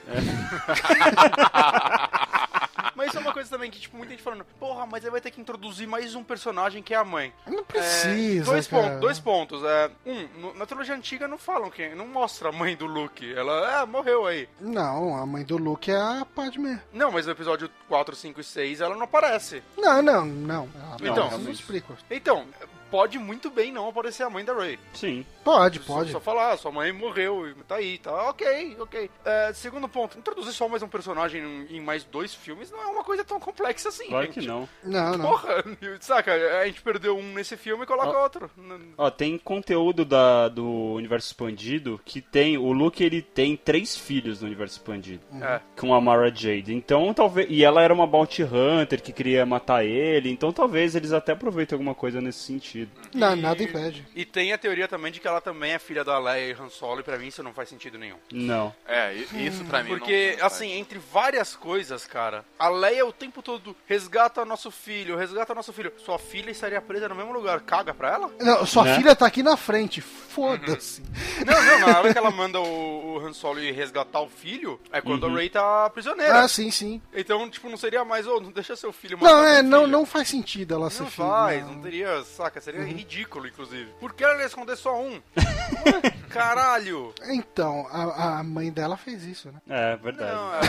[2.96, 5.20] Mas isso é uma coisa também que, tipo, muita gente falando, porra, mas aí vai
[5.20, 7.34] ter que introduzir mais um personagem que é a mãe.
[7.48, 8.84] Não É, precisa, dois, cara.
[8.84, 9.64] pontos, dois pontos.
[9.64, 13.34] É, um, na trilogia antiga não falam quem, não mostra a mãe do Luke.
[13.34, 14.48] Ela, ah, morreu aí.
[14.62, 16.80] Não, a mãe do Luke é a Padme.
[16.94, 19.64] Não, mas no episódio 4, 5 e 6 ela não aparece.
[19.76, 20.70] Não, não, não.
[20.76, 21.48] Ela Então, realmente.
[21.50, 22.00] nos prequels.
[22.12, 22.46] Então,
[22.94, 24.78] pode muito bem não aparecer a mãe da Rey.
[24.94, 25.26] Sim.
[25.44, 26.12] Pode, Só- pode.
[26.12, 29.10] Só, falar, ah, sua mãe morreu, e tá aí, tá ok, ok.
[29.26, 32.86] É, segundo ponto, introduzir só mais um personagem em, em mais dois filmes não é
[32.86, 34.06] uma coisa tão complexa assim.
[34.10, 34.40] Claro gente.
[34.42, 34.70] que não.
[34.84, 35.30] Não, não.
[35.32, 35.64] Porra,
[36.00, 36.32] saca,
[36.62, 38.52] a gente perdeu um nesse filme e coloca outro.
[38.56, 40.64] N- Ó, tem conteúdo da, do
[40.94, 42.58] universo expandido que tem.
[42.60, 45.22] O Luke ele tem três filhos no universo expandido.
[45.42, 45.60] É.
[45.80, 46.74] Com a Mara Jade.
[46.76, 47.48] Então talvez.
[47.50, 50.30] E ela era uma Bounty Hunter que queria matar ele.
[50.30, 52.83] Então talvez eles até aproveitem alguma coisa nesse sentido.
[53.14, 54.06] Não, nada impede.
[54.16, 56.70] E tem a teoria também de que ela também é filha da Leia e Han
[56.70, 58.18] Solo, e pra mim isso não faz sentido nenhum.
[58.32, 58.74] Não.
[58.88, 63.14] É, isso pra mim não- Porque, não assim, entre várias coisas, cara, a Leia o
[63.14, 65.92] tempo todo resgata nosso filho, resgata nosso filho.
[65.98, 68.32] Sua filha estaria presa no mesmo lugar, caga pra ela?
[68.40, 68.96] Não, sua Né?
[68.98, 70.02] filha tá aqui na frente.
[70.02, 71.02] Foda-se.
[71.46, 74.80] Não, não, na hora que ela manda o, o Han Solo ir resgatar o filho,
[74.92, 76.40] é quando a Rey tá prisioneira.
[76.42, 77.02] Ah, sim, sim.
[77.14, 79.92] Então, tipo, não seria mais, ô, não deixa seu filho matar Não, é, não, filho.
[79.92, 81.28] não faz sentido ela ser Não filha.
[81.28, 81.74] faz, não.
[81.74, 83.92] não teria, saca, seria ridículo, inclusive.
[84.00, 85.22] Por que ela ia esconder só um?
[86.34, 87.14] Caralho!
[87.30, 89.60] Então, a, a mãe dela fez isso, né?
[89.70, 90.32] É, verdade.
[90.32, 90.64] Não, ela,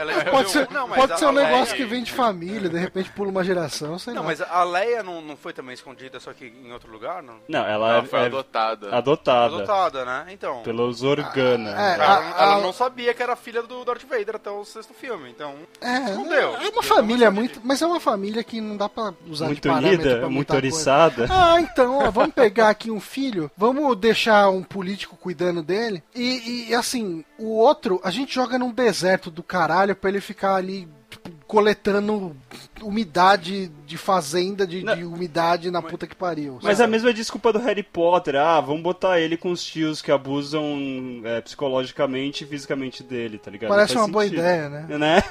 [0.00, 0.72] ela, ela Pode ser, um.
[0.72, 3.44] Não, mas pode ser um Leia- negócio que vem de família, de repente pula uma
[3.44, 4.28] geração, sei Não, lá.
[4.28, 7.22] mas a Leia não, não foi também escondida, só que em outro lugar?
[7.22, 7.34] Não?
[7.48, 8.94] Não, ela Ela é, foi é adotada.
[8.96, 9.56] adotada.
[9.56, 10.26] Adotada, né?
[10.30, 10.62] Então.
[10.62, 11.70] Pelos Organa.
[11.70, 14.64] É, Ela, a- ela a- não sabia que era filha do Darth Vader até o
[14.64, 15.54] sexto filme, então.
[15.80, 16.56] É, Escondeu.
[16.56, 17.60] é uma família muito.
[17.64, 20.54] Mas é uma família que não dá pra usar muito de parâmetro unida, pra muito
[20.54, 21.26] oriçada.
[21.30, 26.02] Ah, então, ó, vamos pegar aqui um filho, vamos deixar um político cuidando dele.
[26.14, 30.54] E, e, assim, o outro, a gente joga num deserto do caralho pra ele ficar
[30.54, 32.36] ali tipo, coletando
[32.82, 36.58] umidade de fazenda, de, de umidade na puta que pariu.
[36.62, 36.88] Mas sabe?
[36.88, 41.22] a mesma desculpa do Harry Potter, ah, vamos botar ele com os tios que abusam
[41.24, 43.70] é, psicologicamente e fisicamente dele, tá ligado?
[43.70, 44.40] Parece uma faz boa sentido.
[44.40, 44.98] ideia, né?
[44.98, 45.22] Né?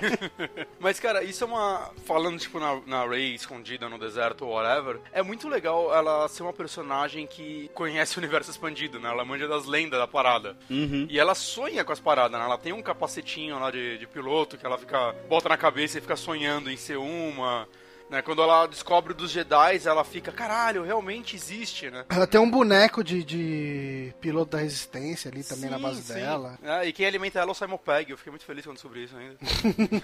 [0.78, 1.90] Mas, cara, isso é uma.
[2.04, 6.42] Falando, tipo, na, na Rey escondida no deserto ou whatever, é muito legal ela ser
[6.42, 9.08] uma personagem que conhece o universo expandido, né?
[9.08, 10.56] Ela manja das lendas da parada.
[10.68, 11.06] Uhum.
[11.08, 12.44] E ela sonha com as paradas, né?
[12.44, 15.14] Ela tem um capacetinho lá de, de piloto que ela fica.
[15.28, 17.66] bota na cabeça e fica sonhando em ser uma.
[18.14, 18.22] Né?
[18.22, 22.04] Quando ela descobre dos Jedi, ela fica, caralho, realmente existe, né?
[22.08, 26.14] Ela tem um boneco de, de piloto da resistência ali também na Sim, base sim.
[26.14, 26.56] dela.
[26.62, 28.12] É, e quem alimenta ela é o Simon Pegg.
[28.12, 29.34] Eu fiquei muito feliz quando descobri isso ainda.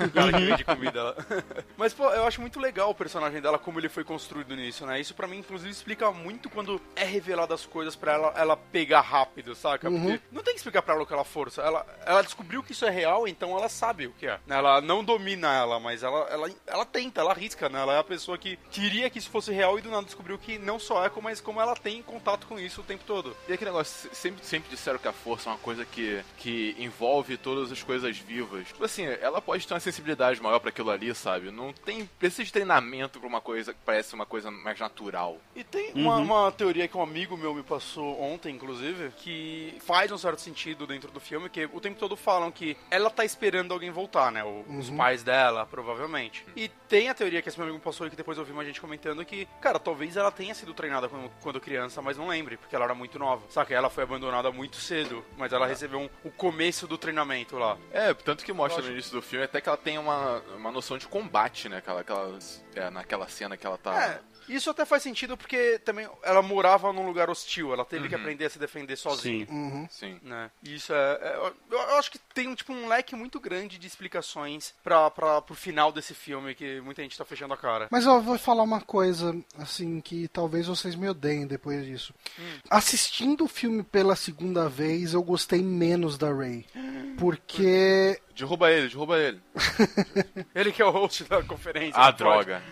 [0.07, 1.15] o cara que vende comida lá.
[1.79, 5.01] Mas, pô, eu acho muito legal o personagem dela, como ele foi construído nisso, né?
[5.01, 9.03] Isso pra mim, inclusive, explica muito quando é revelado as coisas pra ela, ela pegar
[9.03, 9.89] rápido, saca?
[9.89, 10.01] Uhum.
[10.01, 11.63] Porque não tem que explicar pra ela aquela força.
[11.63, 14.41] Ela, ela descobriu que isso é real, então ela sabe o que é.
[14.49, 17.81] Ela não domina ela, mas ela, ela, ela tenta, ela arrisca, né?
[17.81, 20.59] Ela é a pessoa que queria que isso fosse real e do nada descobriu que
[20.59, 23.37] não só é, mas como ela tem contato com isso o tempo todo.
[23.49, 26.75] E aquele negócio, se- sempre, sempre disseram que a força é uma coisa que, que
[26.79, 28.69] envolve todas as coisas vivas.
[28.69, 31.51] Tipo assim, ela pode ter uma sensibilidade maior pra aquilo ali, sabe?
[31.51, 32.07] Não tem.
[32.19, 35.39] Precisa de treinamento pra uma coisa que parece uma coisa mais natural.
[35.55, 40.11] E tem uma, uma teoria que um amigo meu me passou ontem, inclusive, que faz
[40.11, 43.73] um certo sentido dentro do filme, que o tempo todo falam que ela tá esperando
[43.73, 44.43] alguém voltar, né?
[44.45, 46.45] O- Os pais dela, provavelmente.
[46.57, 48.53] E tem a teoria que esse meu amigo me passou e que depois eu vi
[48.53, 52.29] uma gente comentando que, cara, talvez ela tenha sido treinada quando, quando criança, mas não
[52.29, 53.43] lembre, porque ela era muito nova.
[53.49, 53.75] Saca?
[53.75, 57.77] Ela foi abandonada muito cedo, mas ela recebeu um, o começo do treinamento lá.
[57.91, 60.99] É, tanto que mostra no início do filme até que ela tem uma, uma noção
[60.99, 61.79] de combate, né?
[61.79, 62.39] Aquela, aquela,
[62.75, 64.03] é, naquela cena que ela tá.
[64.03, 64.21] É,
[64.55, 68.47] isso até faz sentido porque também ela morava num lugar hostil, ela teve que aprender
[68.47, 69.47] a se defender sozinha.
[69.47, 69.53] Sim.
[69.53, 69.89] Uhum.
[69.91, 70.21] Sim.
[70.23, 70.51] Né?
[70.63, 73.79] E Isso é, é- eu, eu acho que tem um tipo um leque muito grande
[73.79, 77.89] de explicações para pro final desse filme que muita gente tá fechando a cara.
[77.91, 82.15] Mas eu vou falar uma coisa, assim, que talvez vocês me odeiem depois disso.
[82.69, 86.67] Assistindo o filme pela segunda vez, eu gostei menos da Ray.
[87.19, 89.41] Porque Derruba ele, derruba ele.
[90.55, 92.01] Ele que é o host da conferência.
[92.01, 92.63] Ah, droga.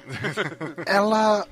[0.86, 1.46] ela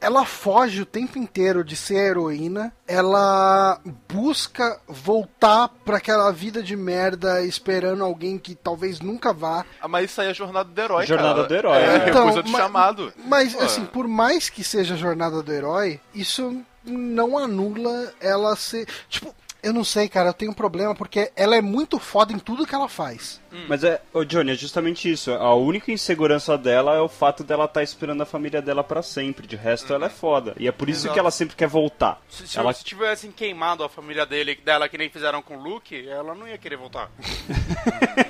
[0.00, 6.76] ela foge o tempo inteiro de ser heroína, ela busca voltar pra aquela vida de
[6.76, 9.64] merda esperando alguém que talvez nunca vá.
[9.80, 11.48] Ah, mas isso aí é jornada do herói, Jornada cara.
[11.48, 12.08] do herói, É, né?
[12.10, 13.12] Então, coisa do ma- chamado.
[13.26, 13.62] Mas Pô.
[13.62, 19.32] assim, por mais que seja jornada do herói, isso não anula ela ser, tipo,
[19.62, 22.66] eu não sei, cara, eu tenho um problema porque ela é muito foda em tudo
[22.66, 23.40] que ela faz.
[23.68, 25.30] Mas é, ô Johnny, é justamente isso.
[25.30, 29.46] A única insegurança dela é o fato dela estar esperando a família dela pra sempre.
[29.46, 30.54] De resto, ela é foda.
[30.58, 31.14] E é por isso Exato.
[31.14, 32.20] que ela sempre quer voltar.
[32.28, 35.62] Se, se, ela se tivessem queimado a família dele, dela que nem fizeram com o
[35.62, 37.10] Luke, ela não ia querer voltar.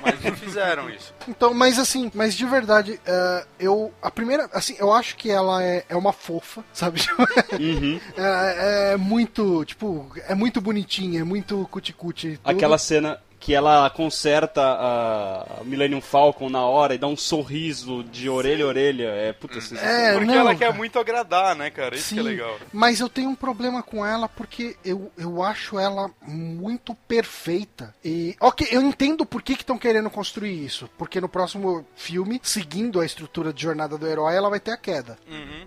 [0.01, 1.13] Mas não fizeram isso.
[1.27, 3.93] Então, mas assim, mas de verdade, é, eu.
[4.01, 4.49] A primeira.
[4.53, 7.01] Assim, eu acho que ela é, é uma fofa, sabe?
[7.53, 7.99] Uhum.
[8.17, 12.39] é, é muito, tipo, é muito bonitinha, é muito cuticute.
[12.43, 18.29] Aquela cena que ela conserta a Millennium Falcon na hora e dá um sorriso de
[18.29, 19.09] orelha a orelha.
[19.09, 19.59] É, puta.
[19.75, 21.93] É, Porque não, ela quer muito agradar, né, cara?
[21.93, 22.57] Isso que é Sim, legal.
[22.71, 27.93] Mas eu tenho um problema com ela porque eu, eu acho ela muito perfeita.
[28.03, 30.89] E, ok, eu entendo por que estão querendo construir isso.
[30.97, 34.77] Porque no próximo filme, seguindo a estrutura de Jornada do Herói, ela vai ter a
[34.77, 35.17] queda.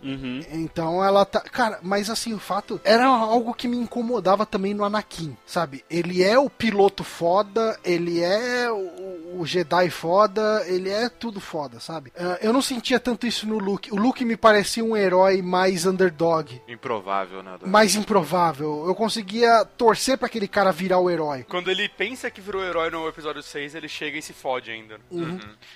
[0.03, 0.41] Uhum.
[0.51, 1.41] Então ela tá.
[1.41, 2.81] Cara, mas assim, o fato.
[2.83, 5.85] Era algo que me incomodava também no Anakin, sabe?
[5.91, 11.81] Ele é o piloto foda, ele é o, o Jedi foda, ele é tudo foda,
[11.81, 12.13] sabe?
[12.19, 13.93] Ah, eu não sentia tanto isso no Luke.
[13.93, 16.61] O Luke me parecia um herói mais underdog.
[16.69, 17.57] Improvável, né?
[17.67, 18.85] Mais improvável.
[18.87, 21.45] Eu conseguia torcer pra aquele cara virar o herói.
[21.49, 24.99] Quando ele pensa que virou herói no episódio 6, ele chega e se fode ainda.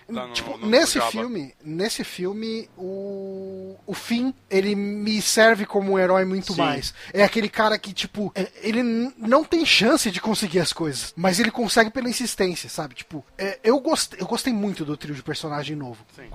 [0.09, 1.11] Lá no- tipo, no- no nesse Jabba.
[1.11, 6.61] filme, nesse filme, o, o Finn, ele me serve como um herói muito Sim.
[6.61, 6.93] mais.
[7.13, 8.83] É aquele cara que, tipo, é- ele
[9.17, 12.97] não tem chance de conseguir as coisas, mas ele consegue pela insistência, sabe?
[12.97, 16.05] Tipo, é, eu, gostei, eu gostei muito do trio de personagem novo.
[16.17, 16.29] Sim.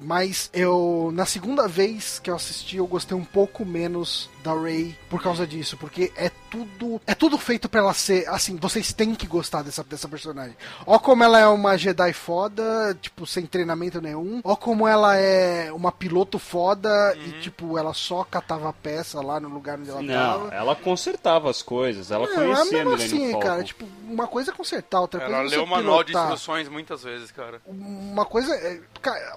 [0.00, 4.96] Mas eu, na segunda vez que eu assisti, eu gostei um pouco menos da Rey
[5.10, 9.14] por causa disso, porque é tudo, é tudo feito pra ela ser, assim, vocês têm
[9.14, 10.56] que gostar dessa, dessa personagem.
[10.86, 14.40] Ó como ela é uma Jedi foda, tipo, sem treinamento nenhum.
[14.42, 19.48] Ó como ela é uma piloto foda e, tipo, ela só catava peça lá no
[19.48, 20.54] lugar onde ela Não, tava.
[20.54, 23.46] ela consertava as coisas, ela Não, conhecia mesmo assim, Falcon.
[23.46, 26.32] cara, tipo, uma coisa é consertar, outra Ela coisa é leu o manual de pilotar.
[26.32, 27.60] instruções muitas vezes, cara.
[27.66, 28.54] Uma coisa.
[29.06, 29.32] É,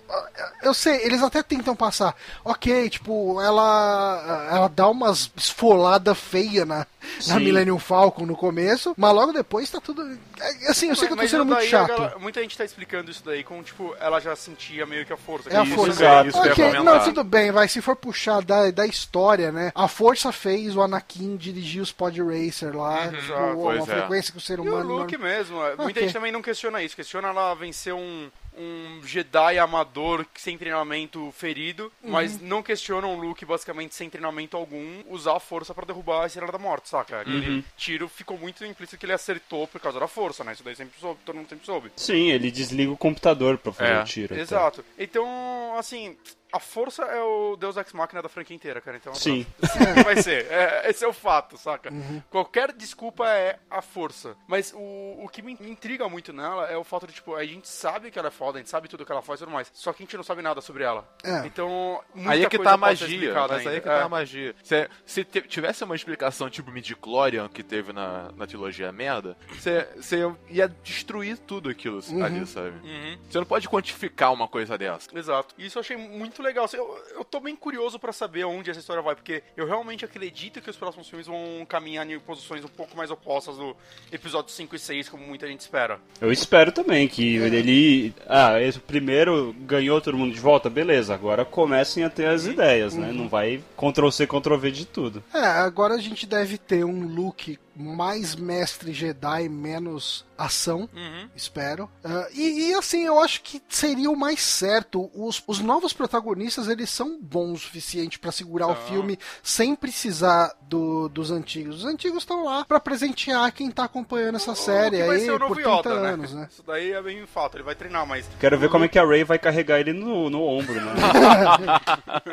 [0.63, 2.15] Eu sei, eles até tentam passar.
[2.43, 4.47] Ok, tipo, ela.
[4.51, 6.85] Ela dá umas esfoladas feias na,
[7.27, 7.39] na.
[7.39, 10.01] Millennium Falcon no começo, mas logo depois tá tudo.
[10.39, 11.87] é, Assim, eu sei que eu tô sendo muito chato.
[11.89, 15.17] galera- muita gente tá explicando isso daí com, tipo, ela já sentia meio que a
[15.17, 15.49] força.
[15.49, 16.03] É a Isso, força.
[16.03, 17.67] exato, isso ok, não, tudo bem, vai.
[17.67, 19.71] Se for puxar da, da história, né?
[19.75, 23.81] A força fez o Anakin dirigir os Pod Racer lá, tipo, exato, uma é.
[23.85, 24.97] frequência que o ser E o humano.
[24.99, 25.63] Luke mesmo.
[25.63, 26.95] é, Muita gente também não questiona isso.
[26.95, 32.11] Questiona ela vencer um, um Jedi amador sem treinamento ferido, Uhum.
[32.11, 36.27] mas não questionam o Luke, basicamente, sem treinamento algum, usar a força pra derrubar a
[36.27, 37.21] Estrela da Morte, saca?
[37.21, 40.53] Aquele tiro ficou muito implícito que ele acertou por causa da força, né?
[40.53, 41.91] Isso daí sempre soube, todo mundo sempre soube.
[41.95, 44.33] Sim, ele desliga o computador pra fazer É, o tiro.
[44.33, 44.41] até.
[44.41, 44.85] Exato.
[44.97, 46.17] Então, assim,
[46.51, 48.97] a força é o Deus Ex Machina da franquia inteira, cara.
[48.97, 49.45] Então, Sim.
[49.59, 50.03] pronto.
[50.03, 50.47] vai ser.
[50.51, 51.91] É, esse é o fato, saca?
[51.91, 52.21] Uhum.
[52.29, 54.35] Qualquer desculpa é a força.
[54.47, 57.67] Mas o, o que me intriga muito nela é o fato de, tipo, a gente
[57.67, 59.71] sabe que ela é foda, a gente sabe tudo que ela faz e tudo mais.
[59.73, 61.07] Só que a gente não sabe nada sobre ela.
[61.23, 61.45] É.
[61.45, 64.09] Então, muita Aí é que coisa tá a magia, mas aí é que tá a
[64.09, 64.55] magia.
[64.63, 70.31] Se, se tivesse uma explicação tipo Midichlorian que teve na, na trilogia merda, você você
[70.49, 72.75] ia destruir tudo aquilo ali, sabe?
[72.83, 73.17] Uhum.
[73.29, 75.17] Você não pode quantificar uma coisa dessa.
[75.17, 75.55] Exato.
[75.57, 76.65] Isso eu achei muito legal.
[76.65, 80.05] Assim, Eu, eu tô bem curioso pra saber onde essa história vai, porque eu realmente
[80.05, 83.75] acredito que os próximos filmes vão caminhar em posições um pouco mais opostas do
[84.11, 85.99] episódio 5 e 6, como muita gente espera.
[86.19, 88.13] Eu espero também que ele.
[88.27, 91.13] Ah, esse primeiro ganhou todo mundo de volta, beleza.
[91.13, 93.11] Agora comecem a ter as ideias, né?
[93.11, 95.23] Não vai Ctrl C, Ctrl V de tudo.
[95.33, 101.29] É, agora a gente deve ter um Luke mais mestre Jedi, menos ação, Uhum.
[101.35, 101.89] espero.
[102.03, 105.11] Ah, e, e, assim, eu acho que seria o mais certo.
[105.13, 108.85] Os, os novos protagonistas, eles são bons o suficiente pra segurar o São.
[108.87, 111.79] filme sem precisar do- dos antigos.
[111.79, 115.53] Os antigos estão lá pra presentear quem tá acompanhando essa série aí ser o novo
[115.53, 116.47] por 30 Yoda, anos, né?
[116.51, 118.27] Isso daí é bem fato, ele vai treinar, mas.
[118.39, 120.91] Quero ver como é que a Ray vai carregar ele no, no ombro, né?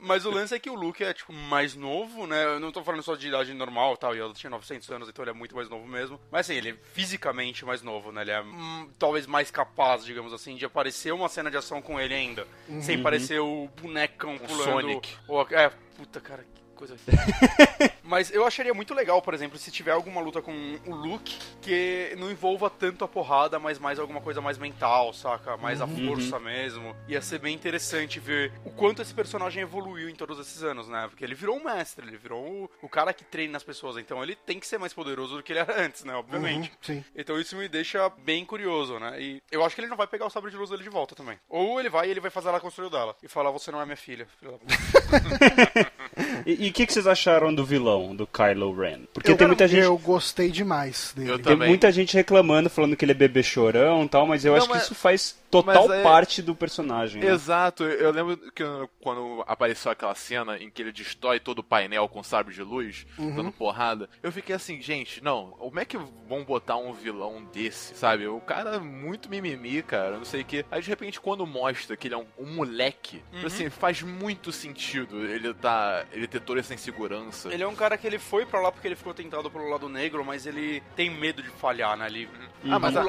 [0.00, 2.44] Mas o lance é que o Luke é, tipo, mais novo, né?
[2.44, 5.30] Eu não tô falando só de idade normal tal, e tinha 900 anos, então ele
[5.30, 6.20] é muito mais novo mesmo.
[6.30, 8.22] Mas assim, ele é fisicamente mais novo, né?
[8.22, 12.00] Ele é hum, talvez mais capaz, digamos assim, de aparecer uma cena de ação com
[12.00, 12.46] ele ainda.
[12.80, 14.64] Sem parecer o bonecão pulando.
[14.64, 15.16] Sonic.
[15.28, 16.96] Ou, é, puta, cara, que coisa.
[18.10, 20.52] Mas eu acharia muito legal, por exemplo, se tiver alguma luta com
[20.84, 25.56] o Luke que não envolva tanto a porrada, mas mais alguma coisa mais mental, saca?
[25.56, 26.96] Mais a força mesmo.
[27.06, 31.06] Ia ser bem interessante ver o quanto esse personagem evoluiu em todos esses anos, né?
[31.08, 33.96] Porque ele virou um mestre, ele virou o, o cara que treina as pessoas.
[33.96, 36.12] Então ele tem que ser mais poderoso do que ele era antes, né?
[36.14, 36.68] Obviamente.
[36.68, 37.04] Uhum, sim.
[37.14, 39.22] Então isso me deixa bem curioso, né?
[39.22, 41.14] E eu acho que ele não vai pegar o sabre de luz dele de volta
[41.14, 41.38] também.
[41.48, 43.14] Ou ele vai e ele vai fazer ela construir dela.
[43.22, 44.26] E falar, você não é minha filha.
[46.46, 49.00] E o que, que vocês acharam do vilão, do Kylo Ren?
[49.12, 49.82] Porque eu, tem muita gente.
[49.84, 51.30] eu gostei demais dele.
[51.30, 51.68] Eu Tem também.
[51.68, 54.68] muita gente reclamando, falando que ele é bebê chorão e tal, mas eu Não, acho
[54.68, 57.22] mas- que isso faz total é- parte do personagem.
[57.22, 57.30] né?
[57.30, 58.62] Exato, eu lembro que
[59.00, 63.06] quando apareceu aquela cena em que ele destrói todo o painel com sabre de luz,
[63.18, 67.94] dando porrada, eu fiquei assim, gente, não, como é que vão botar um vilão desse,
[67.94, 68.26] sabe?
[68.26, 70.64] O cara é muito mimimi, cara, não sei o que.
[70.70, 75.24] Aí de repente quando mostra que ele é um, um moleque, assim, faz muito sentido
[75.24, 77.52] ele tá, ele ter toda essa insegurança.
[77.52, 79.88] Ele é um cara que ele foi pra lá porque ele ficou tentado pelo lado
[79.88, 82.06] negro, mas ele tem medo de falhar, né?
[82.06, 82.28] Ele,
[82.70, 83.04] Ah, mas a-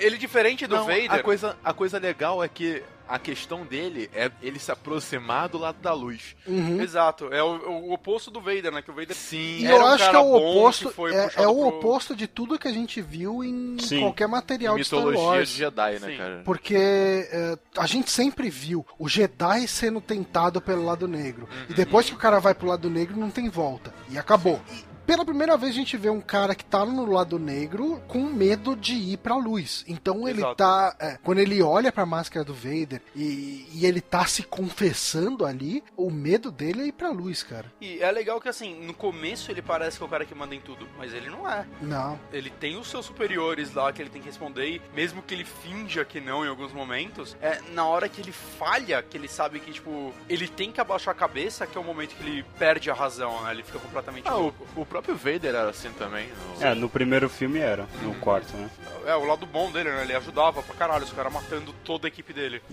[0.00, 1.12] ele diferente do Não, Vader.
[1.12, 5.58] A coisa, a coisa legal é que a questão dele é ele se aproximar do
[5.58, 6.34] lado da luz.
[6.46, 6.80] Uhum.
[6.80, 8.80] Exato, é o, o oposto do Vader, né?
[8.80, 9.58] Que o Vader Sim.
[9.58, 11.54] E era eu um acho que cara é o oposto, que foi é, é o
[11.54, 14.00] pro- oposto de tudo que a gente viu em Sim.
[14.00, 15.48] qualquer material de Star mitologia Wars.
[15.50, 16.16] de Jedi, né, Sim.
[16.16, 16.42] cara?
[16.46, 21.46] Porque é, a gente sempre viu o Jedi sendo tentado pelo lado negro.
[21.68, 23.92] E depois que o cara vai pro lado negro, não tem volta.
[24.08, 24.62] E acabou.
[24.72, 28.20] E pela primeira vez a gente vê um cara que tá no lado negro com
[28.24, 29.84] medo de ir pra luz.
[29.88, 30.56] Então ele Exato.
[30.56, 30.96] tá.
[30.98, 35.82] é, quando ele olha pra máscara do Vader e, e ele tá se confessando ali,
[35.96, 37.72] o medo dele é ir pra luz, cara.
[37.80, 40.54] E é legal que, assim, no começo ele parece que é o cara que manda
[40.54, 41.66] em tudo, mas ele não é.
[41.80, 42.18] Não.
[42.32, 45.44] Ele tem os seus superiores lá que ele tem que responder, e mesmo que ele
[45.44, 49.60] finja que não em alguns momentos, é na hora que ele falha, que ele sabe
[49.60, 52.90] que, tipo, ele tem que abaixar a cabeça, que é o momento que ele perde
[52.90, 53.52] a razão, né?
[53.52, 54.66] Ele fica completamente Ah, o, louco.
[54.76, 56.28] o próprio Vader era assim também.
[56.28, 58.70] no- É, no primeiro filme era, no quarto, né?
[59.04, 60.02] É, o lado bom dele, né?
[60.02, 62.62] Ele ajudava pra caralho os caras matando toda a equipe dele.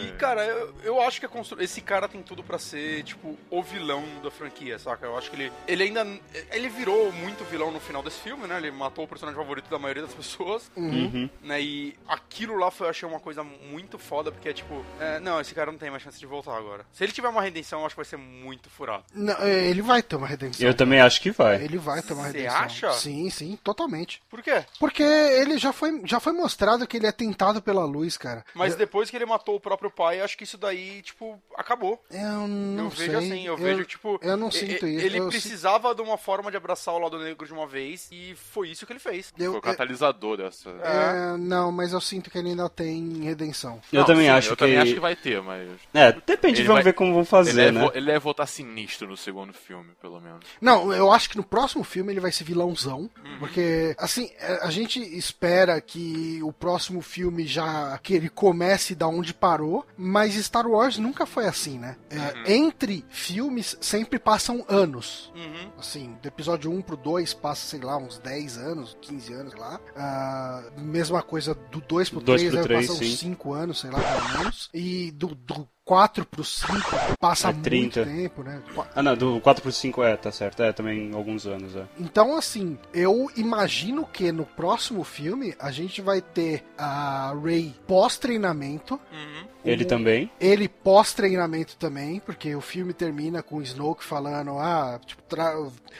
[0.00, 1.60] E, cara, eu, eu acho que a constru...
[1.60, 5.04] esse cara tem tudo pra ser, tipo, o vilão da franquia, saca?
[5.06, 5.52] Eu acho que ele.
[5.66, 6.06] Ele ainda.
[6.52, 8.56] Ele virou muito vilão no final desse filme, né?
[8.58, 10.70] Ele matou o personagem favorito da maioria das pessoas.
[10.76, 11.28] Uhum.
[11.42, 11.60] Né?
[11.60, 15.40] E aquilo lá foi, eu achei uma coisa muito foda, porque é tipo, é, não,
[15.40, 16.86] esse cara não tem mais chance de voltar agora.
[16.92, 19.04] Se ele tiver uma redenção, eu acho que vai ser muito furado.
[19.12, 20.66] Não, é, ele vai ter uma redenção.
[20.66, 21.62] Eu também acho que vai.
[21.62, 22.56] Ele vai ter uma redenção.
[22.60, 22.92] acha?
[22.92, 24.22] Sim, sim, totalmente.
[24.28, 24.64] Por quê?
[24.78, 28.44] Porque ele já foi, já foi mostrado que ele é tentado pela luz, cara.
[28.54, 32.02] Mas eu, depois que ele matou o próprio pai, acho que isso daí, tipo, acabou.
[32.10, 33.06] eu não eu sei.
[33.08, 34.18] vejo assim, eu, vejo, tipo.
[34.22, 35.06] Eu não sinto e- isso.
[35.06, 38.34] Ele eu, precisava de uma forma de abraçar o lado negro de uma vez, e
[38.52, 39.32] foi isso que ele fez.
[39.38, 40.70] eu, Foi o catalisador dessa.
[40.70, 43.80] é, não, mas eu sinto que ele ainda tem redenção.
[43.92, 44.64] Eu Não, também sim, acho eu que.
[44.64, 45.68] também acho que vai ter, mas.
[45.92, 47.80] É, depende, Ele vamos vai- ver como vão Ele fazer, deve, né?
[47.84, 50.44] vo- ele deve voltar sinistro no segundo filme, pelo menos.
[50.60, 53.10] Não, eu acho que no próximo filme ele vai ser vilãozão.
[53.24, 53.38] Uhum.
[53.38, 57.98] Porque, assim, é, a gente espera que o próximo filme já.
[57.98, 59.86] que ele comece da onde parou.
[59.96, 61.96] Mas Star Wars nunca foi assim, né?
[62.10, 62.44] É, Uhum.
[62.46, 65.32] Entre filmes sempre passam anos.
[65.34, 65.70] Uhum.
[65.78, 69.60] Assim, do episódio 1 pro 2 passa, sei lá, uns 10 anos, 15 anos, sei
[69.60, 69.80] lá.
[69.96, 73.80] Ah, mesma coisa do 2 pro Dois 3, pro aí três, passa uns 5 anos,
[73.80, 74.70] sei lá, pelo menos.
[74.72, 76.72] E do, do 4 pro 5
[77.20, 78.04] passa É muito 30.
[78.06, 78.62] tempo, né?
[78.94, 80.62] Ah, não, do 4 pro 5 é, tá certo.
[80.62, 81.84] É, também alguns anos, é.
[81.98, 88.94] Então, assim, eu imagino que no próximo filme a gente vai ter a Rey pós-treinamento.
[89.12, 89.44] Uhum.
[89.64, 90.30] Ele também.
[90.38, 95.54] Ele pós-treinamento também, porque o filme termina com o Snoke falando, ah, tipo, tra-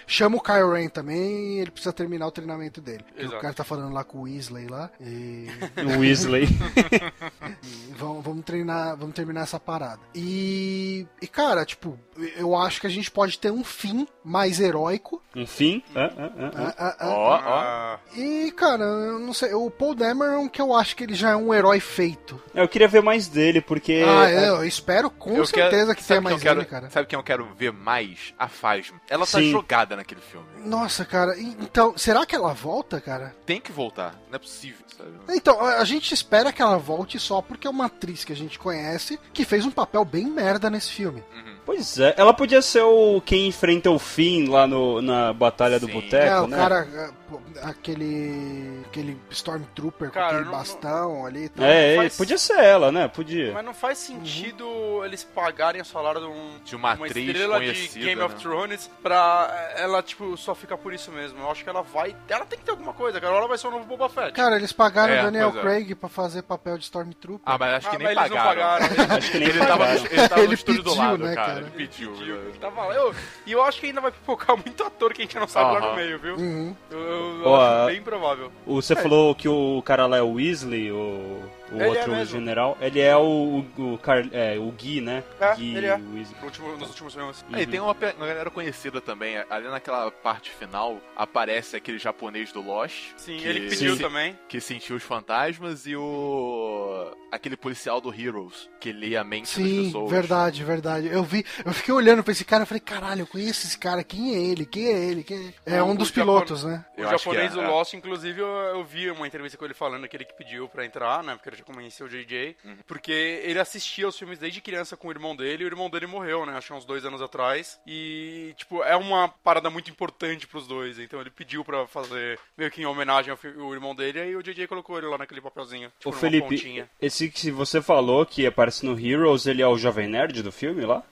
[0.06, 3.02] chama o Kylo Ren também e ele precisa terminar o treinamento dele.
[3.22, 4.90] O cara tá falando lá com o Weasley lá.
[5.00, 5.46] E,
[5.96, 6.44] O Weasley.
[7.64, 10.00] e vamos, vamos treinar, vamos terminar essa parada parada.
[10.14, 11.98] E, e, cara, tipo,
[12.36, 15.20] eu acho que a gente pode ter um fim mais heróico.
[15.34, 15.82] Um fim?
[15.96, 16.30] Ah, ah,
[16.78, 17.08] ah, ah.
[17.08, 17.98] Ó, ó.
[18.16, 21.36] E, cara, eu não sei, o Paul Dameron, que eu acho que ele já é
[21.36, 22.40] um herói feito.
[22.54, 24.04] Eu queria ver mais dele, porque.
[24.06, 26.90] ah, eu espero com Eu certeza quero- que tenha mais quem eu dele, quero, cara.
[26.90, 28.32] Sabe quem eu quero ver mais?
[28.38, 29.00] A Phasma.
[29.08, 29.50] Ela tá Sim.
[29.50, 30.46] jogada naquele filme.
[30.64, 33.34] Nossa, cara, então, será que ela volta, cara?
[33.44, 34.14] Tem que voltar.
[34.30, 35.10] Não é possível, sabe?
[35.30, 38.36] Então, a a gente espera que ela volte só porque é uma atriz que a
[38.36, 41.22] gente conhece que fez um papel bem merda nesse filme.
[41.64, 45.86] Pois é, ela podia ser o quem enfrenta o fim lá no, na Batalha do
[45.86, 45.92] Sim.
[45.92, 46.56] Boteco, é, o né?
[46.56, 48.82] cara, é, aquele.
[48.86, 51.44] aquele Stormtrooper com Cara, aquele não- bastão ali.
[51.44, 51.64] e tal.
[51.66, 53.08] É, faz- podia ser ela, né?
[53.08, 53.52] Podia.
[53.52, 57.98] Mas não faz sentido eles pagarem o salário de, um, De uma atriz estrela conhecida,
[58.00, 58.40] de Game of né?
[58.40, 61.38] Thrones pra ela, tipo, só ficar por isso mesmo.
[61.40, 62.14] Eu acho que ela vai.
[62.28, 63.34] Ela tem que ter alguma coisa, cara.
[63.36, 64.32] Ela vai ser o novo Boba Fett.
[64.32, 65.60] Cara, eles pagaram É, o Daniel é.
[65.60, 67.42] Craig pra fazer papel de Stormtrooper.
[67.46, 68.88] Ah, mas acho que Ah, nem mas eles não pagaram.
[68.88, 69.16] pagaram.
[69.16, 70.00] Acho que nem Ele tava, pagaram.
[70.00, 71.53] no, ele tava Ele no estúdio do pediu, lado, né, cara.
[71.54, 71.66] Cara?
[71.66, 72.14] Ele pediu.
[72.14, 72.52] Tio, né?
[72.60, 72.94] Tava lá.
[72.94, 73.14] Eu,
[73.46, 75.90] e eu acho que ainda vai pipocar muito ator que a gente não sabe lá
[75.90, 76.36] no meio, viu?
[76.36, 76.76] Uhum.
[76.90, 78.52] Eu, eu- eu Ó, acho bem provável.
[78.66, 81.42] O- Você falou que o cara lá é o Weasley, o,
[81.72, 82.38] o Ele é outro mesmo.
[82.38, 82.76] general.
[82.80, 85.22] Ele é o, o, Car- é, o Gui, né?
[85.40, 85.96] É, Gui ele é.
[85.96, 87.44] No último- nos últimos filmes.
[87.52, 89.36] Ah, e tem uma, uma galera conhecida também.
[89.50, 93.12] Ali naquela parte final aparece aquele japonês do Lost.
[93.16, 94.38] Sim, que- ele pediu que- também.
[94.48, 97.10] Que sentiu os fantasmas e o.
[97.32, 100.10] aquele policial do Heroes, que lia a mente das Sim, pessoas.
[100.10, 101.08] verdade, verdade.
[101.08, 104.04] Eu vi, eu fiquei olhando pra esse cara e falei, caralho, eu conheço esse cara,
[104.04, 104.64] quem é ele?
[104.66, 105.24] Quem é ele?
[105.24, 105.76] Quem é?
[105.76, 106.84] É O- um dos o pilotos, né?
[106.96, 107.68] O Eu japonês que é, do é.
[107.68, 111.22] Lost, inclusive, eu, eu vi uma entrevista com ele falando aquele que pediu pra entrar,
[111.24, 111.34] né?
[111.34, 112.56] Porque ele já conhecia o JJ.
[112.64, 112.76] Uhum.
[112.86, 113.12] Porque
[113.44, 116.44] ele assistia os filmes desde criança com o irmão dele e o irmão dele morreu,
[116.44, 116.56] né?
[116.56, 117.78] Acho que uns dois anos atrás.
[117.86, 120.98] E, tipo, é uma parada muito importante pros dois.
[120.98, 124.24] Então ele pediu pra fazer meio que em homenagem ao, irmão dele.
[124.30, 125.90] E o JJ colocou ele lá naquele papelzinho.
[125.98, 126.88] Tipo, Ô Felipe, pontinha.
[127.00, 130.84] esse que você falou que aparece no Heroes, ele é o jovem nerd do filme
[130.84, 131.02] lá?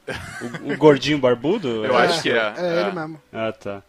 [0.65, 1.85] O, o gordinho barbudo?
[1.85, 2.07] Eu É.
[2.07, 2.55] acho que é.
[2.57, 3.23] É, ele mesmo.
[3.33, 3.83] Ah, tá.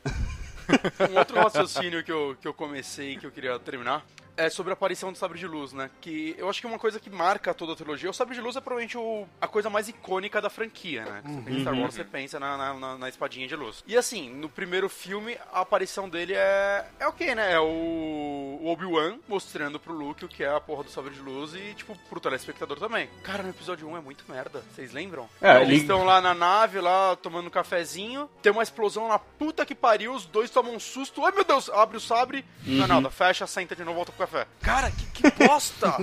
[1.11, 4.03] Um outro raciocínio que eu, que eu comecei que eu queria terminar
[4.35, 5.89] é sobre a aparição do Sabre de Luz, né?
[6.01, 8.55] Que eu acho que uma coisa que marca toda a trilogia, o Sabre de Luz
[8.55, 11.21] é provavelmente o- a coisa mais icônica da franquia, né?
[11.25, 13.83] Você pensa Star Wars, você pensa na, na, na- na espadinha de luz.
[13.87, 16.85] E assim, no primeiro filme, a aparição dele é.
[16.99, 17.53] É o quê, né?
[17.53, 21.19] É o, o Obi-Wan mostrando pro Luke o que é a porra do Sabre de
[21.19, 23.09] Luz e, tipo, pro telespectador também.
[23.23, 24.63] Cara, no episódio 1 é muito merda.
[24.73, 25.29] Vocês lembram?
[25.41, 29.19] É, Eles ele- estão lá na nave, lá tomando um cafezinho, tem uma explosão na
[29.19, 32.85] puta que pariu, os dois tomam um susto, ai meu Deus, abre o sabre, não
[32.85, 34.47] é nada, fecha, senta de novo, volta pro café.
[34.61, 35.95] Cara, que, que bosta!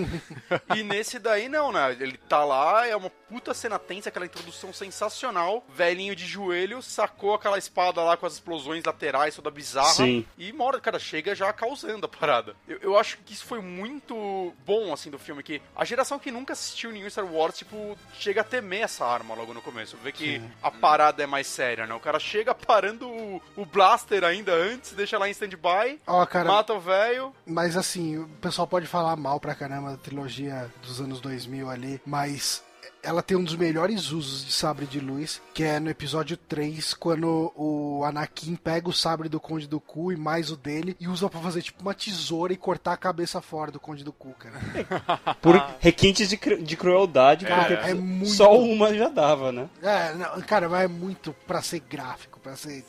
[0.77, 1.97] e nesse daí não, né?
[1.99, 7.35] Ele tá lá, é uma puta cena tensa, aquela introdução sensacional, velhinho de joelho, sacou
[7.35, 10.27] aquela espada lá com as explosões laterais, toda bizarra, Sim.
[10.37, 12.57] e mora, cara, chega já causando a parada.
[12.67, 16.31] Eu, eu acho que isso foi muito bom, assim, do filme, que a geração que
[16.31, 19.97] nunca assistiu nenhum Star Wars, tipo, chega a temer essa arma logo no começo.
[20.03, 21.95] Vê que a parada é mais séria, né?
[21.95, 26.73] O cara chega parando o, o blaster ainda antes, deixa lá em stand-by, cara, mata
[26.75, 27.35] o velho.
[27.47, 32.01] mas assim, o pessoal pode falar mal pra caramba da trilogia dos anos 2000 ali,
[32.07, 32.63] mas
[33.03, 36.93] ela tem um dos melhores usos de sabre de luz, que é no episódio 3,
[36.93, 41.09] quando o Anakin pega o sabre do Conde do Cu e mais o dele e
[41.09, 44.35] usa pra fazer tipo uma tesoura e cortar a cabeça fora do Conde do Cu,
[44.39, 44.61] cara.
[45.41, 49.67] Por requintes de, cru- de crueldade, Cara, porque é muito- só uma já dava, né?
[49.83, 52.85] É, não, cara, mas é muito pra ser gráfico, pra ser.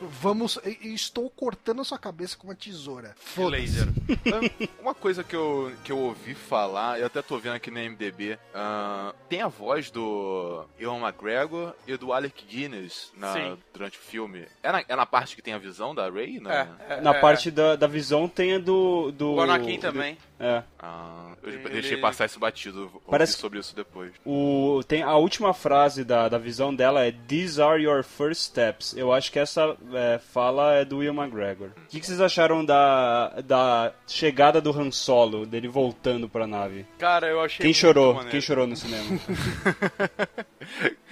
[0.00, 0.58] Vamos.
[0.64, 3.14] e- e Estou cortando a sua cabeça com uma tesoura.
[3.18, 3.62] de Foda-se.
[3.62, 3.88] laser.
[4.80, 8.38] Uma coisa que eu, que eu ouvi falar, eu até tô vendo aqui no MDB,
[8.54, 13.58] ah, tem a voz do Ewan McGregor e do Alec Guinness na- Sim.
[13.72, 14.46] durante o filme.
[14.62, 16.40] É na, é na parte que tem a visão da Rey?
[16.40, 16.68] Né?
[16.88, 19.12] É, é, Na é, parte da, da visão tem a do.
[19.12, 20.18] do O Anakin também.
[20.40, 20.62] É.
[20.84, 24.10] Ah, eu Ele- deixei passar esse batido, Parece- sobre isso depois.
[24.26, 28.92] O, tem a última frase da, da visão dela é These are your first steps.
[28.96, 31.68] Eu acho que essa é, fala é do Will McGregor.
[31.68, 36.84] O que, que vocês acharam da, da chegada do Han Solo, dele voltando pra nave?
[36.98, 38.14] Cara, eu achei Quem chorou?
[38.14, 38.30] maneiro.
[38.32, 39.06] Quem chorou no cinema?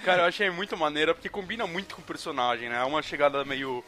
[0.03, 2.77] Cara, eu achei muito maneira porque combina muito com o personagem, né?
[2.81, 3.83] É uma chegada meio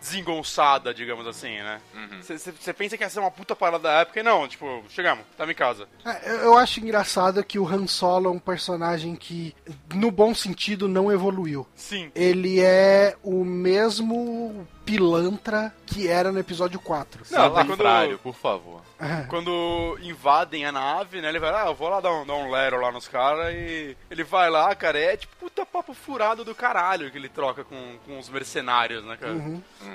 [0.00, 1.80] desengonçada, digamos assim, né?
[2.22, 5.52] Você pensa que ia ser uma puta parada da época e não, tipo, chegamos, tamo
[5.52, 5.86] em casa.
[6.04, 9.54] É, eu- eu acho engraçado que o Han Solo é um personagem que,
[9.94, 11.66] no bom sentido, não evoluiu.
[11.74, 12.10] Sim.
[12.14, 17.22] Ele é o mesmo pilantra que era no episódio 4.
[17.30, 18.80] Não, lá quando- Contrário, por favor.
[19.28, 21.28] Quando invadem a nave, né?
[21.28, 23.96] Ele vai, ah, eu vou lá dar um, dar um lero lá nos caras e
[24.10, 27.96] ele vai lá, cara, é tipo puta papo furado do caralho que ele troca com,
[28.04, 29.34] com os mercenários, né, cara?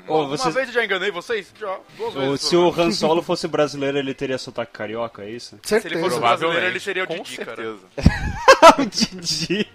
[0.08, 1.52] Ô, Uma vocês- vez eu já enganei vocês?
[1.60, 2.42] Já, duas O- vezes.
[2.42, 5.60] se o Han Solo fosse brasileiro, ele teria sotaque carioca, é isso?
[5.64, 6.04] Se ele Certeza.
[6.06, 7.56] fosse brasileiro, ele seria o Com Didi, cara.
[7.58, 7.88] certeza.
[8.80, 9.68] o Didi.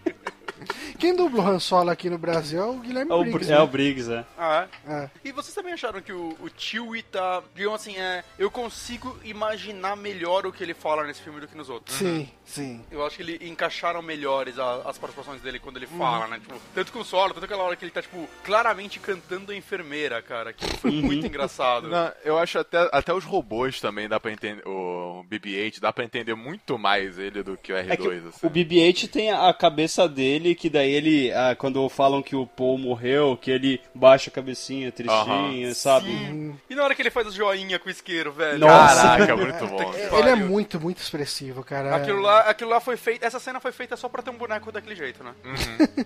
[0.98, 3.46] Quem dubla o Han Solo aqui no Brasil é o Guilherme É o, Briggs.
[3.46, 3.62] Br- é né?
[3.62, 4.24] o Briggs, é.
[4.36, 4.92] Ah, é?
[4.92, 5.10] É.
[5.24, 7.42] E vocês também acharam que o, o Chewie tá.
[7.54, 8.24] Digamos assim, é.
[8.38, 11.96] Eu consigo imaginar melhor o que ele fala nesse filme do que nos outros.
[11.96, 12.84] Sim, sim.
[12.90, 15.98] Eu acho que ele encaixaram melhores a- as participações dele quando ele Uhum.
[15.98, 16.38] fala, né?
[16.40, 19.56] Tipo, tanto com o solo, tanto aquela hora que ele tá, tipo, claramente cantando a
[19.56, 20.52] enfermeira, cara.
[20.52, 21.02] Que foi Uhum.
[21.02, 21.88] muito engraçado.
[21.88, 24.66] Não, eu acho até, até os robôs também dá pra entender.
[24.66, 27.90] O BB-8 dá pra entender muito mais ele do que o R2.
[27.90, 28.46] É que assim.
[28.46, 32.78] o BB-8 tem a cabeça dele, que daí ele, ah, quando falam que o Paul
[32.78, 35.74] morreu, que ele baixa a cabecinha, tristinha, Aham.
[35.74, 36.08] sabe?
[36.10, 36.54] Uhum.
[36.68, 38.58] E na hora que ele faz o joinha com o isqueiro, velho.
[38.58, 39.02] Nossa.
[39.02, 39.90] Caraca, muito bom.
[39.92, 40.36] que Ele é pariu.
[40.48, 41.94] muito, muito expressivo, cara.
[41.96, 43.24] Aquilo lá, aquilo lá foi feito.
[43.24, 45.32] Essa cena foi feita só pra ter um boneco daquele jeito, né?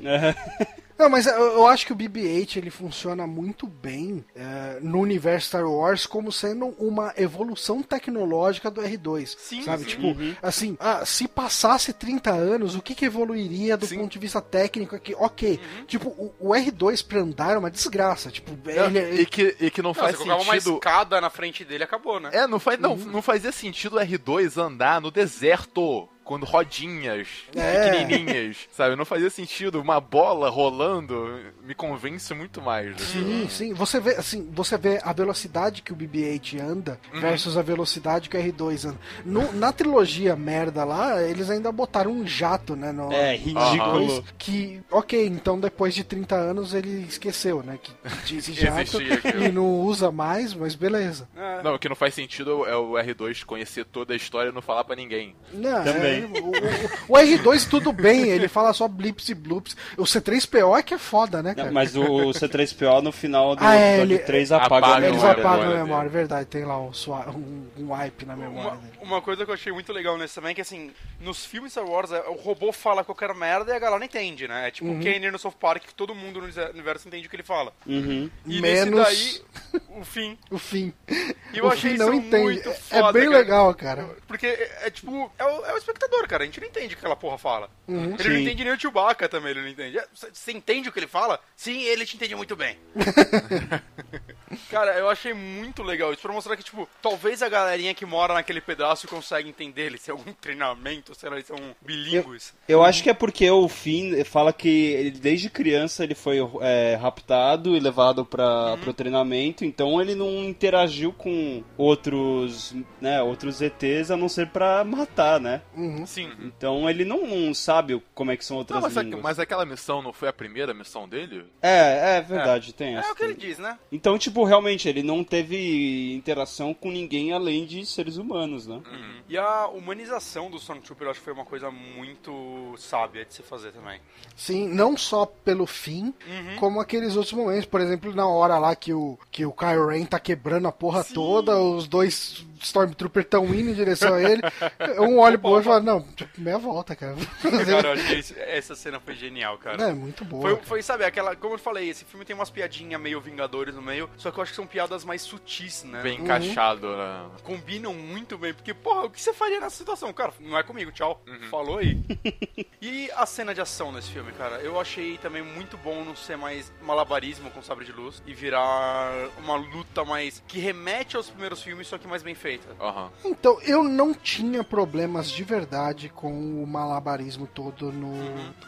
[0.04, 0.34] É.
[1.02, 5.68] Não, mas eu, acho que o BB-8 ele funciona muito bem é, no universo Star
[5.68, 9.34] Wars como sendo uma evolução tecnológica do R2.
[9.36, 9.82] Sim, sabe?
[9.82, 9.88] sim.
[9.90, 13.98] Tipo, assim, ah, se passasse 30 anos, o que, que evoluiria do Sim.
[13.98, 15.12] ponto de vista técnico aqui?
[15.18, 15.58] Ok.
[15.88, 18.30] Tipo, o, o R2 pra andar é uma desgraça.
[18.30, 20.74] Tipo, Não, ele, é- e, que, e que não Não, faz você colocava uma sentido.
[20.74, 22.30] escada na frente dele acabou, né?
[22.32, 26.08] É, não, faz, não, não fazia sentido o R2 andar no deserto.
[26.24, 27.90] Com rodinhas É.
[27.90, 28.94] pequenininhas, sabe?
[28.96, 29.80] Não fazia sentido.
[29.80, 32.96] Uma bola rolando me convence muito mais.
[33.00, 33.74] Sim, sim.
[33.74, 38.36] Você vê, assim, você vê a velocidade que o BB-8 anda versus a velocidade que
[38.36, 38.98] o R2 anda.
[39.24, 42.92] No- na trilogia merda lá, eles ainda botaram um jato, né?
[42.92, 44.20] No, É, ridículo.
[44.20, 47.78] R2, que, ok, então depois de 30 anos ele esqueceu, né?
[47.82, 47.92] Que
[48.38, 51.28] esse jato e não usa mais, mas beleza.
[51.36, 51.62] É.
[51.62, 54.62] Não, o que não faz sentido é o R2 conhecer toda a história e não
[54.62, 55.34] falar pra ninguém.
[55.52, 56.11] Não, Também.
[56.11, 59.76] é, o, o- o R2 tudo bem, ele fala só blips e bloops.
[59.96, 61.70] O C3PO é que é foda, né, cara?
[61.72, 62.02] Mas o
[62.32, 65.30] C3PO no final do Ah, é, episódio ele- 3 apaga, apaga a Eles memória.
[65.32, 66.18] apagam a memória memória, dele.
[66.18, 66.46] verdade.
[66.46, 69.72] Tem lá um, swa- um, um wipe na memória Uma, uma coisa que eu achei
[69.72, 70.90] muito legal nesse também é que, assim,
[71.20, 74.46] nos filmes Star Wars, é, o robô fala qualquer merda e a galera não entende,
[74.48, 74.68] né?
[74.68, 74.98] É tipo Uhum.
[74.98, 77.72] o Kenner no South Park, que todo mundo no universo entende o que ele fala.
[77.86, 78.28] Uhum.
[78.46, 80.38] E Menos- nesse daí, o fim.
[80.50, 80.92] O fim.
[81.08, 82.42] E eu o achei fim não isso entende.
[82.44, 83.36] muito É- foda, é bem cara.
[83.38, 84.08] legal, cara.
[84.26, 86.01] Porque é, é tipo, é o, é o espectador,
[86.32, 86.42] cara.
[86.44, 87.70] A gente não entende o que aquela porra fala.
[87.86, 88.14] Uhum.
[88.18, 88.42] ele não Sim.
[88.42, 89.98] entende nem o Chewbacca também, ele não entende.
[89.98, 91.40] É, você entende o que ele fala?
[91.54, 92.78] Sim, ele te entende muito bem.
[94.70, 98.34] cara, eu achei muito legal isso pra mostrar que, tipo, talvez a galerinha que mora
[98.34, 102.54] naquele pedaço consiga entender eles, se é algum treinamento, sei lá, eles são bilíngues.
[102.68, 106.96] Eu acho que é porque o Finn fala que ele, desde criança ele foi é,
[107.00, 108.42] raptado e levado para
[108.82, 108.88] Uhum.
[108.88, 114.82] o treinamento, então ele não interagiu com outros, né, outros ETs a não ser pra
[114.84, 115.62] matar, né?
[115.76, 116.04] Uhum.
[116.06, 116.30] Sim.
[116.40, 119.22] Então ele não, não sabe como é que são outras Não, mas, a- línguas.
[119.22, 121.44] mas aquela missão não foi a primeira missão dele?
[121.60, 123.12] É, é verdade, tem É essa.
[123.12, 123.78] o que ele diz, né?
[123.90, 128.80] Então, tipo, realmente, ele não teve interação com ninguém além de seres humanos, né?
[129.28, 133.42] E a humanização do Stormtrooper eu acho que foi uma coisa muito sábia de se
[133.42, 134.00] fazer também.
[134.36, 136.56] Sim, não só pelo fim, Uhum.
[136.58, 137.66] como aqueles outros momentos.
[137.66, 141.04] Por exemplo, na hora lá que o, que o Kylo Ren tá quebrando a porra
[141.04, 144.42] toda, os dois Stormtroopers estão indo em direção a ele.
[144.98, 147.16] Um olha pro outro e fala, não, tipo, meia volta, cara.
[147.40, 149.82] Cara, eu achei isso- essa cena foi genial, cara.
[149.90, 150.42] É, muito boa.
[150.42, 151.34] Foi, foi, sabe, aquela.
[151.36, 154.42] Como eu falei, esse filme tem umas piadinhas meio Vingadores no meio, só que eu
[154.42, 156.02] acho que são piadas mais sutis, né?
[156.02, 157.26] Bem encaixado, né?
[157.42, 160.12] Combinam muito bem, porque, porra, o que você faria nessa situação?
[160.12, 161.22] Cara, não é comigo, tchau.
[161.50, 161.98] Falou aí.
[162.80, 166.36] e a cena de ação nesse filme, cara, eu achei também muito bom não ser
[166.36, 170.42] mais malabarismo com sabre de luz e virar uma luta mais.
[170.46, 172.68] que remete aos primeiros filmes, só que mais bem feita.
[172.80, 173.10] Aham.
[173.24, 178.14] Então, eu não tinha problemas de verdade com o malabarismo todo no,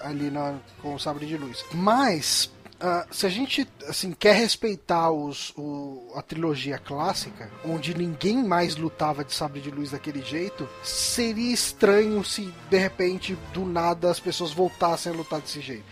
[0.01, 1.65] ali na, com o sabre de luz.
[1.73, 2.53] Mas.
[2.86, 8.77] Ah, se a gente assim quer respeitar os, o- a trilogia clássica, onde ninguém mais
[8.77, 14.20] lutava de sabre de luz daquele jeito, seria estranho se de repente do nada as
[14.20, 15.85] pessoas voltassem a lutar desse jeito.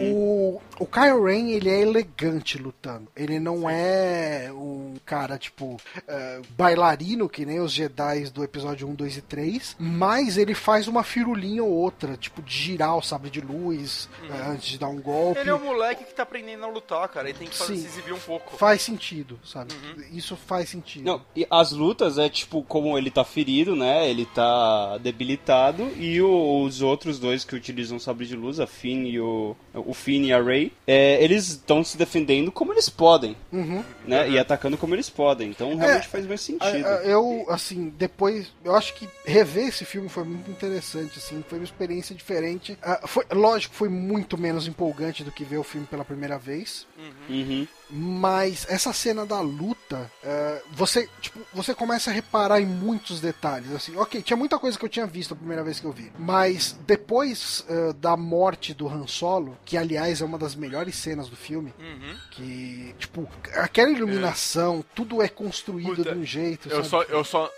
[0.00, 3.08] O, o Kylo Ren, ele é elegante lutando.
[3.16, 8.94] Ele não é um cara, tipo, eh, bailarino, que nem os Jedi do episódio 1,
[8.94, 13.30] 2 e 3, mas ele faz uma firulinha ou outra, tipo, de girar o sabre
[13.30, 15.40] de luz eh, antes de dar um golpe.
[15.40, 17.28] Ele é um moleque que tá aprendendo a lutar, cara.
[17.28, 18.56] Ele tem que fazer, se exibir um pouco.
[18.56, 19.72] Faz sentido, sabe?
[20.12, 21.04] Isso faz sentido.
[21.04, 24.08] Não, e as lutas é tipo, como ele tá ferido, né?
[24.08, 25.90] Ele tá debilitado.
[25.96, 29.56] E o- os outros dois que utilizam o sabre de luz, a Finn e o.
[29.74, 33.84] O Finn e a Rey, é, eles estão se defendendo como eles podem, Uhum.
[34.06, 34.28] né?
[34.30, 35.50] E atacando como eles podem.
[35.50, 36.86] Então realmente faz mais sentido.
[36.86, 41.58] ah, Eu, assim, depois, eu acho que rever esse filme foi muito interessante, assim, foi
[41.58, 42.76] uma experiência diferente.
[42.82, 46.38] Ah, foi, lógico, foi muito menos empolgante do que ver o filme pela primeira primeira
[46.38, 46.86] vez.
[47.28, 47.66] Uhum.
[47.88, 53.70] Mas essa cena da luta, é, você, tipo, você começa a reparar em muitos detalhes.
[53.72, 56.12] Assim, ok, tinha muita coisa que eu tinha visto a primeira vez que eu vi.
[56.18, 61.28] Mas depois é, da morte do Han Solo, que aliás é uma das melhores cenas
[61.28, 62.16] do filme, Uhum.
[62.32, 66.68] que, tipo, aquela iluminação, tudo é construído Puta, de um jeito.
[66.68, 66.88] Eu sabe?
[66.88, 67.50] só, eu só.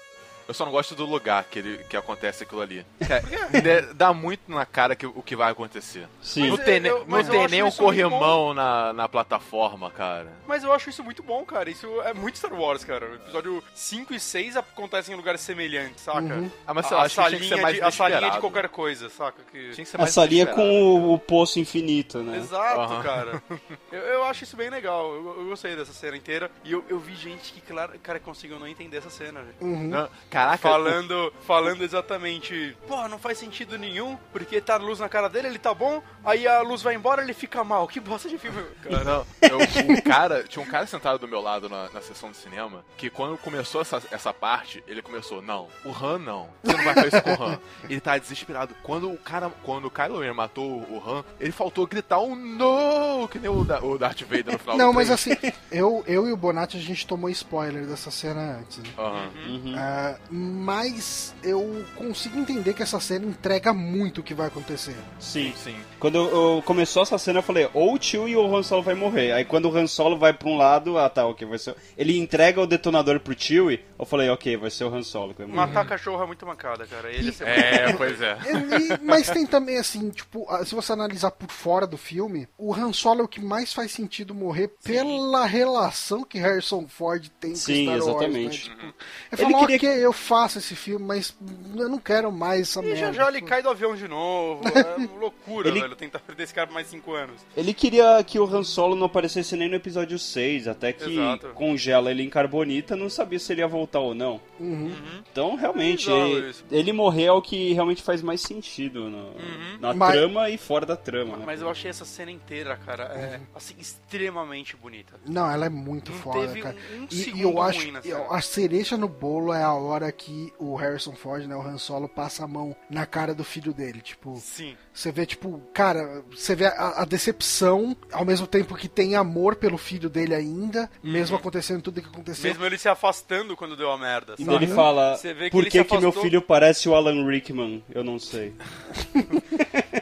[0.49, 2.85] Eu só não gosto do lugar que, ele, que acontece aquilo ali.
[2.99, 6.09] Dá- Dá muito na cara que, o que vai acontecer.
[6.23, 6.49] Sim.
[6.49, 10.33] não tem, eu- ne- eu- não tem nem um corrimão na, na plataforma, cara.
[10.47, 11.69] Mas eu acho isso muito bom, cara.
[11.69, 13.07] Isso é muito Star Wars, cara.
[13.11, 16.21] O episódio 5 e 6 acontecem em lugares semelhantes, saca?
[16.21, 16.51] Uhum.
[16.67, 17.91] Ah, mas a, sei lá, a acho que tinha que ser salinha mais de, a
[17.91, 18.41] salinha de inesperado.
[18.41, 19.43] qualquer coisa, saca?
[19.53, 19.71] Que...
[19.73, 20.71] Tinha que ser A mais salinha inesperado.
[20.73, 22.39] com o, o poço infinito, né?
[22.39, 23.03] Exato, Aham.
[23.03, 23.43] cara.
[23.93, 25.11] Eu, eu acho isso bem legal.
[25.15, 26.51] Eu, eu gostei dessa cena inteira.
[26.63, 29.43] E eu, eu vi gente que, claro, cara, conseguiu não entender essa cena.
[29.61, 29.89] Uhum.
[29.89, 30.09] Não,
[30.39, 35.49] Caraca, Falando, falando exatamente, pô, não faz sentido nenhum, porque tá luz na cara dele,
[35.49, 37.89] ele tá bom, aí a luz vai embora, ele fica mal.
[37.89, 39.03] Que bosta de filme, cara.
[39.05, 39.59] Não, eu,
[39.99, 43.11] o cara, tinha um cara sentado do meu lado na, na sessão de cinema que
[43.11, 47.09] quando começou essa, essa parte, ele começou, não, o Han não, você não vai fazer
[47.09, 47.59] isso com o Han.
[47.89, 48.75] Ele tá desesperado.
[48.83, 53.27] Quando o cara, quando o Kylo Ren matou o Han, ele faltou gritar um no,
[53.29, 55.31] que nem o, Da- o Darth Vader no final Não, do mas assim,
[55.71, 58.79] eu, eu e o Bonatti a gente tomou spoiler dessa cena antes.
[58.79, 58.91] Né?
[58.99, 59.31] Aham.
[59.49, 59.75] Uhum.
[59.77, 64.95] Ah, mas eu consigo entender que essa cena entrega muito o que vai acontecer.
[65.19, 65.53] Sim.
[65.57, 65.77] Sim.
[65.99, 68.83] Quando eu, eu- começou essa cena, eu falei, ou o tio e o Han Solo
[68.83, 69.33] vai morrer.
[69.33, 71.75] Aí quando o Han Solo vai pra um lado, ah tá, ok, vai ser.
[71.97, 75.33] Ele entrega o detonador pro tio e eu falei, ok, vai ser o Han Solo
[75.33, 75.67] que vai morrer.
[75.67, 77.11] Matar cachorro é muito mancada, cara.
[77.13, 78.39] Ele é É, pois é.
[78.47, 82.75] Ele- mas tem também, assim, tipo, ah, se você analisar por fora do filme, o
[82.75, 87.55] Han Solo é o que mais faz sentido morrer pela relação que Harrison Ford tem
[87.55, 88.07] Sim, com Star Wars.
[88.29, 88.69] exatamente.
[88.71, 88.77] Né?
[88.77, 88.85] Tipo,
[89.33, 91.37] Ele eu falo, queria ok, eu faço esse filme, mas
[91.77, 93.01] eu não quero mais essa E merda.
[93.01, 94.63] já já ele cai do avião de novo.
[94.79, 95.97] É uma loucura, Ele- velho.
[95.97, 97.41] Tentar perder esse cara por mais 5 anos.
[97.57, 101.49] Ele queria que o Han Solo não aparecesse nem no episódio 6, até que Exato.
[101.55, 104.41] congela ele em carbonita, não sabia se ele ia voltar ou não.
[104.61, 104.93] Uhum.
[105.31, 109.35] Então, realmente, Bizarro ele, ele morrer é o que realmente faz mais sentido no-
[109.81, 111.43] na Mas- trama e fora da trama, né?
[111.47, 115.15] Mas eu achei essa cena inteira, cara, é, assim, extremamente bonita.
[115.27, 116.77] Não, ela é muito Não foda, teve cara.
[116.99, 119.98] um E- segundo e, eu ruim acho que a cereja no bolo é a hora
[120.13, 123.73] que o Harrison Ford, né, o Han Solo, passa a mão na cara do filho
[123.73, 124.01] dele.
[124.01, 124.77] Tipo, Sim.
[124.93, 129.57] você vê, tipo, cara, você vê a, a decepção, ao mesmo tempo que tem amor
[129.57, 132.51] pelo filho dele ainda, mesmo acontecendo tudo que aconteceu.
[132.51, 134.65] Mesmo ele se afastando quando deu a merda, E sabe?
[134.65, 136.95] ele fala, Você vê que por ele que, se que meu afastou- filho parece o
[136.95, 137.85] Alan Rickman?
[137.93, 138.55] Eu não sei.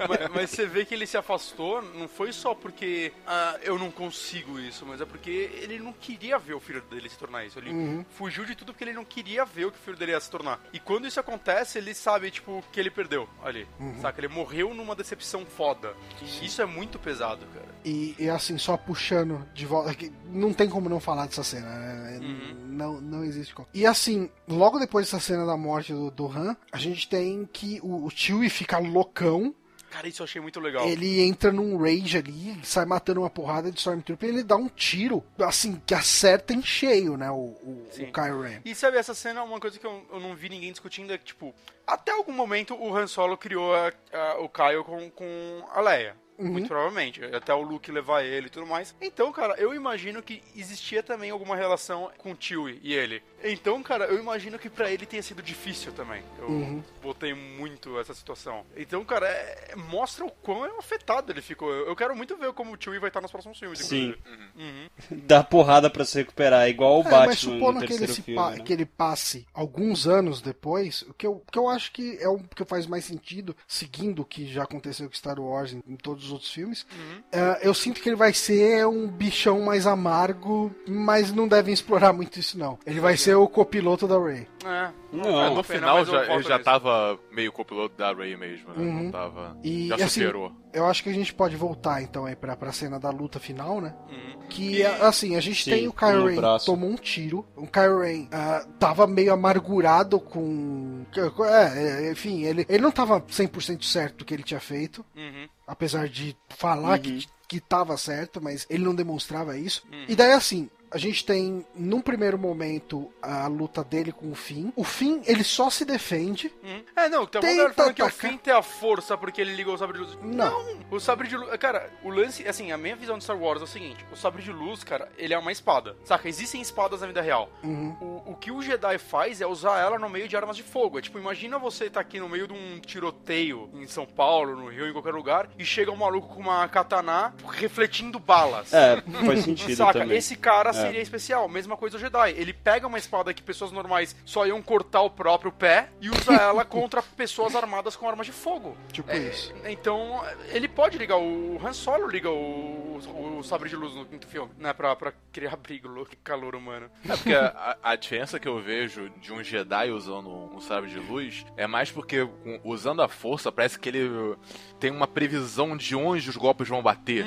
[0.09, 3.91] mas, mas você vê que ele se afastou, não foi só porque ah, eu não
[3.91, 7.59] consigo isso, mas é porque ele não queria ver o filho dele se tornar isso.
[7.59, 8.05] Ele Uhum.
[8.11, 10.61] fugiu de tudo porque ele não queria ver o que filho dele ia se tornar.
[10.73, 13.67] E quando isso acontece, ele sabe, tipo, que ele perdeu ali.
[13.79, 14.01] Uhum.
[14.01, 14.21] Saca?
[14.21, 15.95] Ele morreu numa decepção foda.
[16.21, 17.67] E isso é muito pesado, cara.
[17.85, 19.97] E, e, assim, só puxando de volta.
[20.27, 22.19] Não tem como não falar dessa cena, né?
[22.21, 22.67] Uhum.
[22.67, 23.69] Não, não existe como.
[23.73, 27.81] E assim, logo depois dessa cena da morte do, do Han, a gente tem que
[27.83, 29.55] o, o Chewie fica loucão.
[29.91, 30.87] Cara, isso eu achei muito legal.
[30.87, 34.69] Ele entra num rage ali, sai matando uma porrada de Stormtrooper e ele dá um
[34.69, 37.31] tiro, assim, que acerta em cheio, né?
[37.31, 38.05] O, o, Sim.
[38.05, 38.61] o Kylo Ren.
[38.65, 41.19] E sabe, essa cena é uma coisa que eu, eu não vi ninguém discutindo, é
[41.19, 41.55] que, tipo,
[41.87, 46.17] até algum momento o Han Solo criou a- a- o Kyle com, com a Leia.
[46.39, 47.25] Muito provavelmente.
[47.25, 48.95] Até o Luke levar ele e tudo mais.
[49.01, 53.23] Então, cara, eu imagino que existia também alguma relação com o Chewie e ele.
[53.45, 56.23] Então, cara, eu imagino que pra ele tenha sido difícil também.
[56.39, 56.83] Eu Uhum.
[57.03, 58.65] botei muito essa situação.
[58.77, 61.71] Então, cara, é- mostra o quão afetado ele ficou.
[61.73, 63.79] Eu, eu quero muito ver como o Chewie vai estar nos próximos filmes.
[63.81, 64.15] Sim.
[64.57, 64.89] Uhum.
[65.11, 68.35] Dá porrada pra se recuperar, igual o É, Batman mas supondo no que ele, filme.
[68.35, 68.61] pa- né?
[68.65, 72.39] que ele passe alguns anos depois, o que eu, que eu acho que é o
[72.39, 76.26] que faz mais sentido, seguindo o que já aconteceu com Star Wars em, em todos
[76.27, 77.23] os outros filmes, Uhum.
[77.33, 82.13] é, eu sinto que ele vai ser um bichão mais amargo, mas não devem explorar
[82.13, 82.79] muito isso não.
[82.87, 84.47] Ele vai ser o copiloto da Rey.
[84.65, 84.91] É.
[85.13, 86.65] Não, vale a No final já, ele já nisso.
[86.65, 88.75] tava meio copiloto da Ray mesmo, né?
[88.79, 89.03] Uhum.
[89.05, 89.57] Não tava.
[89.65, 90.53] E, já assim, superou.
[90.77, 93.81] Eu acho que a gente pode voltar então aí pra, pra cena da luta final,
[93.81, 93.95] né?
[94.11, 94.47] Uhum.
[94.49, 97.45] Que, assim, a gente Sim, tem o um Kylo Ren tomou um tiro.
[97.57, 101.05] O Kylo Ren ah, tava meio amargurado com...
[101.49, 105.05] É, é, enfim, ele, ele não tava 100% certo do que ele tinha feito.
[105.17, 105.49] Uhum.
[105.67, 107.03] Apesar de falar Uhum.
[107.03, 109.83] que, que tava certo, mas ele não demonstrava isso.
[109.91, 110.05] Uhum.
[110.09, 114.71] E daí, assim, a gente tem, num primeiro momento, a luta dele com o Finn.
[114.77, 116.53] O Finn, ele só se defende.
[116.63, 116.83] Hum.
[116.95, 118.11] É, não, tem uma falando que o.
[118.11, 120.19] Finn tem a força porque ele ligou o sabre de luz.
[120.23, 120.79] Não.
[120.91, 121.55] o sabre de luz.
[121.59, 124.43] Cara, o lance, assim, a minha visão de Star Wars é o seguinte: o sabre
[124.43, 125.97] de luz, cara, ele é uma espada.
[126.05, 126.29] Saca?
[126.29, 127.51] Existem espadas na vida real.
[127.63, 127.97] Uhum.
[128.01, 130.99] O, o que o Jedi faz é usar ela no meio de armas de fogo.
[130.99, 134.69] É tipo, imagina você tá aqui no meio de um tiroteio em São Paulo, no
[134.69, 138.73] Rio, em qualquer lugar, e chega um maluco com uma katana refletindo balas.
[138.73, 140.01] É, faz sentido Saca?
[140.01, 140.17] também.
[140.17, 141.49] Esse cara seria especial.
[141.49, 142.31] Mesma coisa o Jedi.
[142.37, 146.33] Ele pega uma espada que pessoas normais só iam cortar o próprio pé e usa
[146.41, 148.77] ela contra pessoas armadas com armas de fogo.
[148.93, 149.53] Tipo É, isso.
[149.65, 151.17] Então, ele pode ligar.
[151.19, 154.73] O Han Solo liga o, o, o sabre de luz no quinto filme, né?
[154.73, 156.91] Pra, pra criar abrigo, louco, calor humano.
[157.05, 160.99] É porque a, a diferença que eu vejo de um Jedi usando um sabre de
[160.99, 162.29] luz é mais porque
[162.65, 164.37] usando a força parece que ele
[164.81, 167.25] tem uma previsão de onde os golpes vão bater,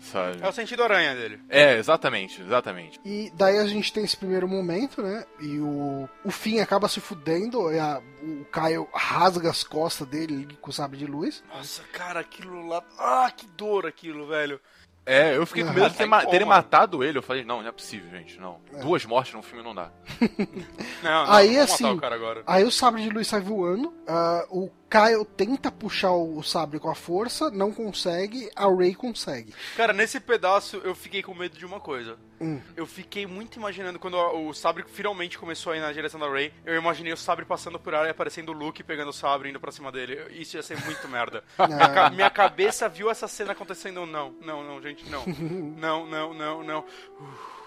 [0.00, 0.38] sabe?
[0.42, 1.40] É o sentido aranha dele.
[1.48, 2.87] É, exatamente, exatamente.
[3.04, 5.24] E daí a gente tem esse primeiro momento, né?
[5.40, 10.56] E o, o Finn acaba se fudendo, e a- o Caio rasga as costas dele
[10.60, 11.42] com o sabre de luz.
[11.54, 12.82] Nossa, cara, aquilo lá.
[12.98, 14.60] Ah, que dor aquilo, velho.
[15.10, 17.16] É, eu fiquei com medo de ter ma- terem matado ele.
[17.16, 18.60] Eu falei, não, não é possível, gente, não.
[18.82, 19.90] Duas mortes num filme não dá.
[21.02, 22.42] Não, não, Aí, assim, matar o cara agora.
[22.46, 26.90] Aí o sabre de luz sai voando, ah, o Kyle tenta puxar o sabre com
[26.90, 29.54] a força, não consegue, a Rey consegue.
[29.76, 32.16] Cara, nesse pedaço eu fiquei com medo de uma coisa.
[32.40, 32.60] Hum.
[32.74, 36.52] Eu fiquei muito imaginando quando o sabre finalmente começou a ir na direção da Rey.
[36.64, 39.72] Eu imaginei o sabre passando por e aparecendo o Luke pegando o sabre indo pra
[39.72, 40.26] cima dele.
[40.30, 41.44] Isso ia ser muito merda.
[41.68, 44.06] Minha, minha cabeça viu essa cena acontecendo.
[44.06, 45.24] Não, não, não, gente, não.
[45.78, 46.84] Não, não, não, não.
[47.20, 47.57] Uf.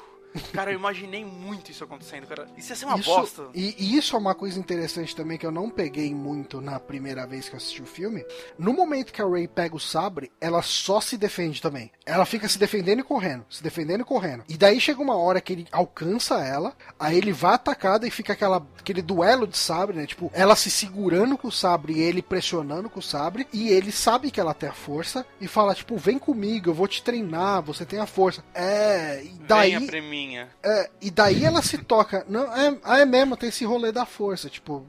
[0.53, 2.47] Cara, eu imaginei muito isso acontecendo, cara.
[2.57, 3.49] Isso ia ser uma isso, bosta.
[3.53, 7.25] E, e isso é uma coisa interessante também que eu não peguei muito na primeira
[7.25, 8.23] vez que eu assisti o filme.
[8.57, 11.91] No momento que a Rey pega o sabre, ela só se defende também.
[12.05, 14.43] Ela fica se defendendo e correndo, se defendendo e correndo.
[14.47, 18.33] E daí chega uma hora que ele alcança ela, aí ele vai atacada e fica
[18.33, 20.05] aquela, aquele duelo de sabre, né?
[20.05, 23.47] Tipo, ela se segurando com o sabre e ele pressionando com o sabre.
[23.51, 26.87] E ele sabe que ela tem a força e fala, tipo, vem comigo, eu vou
[26.87, 28.43] te treinar, você tem a força.
[28.53, 29.71] É, e daí.
[29.71, 29.91] Venha,
[30.21, 30.49] preminha.
[30.63, 32.25] É, e daí ela se toca.
[32.27, 34.49] Não, é, ah, é mesmo, tem esse rolê da força.
[34.49, 34.85] Tipo,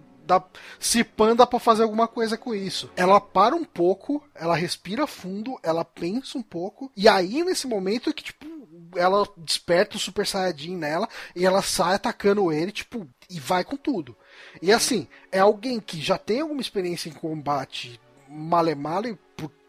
[0.79, 2.91] se pan dá pra fazer alguma coisa com isso.
[2.97, 6.91] Ela para um pouco, ela respira fundo, ela pensa um pouco.
[6.97, 8.47] E aí, nesse momento, é que, tipo,
[8.95, 13.77] ela desperta o Super Saiyajin nela e ela sai atacando ele, tipo, e vai com
[13.77, 14.17] tudo.
[14.61, 17.99] E assim, é alguém que já tem alguma experiência em combate
[18.29, 19.19] male-male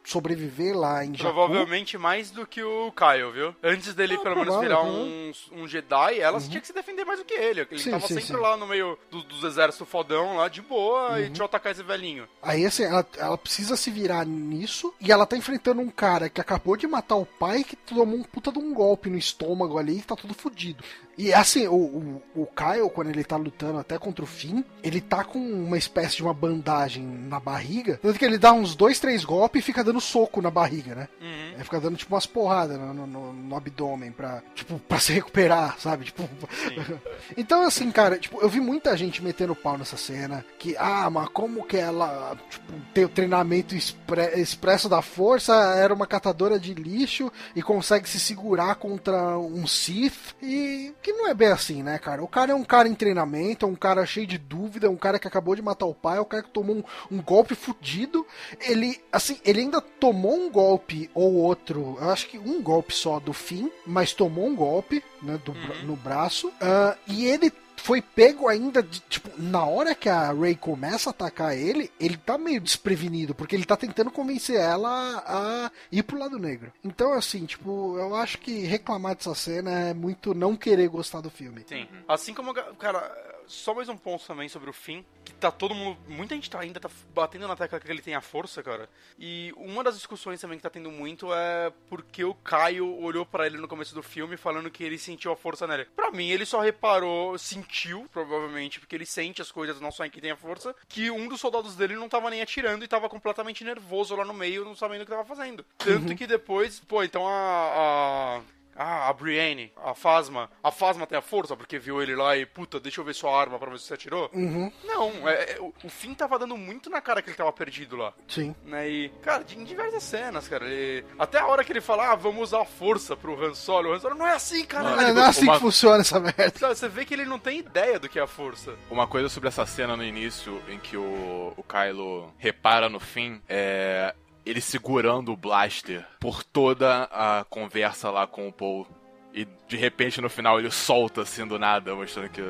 [0.03, 1.34] sobreviver lá em Jakku.
[1.34, 3.55] Provavelmente mais do que o Kyle, viu?
[3.63, 7.19] Antes dele, Ah, pelo menos, virar um, um Jedi, ela tinha que se defender mais
[7.19, 7.61] do que ele.
[7.61, 7.77] Ele Uhum.
[7.77, 8.41] Sim, tava sim, sempre sim.
[8.41, 11.17] lá no meio do- dos exércitos fodão, lá de boa, Uhum.
[11.19, 12.27] e deixa eu atacar esse velhinho.
[12.41, 16.41] Aí, assim, ela, ela precisa se virar nisso e ela tá enfrentando um cara que
[16.41, 19.99] acabou de matar o pai que tomou um puta de um golpe no estômago ali
[19.99, 20.84] e tá tudo fudido.
[21.18, 24.99] E assim, o, o, o Kyle, quando ele tá lutando até contra o fim, ele
[24.99, 27.99] tá com uma espécie de uma bandagem na barriga.
[28.02, 31.07] Tanto que ele dá uns dois, três golpes e fica dando soco na barriga, né?
[31.22, 31.52] Uhum.
[31.53, 35.13] Ele fica dando tipo umas porradas no, no- no- no abdômen pra, tipo, pra se
[35.13, 36.05] recuperar, sabe?
[36.05, 36.23] Tipo.
[37.38, 40.45] então, assim, cara, tipo, eu vi muita gente metendo pau nessa cena.
[40.57, 45.93] Que, ah, mas como que ela, tipo, tem o treinamento expre- expresso da força, era
[45.93, 50.35] uma catadora de lixo e consegue se segurar contra um Sith.
[50.41, 52.23] E que não é bem assim, né, cara?
[52.23, 54.95] O cara é um cara em treinamento, é um cara cheio de dúvida, é um
[54.97, 56.84] cara que acabou de matar o pai, é um cara que tomou um,
[57.17, 58.25] um golpe fudido.
[58.61, 63.20] Ele, assim, ele ainda tomou um golpe ou outro, eu acho que um golpe só
[63.20, 66.52] do fim, mas tomou um golpe né, do bra- no braço.
[66.61, 71.11] ah, e ele foi pego ainda, de- tipo, na hora que a Ray começa a
[71.11, 74.90] atacar ele, ele tá meio desprevenido, porque ele tá tentando convencer ela
[75.26, 76.72] a ir pro lado negro.
[76.84, 81.30] Então, assim, tipo, eu acho que reclamar dessa cena é muito não querer gostar do
[81.30, 81.65] filme.
[81.68, 81.86] Sim.
[82.07, 83.11] Assim como, cara,
[83.48, 86.60] só mais um ponto também sobre o fim, que tá todo mundo, muita gente tá,
[86.60, 88.90] ainda tá batendo na tecla que ele tem a força, cara.
[89.20, 93.45] E uma das discussões também que tá tendo muito é porque o Caio olhou pra
[93.45, 95.86] ele no começo do filme falando que ele sentiu a força nele.
[95.95, 100.10] Pra mim, ele só reparou, sentiu, provavelmente, porque ele sente as coisas, não só em
[100.10, 103.10] que tem a força, que um dos soldados dele não tava nem atirando e tava
[103.10, 105.65] completamente nervoso lá no meio, não sabendo o que tava fazendo.
[105.78, 108.41] Tanto que depois, pô, então a- a
[108.75, 110.49] ah, a Brienne, a Fasma.
[110.63, 113.37] A Fasma tem a força porque viu ele lá e, puta, deixa eu ver sua
[113.39, 114.29] arma pra ver se você atirou.
[114.33, 117.51] Uhum, Não, é, é, o, o Finn tava dando muito na cara que ele tava
[117.51, 118.13] perdido lá.
[118.27, 118.55] sim.
[118.65, 118.89] Né?
[118.89, 120.65] E, cara, em diversas cenas, cara.
[120.65, 123.89] ele- até a hora que ele fala, ah, vamos usar a força pro Han Solo.
[123.89, 124.95] O Han Solo não é assim, cara.
[125.13, 126.73] Não, é assim uma- que funciona essa merda.
[126.73, 128.73] Você vê que ele não tem ideia do que é a força.
[128.89, 133.41] Uma coisa sobre essa cena no início em que o, o Kylo repara no fim
[133.47, 134.13] é
[134.45, 138.88] ele segurando o blaster por toda a conversa lá com o Paul.
[139.34, 142.41] e de repente no final ele solta assim do nada, mostrando que.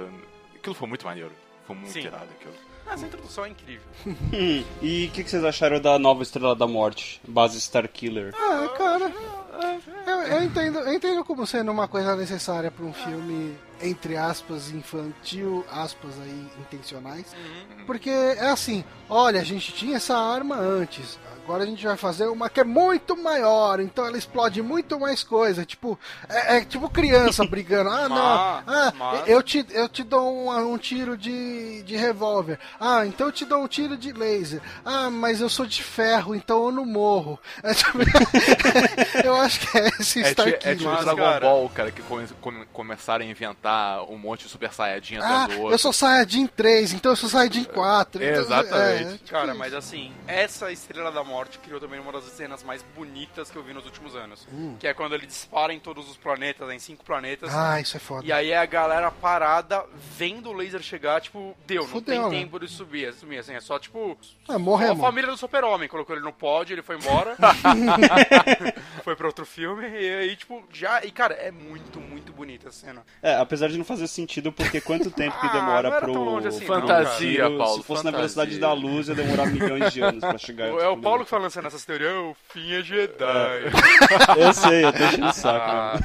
[0.56, 1.32] Aquilo foi muito maneiro.
[1.66, 2.02] Foi muito Sim.
[2.02, 2.54] irado aquilo.
[2.86, 3.88] Essa introdução é incrível.
[4.82, 8.34] E o que, que vocês acharam da nova Estrela da Morte, base Starkiller?
[8.36, 9.12] Ah, cara.
[10.06, 14.70] Eu, eu entendo, eu entendo como sendo uma coisa necessária pra um filme, entre aspas,
[14.72, 17.34] infantil, aspas aí, intencionais.
[17.86, 21.18] Porque é assim, olha, a gente tinha essa arma antes.
[21.44, 25.24] Agora a gente vai fazer uma que é muito maior, então ela explode muito mais
[25.24, 25.66] coisa.
[25.66, 26.00] Tipo,
[26.30, 27.90] é, é tipo criança brigando.
[27.90, 28.18] Ah, não.
[28.74, 32.58] Ah, mas- eu te, eu te dou um, um tiro de, de revólver.
[32.80, 34.62] Ah, então eu te dou um tiro de laser.
[34.86, 37.38] Ah, mas eu sou de ferro, então eu não morro.
[37.62, 37.98] É, tipo,
[39.24, 40.86] eu acho que é esse É, Star é tipo.
[40.86, 44.72] Mas, Dragon cara- Ball, cara, que come- come- começaram a inventar um monte de Super
[44.72, 45.74] Saiyajin Ah, atrás do outro.
[45.74, 48.24] eu sou Saiyajin 3, então eu sou Saiyajin 4.
[48.24, 49.18] É, então- exatamente.
[49.20, 49.58] tipo Cara, isso.
[49.60, 53.64] mas assim, essa Estrela da Morte criou também uma das cenas mais bonitas que eu
[53.64, 54.48] vi nos últimos anos.
[54.80, 57.54] Que é quando ele dispara em todos os planetas, em cinco planetas.
[57.54, 58.26] Ah, isso é foda.
[58.26, 59.86] E aí é a galera parada,
[60.18, 62.30] vendo o laser chegar, tipo, deu, Fudeu, não né?
[62.30, 64.18] tem tempo de subir, sumir, assim, é só tipo.
[64.48, 65.00] Ah, Só morremos.
[65.00, 67.36] a família do super-homem colocou ele no pódio, ele foi embora.
[69.04, 71.04] foi pra outro filme, e aí, tipo, já.
[71.04, 73.04] E cara, é muito, muito bonita a cena.
[73.22, 76.14] É, apesar de não fazer sentido, porque quanto tempo que Ah, demora não era pro...
[76.14, 78.18] tão longe assim, não, Fantasia, tiro, Paulo, Se fosse na fantasia.
[78.36, 80.68] velocidade da luz, ia demorar milhões de anos pra chegar.
[80.68, 83.72] É o Paulo que fala lançando essas teorias, o fim é Jedi.
[84.38, 85.66] Eu sei, eu tô enchendo o saco.
[85.70, 86.00] Ah.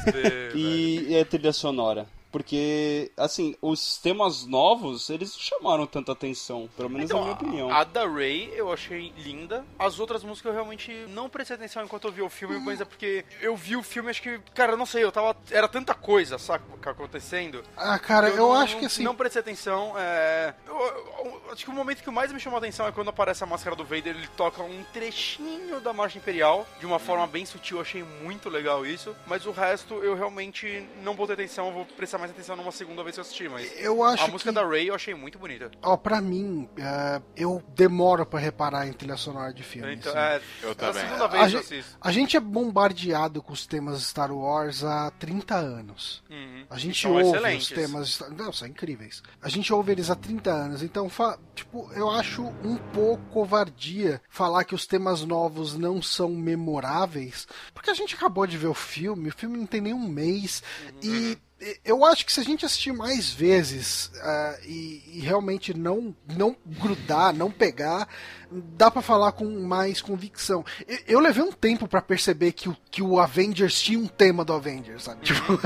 [0.55, 2.07] E, e a trilha sonora?
[2.39, 7.67] Porque, assim, os temas novos, eles não chamaram tanta atenção, pelo menos na minha opinião.
[7.69, 9.65] Então, A da Ray eu achei linda.
[9.79, 12.85] As outras músicas eu realmente não prestei atenção enquanto eu vi o filme, mas é
[12.85, 15.37] porque eu vi o filme, acho que, cara, eu não sei, eu tava.
[15.51, 17.63] Era tanta coisa, saca, que acontecendo.
[17.77, 19.03] Ah, cara, eu, não- acho não- que assim.
[19.03, 19.95] Não prestei atenção.
[19.99, 20.55] É...
[20.67, 23.43] eu- eu- acho que o momento que mais me chamou a atenção é quando aparece
[23.43, 27.45] a máscara do Vader, ele toca um trechinho da Marcha Imperial, de uma forma bem
[27.45, 29.15] sutil, eu achei muito legal isso.
[29.27, 33.03] Mas o resto eu realmente não botei atenção, eu vou prestar mais atenção numa segunda
[33.03, 33.71] vez que eu assistir, mas.
[33.79, 35.71] Eu acho A música que, da Ray eu achei muito bonita.
[35.83, 39.95] ó, pra mim, é, eu demoro pra reparar em trilha sonora de filme.
[39.95, 40.21] Então, assim.
[40.21, 41.03] é, Eu é a também.
[41.03, 45.55] segunda A vez gente, a gente é bombardeado com os temas Star Wars há 30
[45.57, 46.23] anos.
[46.31, 46.67] Uhum.
[46.71, 47.71] A gente São ouve excelentes.
[47.71, 48.09] os temas.
[48.11, 49.23] Star- Não, são incríveis.
[49.43, 50.83] A gente ouve eles há 30 anos.
[50.83, 56.31] Então, fa- tipo, eu acho um pouco covardia falar que os temas novos não são
[56.31, 57.47] memoráveis.
[57.75, 60.63] Porque a gente acabou de ver o filme, o filme não tem nenhum mês.
[61.03, 61.39] E e-
[61.85, 66.57] eu acho que se a gente assistir mais vezes ah, e, e realmente não, não
[66.65, 68.09] grudar, não pegar,
[68.51, 70.65] dá pra falar com mais convicção.
[70.87, 74.45] Eu, eu levei um tempo pra perceber que o, que o Avengers tinha um tema
[74.45, 75.23] do Avengers, sabe?
[75.29, 75.59] Tipo,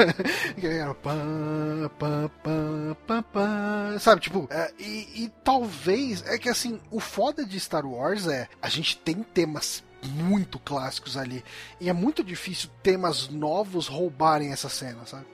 [0.66, 4.22] era pam, pam, pam, pam, sabe?
[4.22, 8.68] Tipo, é, e, e talvez é que assim, o foda de Star Wars é a
[8.68, 11.44] gente tem temas muito clássicos ali
[11.80, 15.26] e é muito difícil temas novos roubarem essa cena, sabe?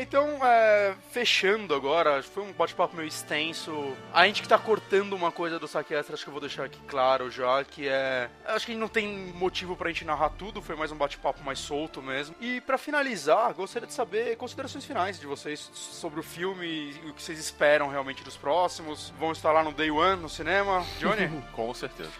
[0.00, 3.96] Então, é, fechando agora, foi um bate-papo meio extenso.
[4.14, 6.66] A gente que tá cortando uma coisa do saque extra, acho que eu vou deixar
[6.66, 8.30] aqui claro já, que é...
[8.46, 12.00] Acho que não tem motivo pra gente narrar tudo, foi mais um bate-papo mais solto
[12.00, 12.36] mesmo.
[12.40, 16.66] E pra finalizar, gostaria de saber considerações finais de vocês sobre o filme
[17.04, 19.12] e o que vocês esperam realmente dos próximos.
[19.18, 20.86] Vão estar lá no Day One, no cinema.
[21.00, 21.28] Johnny?
[21.52, 22.10] Com certeza.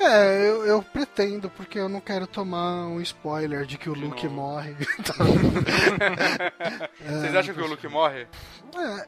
[0.00, 4.04] É, eu, eu pretendo, porque eu não quero tomar um spoiler de que o De
[4.04, 4.36] Luke novo.
[4.36, 4.76] morre.
[7.00, 8.26] vocês acham que o Luke morre?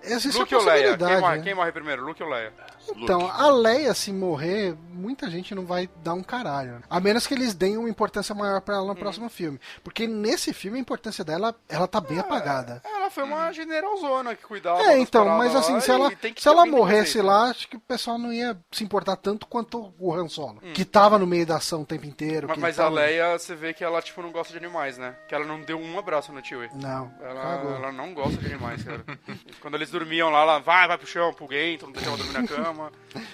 [0.02, 0.96] É, existe Luke a ou Leia?
[0.96, 1.42] Quem morre, né?
[1.42, 2.52] quem morre primeiro, Luke ou Leia?
[2.96, 3.32] Então, Luke.
[3.34, 6.72] a Leia, se morrer, muita gente não vai dar um caralho.
[6.72, 6.82] né?
[6.90, 9.60] A menos que eles deem uma importância maior pra ela no próximo filme.
[9.84, 12.82] Porque nesse filme a importância dela, ela tá bem apagada.
[12.84, 16.42] Ela foi uma generalzona que cuidava É, então, mas assim, lá se ela, tem que
[16.42, 17.24] se ela fazer morresse né?
[17.24, 20.60] lá, acho que o pessoal não ia se importar tanto quanto o Han Solo.
[20.74, 22.46] Que tava no meio da ação o tempo inteiro.
[22.48, 24.98] Mas, que mas tava- a Leia, você vê que ela, tipo, não gosta de animais,
[24.98, 25.14] né?
[25.28, 26.70] Que ela não deu um abraço no Chewie.
[26.74, 29.04] Não, Ela, ela não gosta de animais, cara.
[29.60, 32.46] Quando eles dormiam lá, ela vai, vai pro chão, pro Gento, não deixava dormir na
[32.46, 32.69] cama.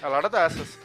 [0.01, 0.77] Ela era dessas.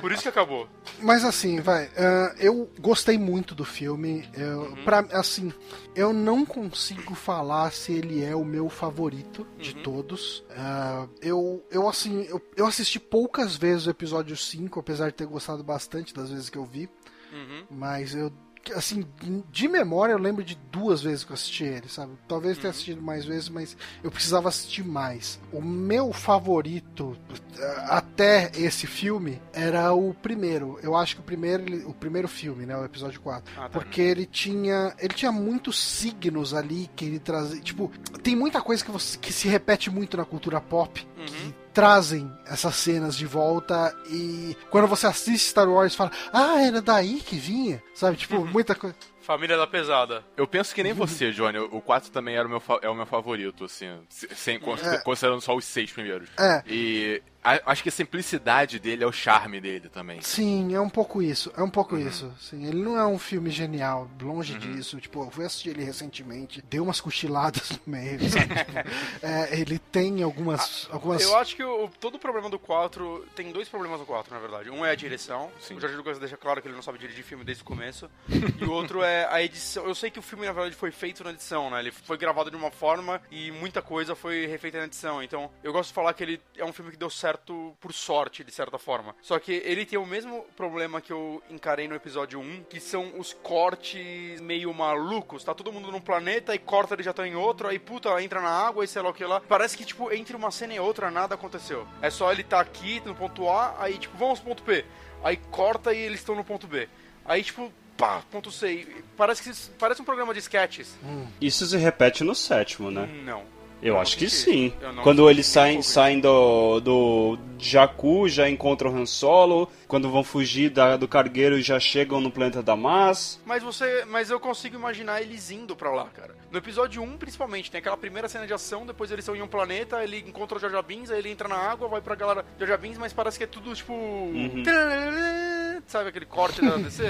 [0.00, 0.68] Por isso que acabou.
[1.00, 4.28] Mas assim, vai, ah, eu gostei muito do filme.
[4.34, 4.84] Eu, Uhum.
[4.84, 5.52] pra, assim,
[5.94, 9.82] eu não consigo falar se ele é o meu favorito de Uhum.
[9.82, 10.44] todos.
[10.50, 15.26] Ah, eu, eu, assim, eu, eu assisti poucas vezes o episódio 5, apesar de ter
[15.26, 16.88] gostado bastante das vezes que eu vi.
[17.32, 17.64] Uhum.
[17.70, 18.32] Mas eu,
[18.74, 19.06] assim,
[19.50, 22.12] de memória eu lembro de duas vezes que eu assisti ele, sabe?
[22.28, 22.60] Talvez Uhum.
[22.62, 25.38] tenha assistido mais vezes, mas eu precisava assistir mais.
[25.52, 27.16] O meu favorito
[27.58, 30.78] eh, até esse filme era o primeiro.
[30.82, 33.52] Eu acho que o primeiro, o primeiro filme, né, o episódio 4.
[33.56, 33.68] Ah, tá.
[33.68, 37.90] Porque ele tinha, ele tinha muitos signos ali que ele trazia, tipo,
[38.22, 41.52] tem muita coisa que você que se repete muito na cultura pop, Uhum.
[41.65, 46.80] que trazem essas cenas de volta e quando você assiste Star Wars fala, ah, era
[46.80, 48.16] daí que vinha, sabe?
[48.16, 48.46] Tipo, Uhum.
[48.46, 48.96] muita coisa.
[49.20, 50.24] Família da pesada.
[50.38, 51.58] Eu penso que nem você, Johnny.
[51.58, 53.88] O 4 também era o meu, fa- é o meu favorito, assim.
[54.08, 54.98] se- Sem, É.
[54.98, 56.30] Considerando só os seis primeiros.
[56.38, 56.62] É.
[56.66, 57.22] E
[57.54, 60.20] a- acho que a simplicidade dele é o charme dele também.
[60.20, 61.52] Sim, é um pouco isso.
[61.56, 62.06] É um pouco Uhum.
[62.08, 62.34] isso.
[62.40, 65.00] Sim, ele não é um filme genial, longe disso.
[65.00, 68.54] Tipo, eu fui assistir ele recentemente, deu umas cochiladas no meio, sabe?
[68.54, 68.72] Tipo,
[69.26, 70.88] é, ele tem algumas.
[70.90, 71.22] algumas...
[71.22, 73.26] Eu acho que o, todo o problema do 4.
[73.34, 74.70] Tem dois problemas no 4, na verdade.
[74.70, 75.50] Um é a direção.
[75.60, 75.74] Sim.
[75.76, 78.10] O George Lucas deixa claro que ele não sabe dirigir filme desde o começo.
[78.28, 79.84] e o outro é a edição.
[79.86, 81.80] Eu sei que o filme, na verdade, foi feito na edição, né?
[81.80, 85.22] Ele foi gravado de uma forma e muita coisa foi refeita na edição.
[85.22, 87.35] Então, eu gosto de falar que ele é um filme que deu certo
[87.80, 89.14] por sorte, de certa forma.
[89.20, 93.18] Só que ele tem o mesmo problema que eu encarei no episódio 1, que são
[93.18, 95.44] os cortes meio malucos.
[95.44, 98.40] Tá todo mundo num planeta e corta, ele já tá em outro, aí puta, entra
[98.40, 99.40] na água e sei lá o que lá.
[99.40, 101.86] Parece que, tipo, entre uma cena e outra nada aconteceu.
[102.00, 104.84] É só ele tá aqui no ponto A, aí, tipo, vamos pro ponto P.
[105.22, 106.88] Aí corta e eles estão no ponto B.
[107.24, 108.86] Aí, tipo, pá, ponto C.
[109.16, 110.96] Parece que parece um programa de sketches.
[111.40, 113.06] Isso se repete no sétimo, né?
[113.24, 113.55] Não.
[113.82, 114.72] Eu acho que sim.
[115.02, 119.70] Quando eles saem, saem do, do Jakku, já encontram Han Solo.
[119.86, 123.38] Quando vão fugir da- do cargueiro, já chegam no planeta Damas.
[123.44, 126.34] Mas você, mas eu consigo imaginar eles indo pra lá, cara.
[126.50, 129.46] No episódio 1, principalmente, tem aquela primeira cena de ação, depois eles estão em um
[129.48, 132.98] planeta, ele encontra o Binks, aí ele entra na água, vai pra galera Jar Binks,
[132.98, 133.92] mas parece que é tudo tipo,
[135.86, 137.04] sabe aquele corte da DC?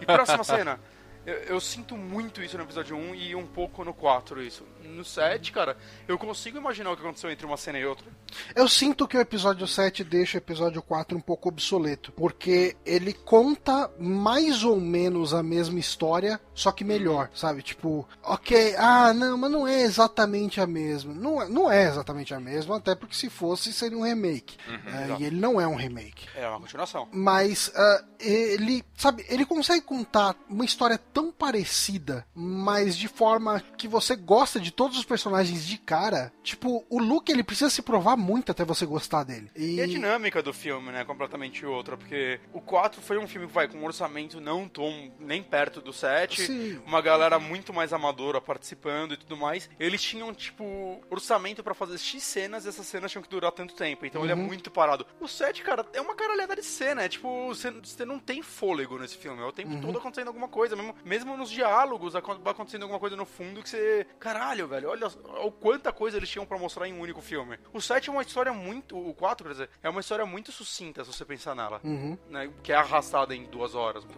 [0.00, 0.78] E próxima cena.
[1.26, 4.62] Eu, eu sinto muito isso no episódio 1 e um pouco no 4 isso.
[4.88, 8.06] No 7, cara, eu consigo imaginar o que aconteceu entre uma cena e outra.
[8.54, 13.12] Eu sinto que o episódio 7 deixa o episódio 4 um pouco obsoleto, porque ele
[13.12, 17.62] conta mais ou menos a mesma história, só que melhor, sabe?
[17.62, 21.12] Tipo, ok, ah, não, mas não é exatamente a mesma.
[21.14, 24.56] Não, é- não é exatamente a mesma, até porque se fosse, seria um remake.
[24.86, 25.22] É, exato.
[25.22, 26.26] e ele não é um remake.
[26.36, 27.08] É uma continuação.
[27.12, 33.86] Mas ah, ele, sabe, ele consegue contar uma história tão parecida, mas de forma que
[33.88, 36.32] você gosta de todos os personagens de cara.
[36.42, 39.50] Tipo, o Luke ele precisa se provar muito até você gostar dele.
[39.56, 43.26] E, E a dinâmica do filme, né, é completamente outra, porque o 4 foi um
[43.26, 46.80] filme que vai com um orçamento não tão nem perto do 7, Sim.
[46.86, 49.68] uma galera muito mais amadora participando e tudo mais.
[49.78, 53.74] Eles tinham, tipo, orçamento pra fazer X cenas e essas cenas tinham que durar tanto
[53.74, 55.06] tempo, então ele é muito parado.
[55.20, 58.98] O 7, cara, é uma caralhada de cena, é tipo, você, você não tem fôlego
[58.98, 63.00] nesse filme, é o tempo todo acontecendo alguma coisa, mesmo, mesmo nos diálogos acontecendo alguma
[63.00, 65.08] coisa no fundo que você, caralho, velho, olha
[65.44, 67.58] o quanta coisa eles tinham pra mostrar em um único filme.
[67.72, 71.04] O 7 é uma história muito, o 4, quer dizer, é uma história muito sucinta
[71.04, 72.16] se você pensar nela, Uhum.
[72.28, 74.10] né, que é arrastada em duas horas, né,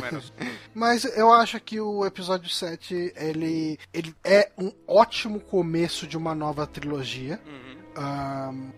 [0.00, 0.32] menos.
[0.74, 6.34] Mas eu acho que o episódio 7 ele, ele é um ótimo começo de uma
[6.34, 7.40] nova trilogia.
[7.46, 7.79] Uhum.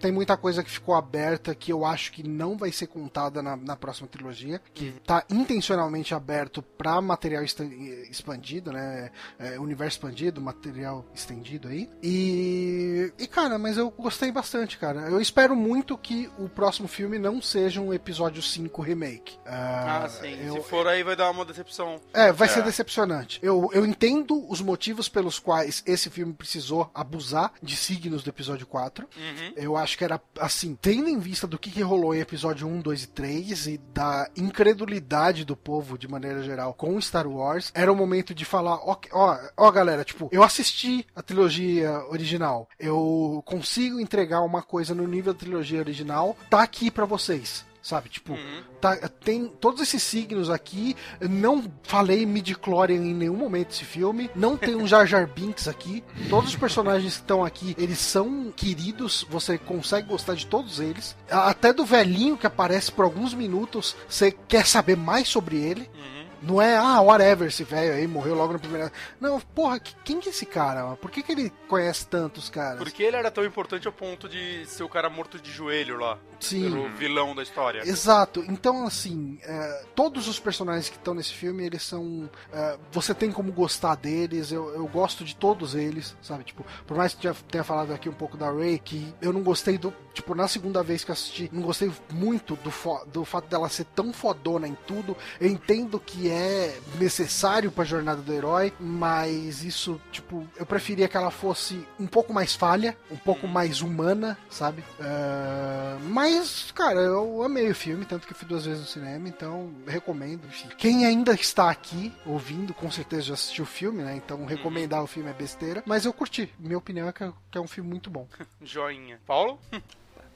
[0.01, 3.57] Tem muita coisa que ficou aberta que eu acho que não vai ser contada na,
[3.57, 9.11] na próxima trilogia, que tá intencionalmente aberto para material expandido, né?
[9.39, 11.89] É, universo expandido, material estendido aí.
[12.03, 15.01] E, e cara, mas eu gostei bastante, cara.
[15.09, 19.37] Eu espero muito que o próximo filme não seja um episódio 5 remake.
[19.47, 20.35] Ah, sim.
[20.47, 22.01] eu- Se for aí vai dar uma decepção.
[22.13, 22.51] é, vai É.
[22.51, 23.39] ser decepcionante.
[23.43, 28.67] Eu, eu entendo os motivos pelos quais esse filme precisou abusar de signos do episódio
[28.67, 29.02] 4.
[29.17, 29.53] Uhum.
[29.57, 32.81] Eu acho que era assim, tendo em vista do que, que rolou em episódio 1,
[32.81, 37.93] 2 e 3 e da incredulidade do povo de maneira geral com Star Wars, era
[37.93, 43.43] o momento de falar, ó, ó, ó galera, tipo, eu assisti a trilogia original, eu
[43.45, 47.65] consigo entregar uma coisa no nível da trilogia original, tá aqui pra vocês.
[47.83, 48.63] Sabe, tipo, Uhum.
[48.81, 50.95] tá, tem todos esses signos aqui.
[51.21, 54.31] Não falei midi-chlorian em nenhum momento desse filme.
[54.37, 56.05] Não tem um Jar Jar Binks aqui.
[56.31, 59.27] Todos os personagens que estão aqui, eles são queridos.
[59.29, 61.17] Você consegue gostar de todos eles.
[61.29, 65.91] Até do velhinho que aparece por alguns minutos, você quer saber mais sobre ele.
[65.93, 66.22] Uhum.
[66.43, 68.93] Não é, ah, whatever, esse velho aí morreu logo na primeira.
[69.21, 70.83] Não, porra, que- quem que é esse cara?
[70.85, 70.97] mano?
[70.97, 72.79] Por que, que ele conhece tantos caras?
[72.79, 76.19] Porque ele era tão importante ao ponto de ser o cara morto de joelho lá.
[76.41, 76.63] Sim.
[76.71, 77.83] Pelo vilão da história.
[77.87, 78.45] Exato.
[78.49, 82.29] Então, assim, é, todos os personagens que estão nesse filme, eles são.
[82.53, 84.51] é, você tem como gostar deles.
[84.51, 86.43] Eu, eu gosto de todos eles, sabe?
[86.43, 89.43] Tipo, por mais que já tenha falado aqui um pouco da Ray, que eu não
[89.43, 89.95] gostei do.
[90.13, 92.73] Tipo, na segunda vez que eu assisti, não gostei muito do,
[93.07, 95.17] do fato dela ser tão fodona em tudo.
[95.41, 101.17] Eu entendo que é necessário pra jornada do herói, mas isso, tipo, eu preferia que
[101.17, 104.83] ela fosse um pouco mais falha, um pouco mais humana, sabe?
[105.01, 109.29] É, mas, cara, eu amei o filme, tanto que eu fui duas vezes no cinema,
[109.29, 110.47] então recomendo.
[110.47, 110.69] enfim.
[110.79, 114.17] Quem ainda está aqui ouvindo, com certeza já assistiu o filme, né?
[114.17, 116.53] Então recomendar o filme é besteira, mas eu curti.
[116.59, 118.27] Minha opinião é que é- que é um filme muito bom.
[118.63, 119.19] Joinha.
[119.27, 119.59] Paulo?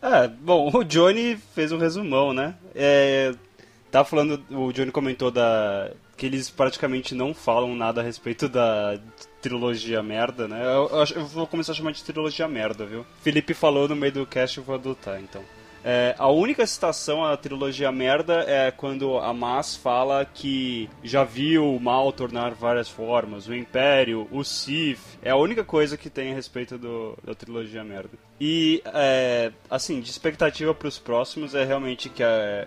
[0.02, 2.54] É, bom, o Johnny fez um resumão, né?
[2.74, 3.34] É,
[4.00, 8.98] tá falando, o Johnny comentou da que eles praticamente não falam nada a respeito da
[9.42, 10.62] trilogia merda, né?
[10.64, 13.04] Eu, eu, eu vou começar a chamar de trilogia merda, viu?
[13.20, 15.42] Felipe falou no meio do cast, eu vou adotar, então.
[15.88, 21.76] É, a única citação à trilogia merda é quando a Mas fala que já viu
[21.76, 24.98] o mal tornar várias formas, o Império, o Sith.
[25.22, 28.18] É a única coisa que tem a respeito do, da trilogia merda.
[28.40, 32.66] E, é, assim, de expectativa para os próximos é realmente que é,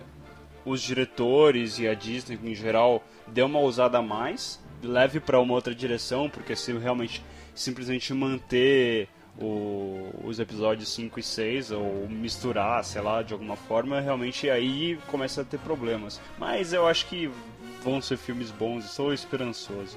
[0.64, 5.54] os diretores e a Disney em geral dê uma ousada a mais, leve para uma
[5.54, 7.22] outra direção, porque se realmente
[7.54, 9.08] simplesmente manter
[9.38, 14.98] o, os episódios 5 e 6 ou misturar, sei lá, de alguma forma, realmente aí
[15.08, 16.20] começa a ter problemas.
[16.38, 17.30] Mas eu acho que
[17.82, 19.96] vão ser filmes bons, estou esperançoso.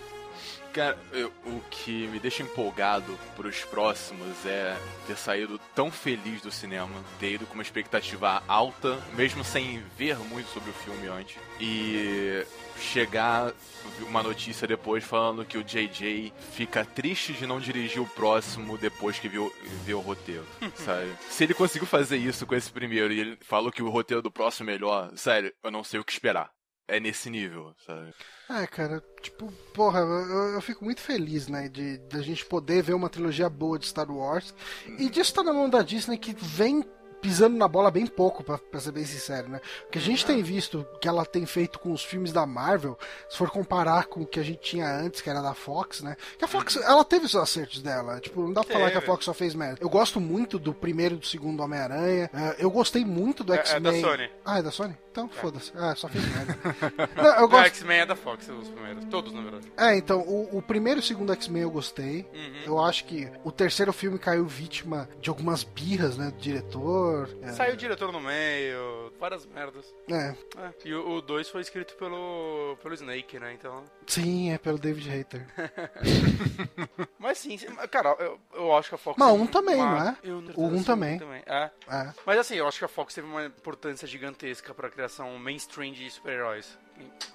[0.73, 4.75] Cara, eu, o que me deixa empolgado pros próximos é
[5.05, 10.17] ter saído tão feliz do cinema, ter ido com uma expectativa alta, mesmo sem ver
[10.17, 11.37] muito sobre o filme antes.
[11.61, 12.43] E
[12.79, 13.53] chegar
[14.01, 19.19] uma notícia depois falando que o JJ fica triste de não dirigir o próximo depois
[19.19, 19.53] que viu,
[19.85, 20.45] viu o roteiro,
[20.75, 21.13] sabe?
[21.29, 24.31] Se ele conseguiu fazer isso com esse primeiro e ele falou que o roteiro do
[24.31, 26.51] próximo é melhor, sério, eu não sei o que esperar.
[26.87, 28.13] É nesse nível, sabe?
[28.49, 32.83] É, cara, tipo, porra, eu, eu fico muito feliz, né, de, de a gente poder
[32.83, 34.53] ver uma trilogia boa de Star Wars
[34.99, 36.83] e disso estar na mão da Disney que vem
[37.23, 39.61] pisando na bola bem pouco, pra, pra ser bem sincero, né?
[39.87, 42.99] O que a gente tem visto que ela tem feito com os filmes da Marvel,
[43.29, 46.17] se for comparar com o que a gente tinha antes, que era da Fox, né?
[46.37, 48.19] Que a Fox, ela teve os acertos dela.
[48.19, 49.77] Tipo, não dá pra falar que a Fox só fez merda.
[49.79, 52.29] Eu gosto muito do primeiro e do segundo Homem-Aranha.
[52.33, 53.93] Uh, eu gostei muito do X-Men.
[53.93, 54.31] É, é da Sony.
[54.43, 54.97] Ah, é da Sony?
[55.13, 55.39] Então, é.
[55.39, 55.71] foda-se.
[55.75, 56.57] Ah, só fez merda.
[57.15, 57.67] não, eu gosto...
[57.67, 59.05] X-Men é da Fox, os primeiros.
[59.05, 59.71] Todos, na verdade.
[59.77, 62.27] É, então, o, o primeiro e o segundo X-Men eu gostei.
[62.33, 62.63] Uhum.
[62.65, 66.31] Eu acho que o terceiro filme caiu vítima de algumas birras, né?
[66.31, 67.29] Do diretor.
[67.43, 67.49] É.
[67.49, 69.93] Saiu o diretor no meio, várias merdas.
[70.09, 70.35] É.
[70.57, 70.73] é.
[70.83, 73.53] E o 2 foi escrito pelo, pelo Snake, né?
[73.53, 73.83] Então.
[74.07, 75.45] Sim, é pelo David Hater.
[77.19, 77.57] Mas sim,
[77.91, 79.17] cara, eu, eu acho que a Fox.
[79.17, 79.91] Mas um também, uma...
[79.91, 80.17] não é?
[80.55, 81.19] o um também.
[81.19, 81.43] também.
[81.45, 81.69] É.
[81.87, 82.13] é.
[82.25, 86.09] Mas assim, eu acho que a Fox teve uma importância gigantesca pra criação mainstream de
[86.09, 86.79] super-heróis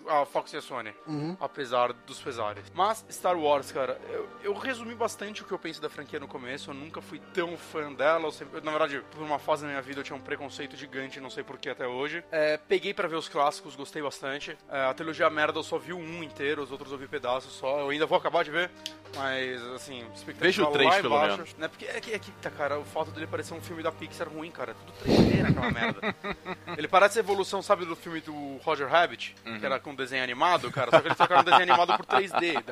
[0.08, 1.36] a Fox e a Sony, uhum.
[1.38, 2.64] apesar dos pesares.
[2.74, 6.26] Mas Star Wars, cara, eu, eu, resumi bastante o que eu pensei da franquia no
[6.26, 6.70] começo.
[6.70, 8.30] Eu nunca fui tão fã dela.
[8.32, 11.30] Sempre, na verdade, por uma fase da minha vida eu tinha um preconceito gigante, não
[11.30, 12.24] sei porquê até hoje.
[12.30, 14.56] É, peguei para ver os clássicos, gostei bastante.
[14.70, 17.80] É, a trilogia merda eu só vi um inteiro, os outros eu vi pedaços só.
[17.80, 18.70] Eu ainda vou acabar de ver,
[19.14, 20.04] mas assim,
[20.38, 21.54] Veja o 3 pelo embaixo, menos.
[21.56, 21.68] Né?
[21.68, 24.28] Porque é que, é que, tá, cara, o fato dele parecer um filme da Pixar
[24.28, 24.74] ruim, cara.
[24.74, 26.14] Tudo 3D naquela merda.
[26.76, 29.60] Ele parece a evolução, sabe, do filme do Roger Rabbit, uhum.
[29.60, 32.62] que era com desenho animado, cara, só que eles trocaram desenho animado por 3D.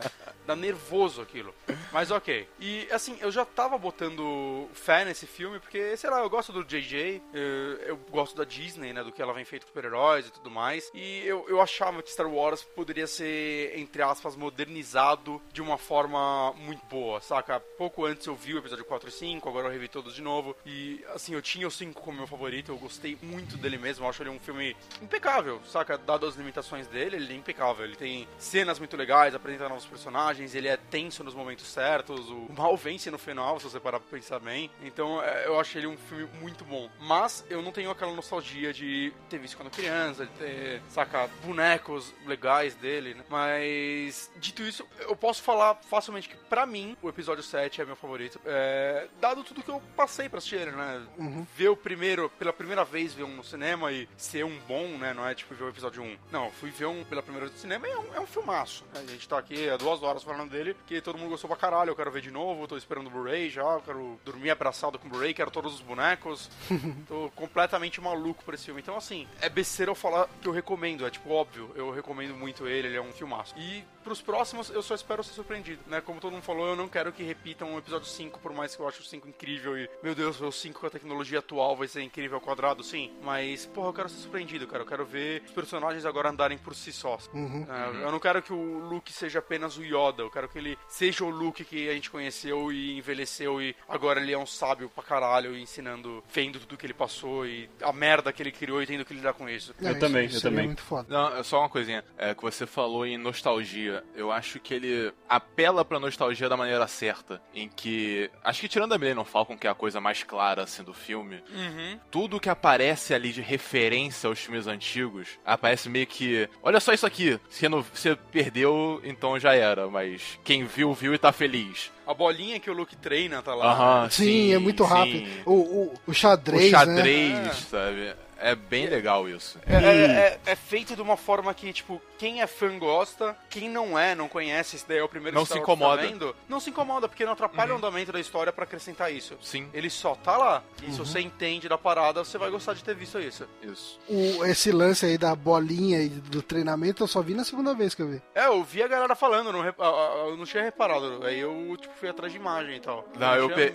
[0.46, 1.54] Dá, nervoso aquilo.
[1.92, 2.48] Mas ok.
[2.60, 6.64] E assim, eu já tava botando fé nesse filme, porque, sei lá, eu gosto do
[6.64, 7.42] JJ, eu,
[7.86, 10.90] eu gosto da Disney, né, do que ela vem feito com super-heróis e tudo mais.
[10.94, 16.52] E eu, eu achava que Star Wars poderia ser, entre aspas, modernizado de uma forma
[16.54, 17.60] muito boa, saca?
[17.60, 20.56] Pouco antes eu vi o episódio 4 e 5, agora eu revi todos de novo.
[20.64, 24.08] E assim, eu tinha o 5 como meu favorito, eu gostei muito dele mesmo, eu
[24.08, 25.98] acho ele um filme impecável, saca?
[25.98, 27.84] Dado as limitações dele, ele é impecável.
[27.84, 32.48] Ele tem cenas muito legais, apresenta novos personagens, ele é tenso nos momentos certos, o
[32.56, 34.70] mal vence no final, se você parar pra pensar bem.
[34.82, 36.88] Então é, eu acho ele um filme muito bom.
[37.00, 42.12] Mas eu não tenho aquela nostalgia de ter visto quando criança, de ter, saca, bonecos
[42.26, 43.24] legais dele, né?
[43.28, 47.96] Mas, dito isso, eu posso falar facilmente que, pra mim, o episódio 7 é meu
[47.96, 48.40] favorito.
[48.44, 51.06] É, dado tudo que eu passei pra assistir ele, né?
[51.18, 51.46] Uhum.
[51.56, 55.12] Ver o primeiro, pela primeira vez, ver um no cinema e ser um bom, né?
[55.14, 56.16] Não é tipo ver o episódio 1.
[56.30, 58.84] Não, fui ver um pela primeira vez no cinema e é um, é um filmaço.
[58.94, 59.02] Né?
[59.06, 61.90] A gente tá aqui há duas horas falando dele, que todo mundo gostou pra caralho.
[61.90, 65.06] Eu quero ver de novo, tô esperando o Blu-ray já, eu quero dormir abraçado com
[65.06, 66.50] o Blu-ray, quero todos os bonecos.
[67.06, 68.80] tô completamente maluco por esse filme.
[68.80, 72.66] Então, assim, é besteira eu falar que eu recomendo, é tipo óbvio, eu recomendo muito
[72.66, 73.54] ele, ele é um filmaço.
[73.56, 76.00] E pros próximos, eu só espero ser surpreendido, né?
[76.00, 78.80] Como todo mundo falou, eu não quero que repitam o episódio 5, por mais que
[78.80, 81.88] eu ache o 5 incrível e, meu Deus, o 5 com a tecnologia atual vai
[81.88, 83.10] ser incrível ao quadrado, sim.
[83.20, 84.84] Mas, porra, eu quero ser surpreendido, cara.
[84.84, 87.18] Eu quero ver os personagens agora andarem por si só.
[87.34, 87.66] Uhum.
[87.68, 90.78] É, eu não quero que o Luke seja apenas o Yoda, eu quero que ele
[90.86, 94.88] seja o Luke que a gente conheceu e envelheceu e agora ele é um sábio
[94.88, 98.86] pra caralho, ensinando, vendo tudo que ele passou e a merda que ele criou e
[98.86, 99.74] tendo que lidar com isso.
[99.82, 100.66] É, eu também, eu também.
[100.66, 101.08] Muito foda.
[101.08, 103.95] Não, é só uma coisinha, é que você falou em nostalgia.
[104.14, 108.92] Eu acho que ele apela pra nostalgia da maneira certa, em que acho que tirando
[108.92, 112.00] a Millennium Falcon, que é a coisa mais clara assim do filme, uhum.
[112.10, 117.06] tudo que aparece ali de referência aos filmes antigos, aparece meio que, olha só isso
[117.06, 121.90] aqui, você, não, você perdeu, então já era, mas quem viu, viu e tá feliz
[122.06, 123.72] A bolinha que o Luke treina tá lá.
[123.72, 124.90] Aham, Sim, é muito sim.
[124.90, 125.42] rápido.
[125.44, 127.52] O, o, o O xadrez, xadrez, né?
[127.68, 128.14] sabe?
[128.38, 129.58] É bem legal isso.
[129.66, 133.66] É, é- é- é feito de uma forma que, tipo, quem é fã gosta, quem
[133.66, 136.02] não é, não conhece, esse daí é o primeiro Não Star se tá incomoda.
[136.02, 137.76] vendo, não se incomoda, porque não atrapalha Uhum.
[137.76, 139.38] o andamento da história pra acrescentar isso.
[139.40, 140.62] Sim, Ele só tá lá.
[140.82, 140.92] E Uhum.
[140.92, 143.48] se você entende da parada, você vai gostar de ter visto isso.
[143.62, 143.98] isso.
[144.06, 147.94] O, esse lance aí da bolinha e do treinamento eu só vi na segunda vez
[147.94, 148.22] que eu vi.
[148.34, 151.24] É, eu vi a galera falando, não eu não tinha reparado.
[151.24, 153.08] Aí eu, tipo, fui atrás de imagem e tal.
[153.18, 153.74] Não, eu tinha pe-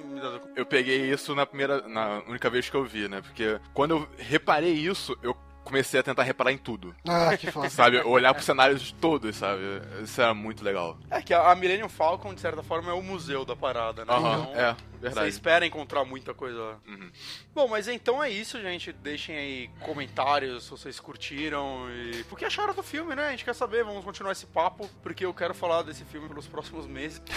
[0.55, 3.21] Eu peguei isso na primeira, na única vez que eu vi, né?
[3.21, 5.35] Porque quando eu reparei isso, eu
[5.71, 6.93] comecei a tentar reparar em tudo.
[7.07, 7.69] Ah, que foda.
[7.71, 7.97] Sabe?
[8.01, 9.61] Olhar pros cenários todos, sabe?
[10.03, 10.97] Isso era muito legal.
[11.09, 14.13] É que a Millennium Falcon, de certa forma, é o museu da parada, né?
[14.13, 15.29] Aham, Então, é, Você verdade.
[15.29, 16.77] espera encontrar muita coisa lá.
[16.87, 17.09] Uhum.
[17.55, 18.91] Bom, mas então é isso, gente.
[18.91, 22.25] Deixem aí comentários se vocês curtiram e.
[22.29, 23.27] O que acharam do filme, né?
[23.27, 26.47] A gente quer saber, vamos continuar esse papo, porque eu quero falar desse filme pelos
[26.47, 27.21] próximos meses.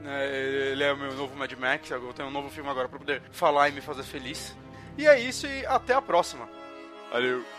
[0.00, 0.26] Né,
[0.72, 3.22] Ele é o meu novo Mad Max, eu tenho um novo filme agora pra poder
[3.32, 4.54] falar e me fazer feliz.
[4.96, 6.48] E é isso, e até a próxima.
[7.12, 7.55] Allez.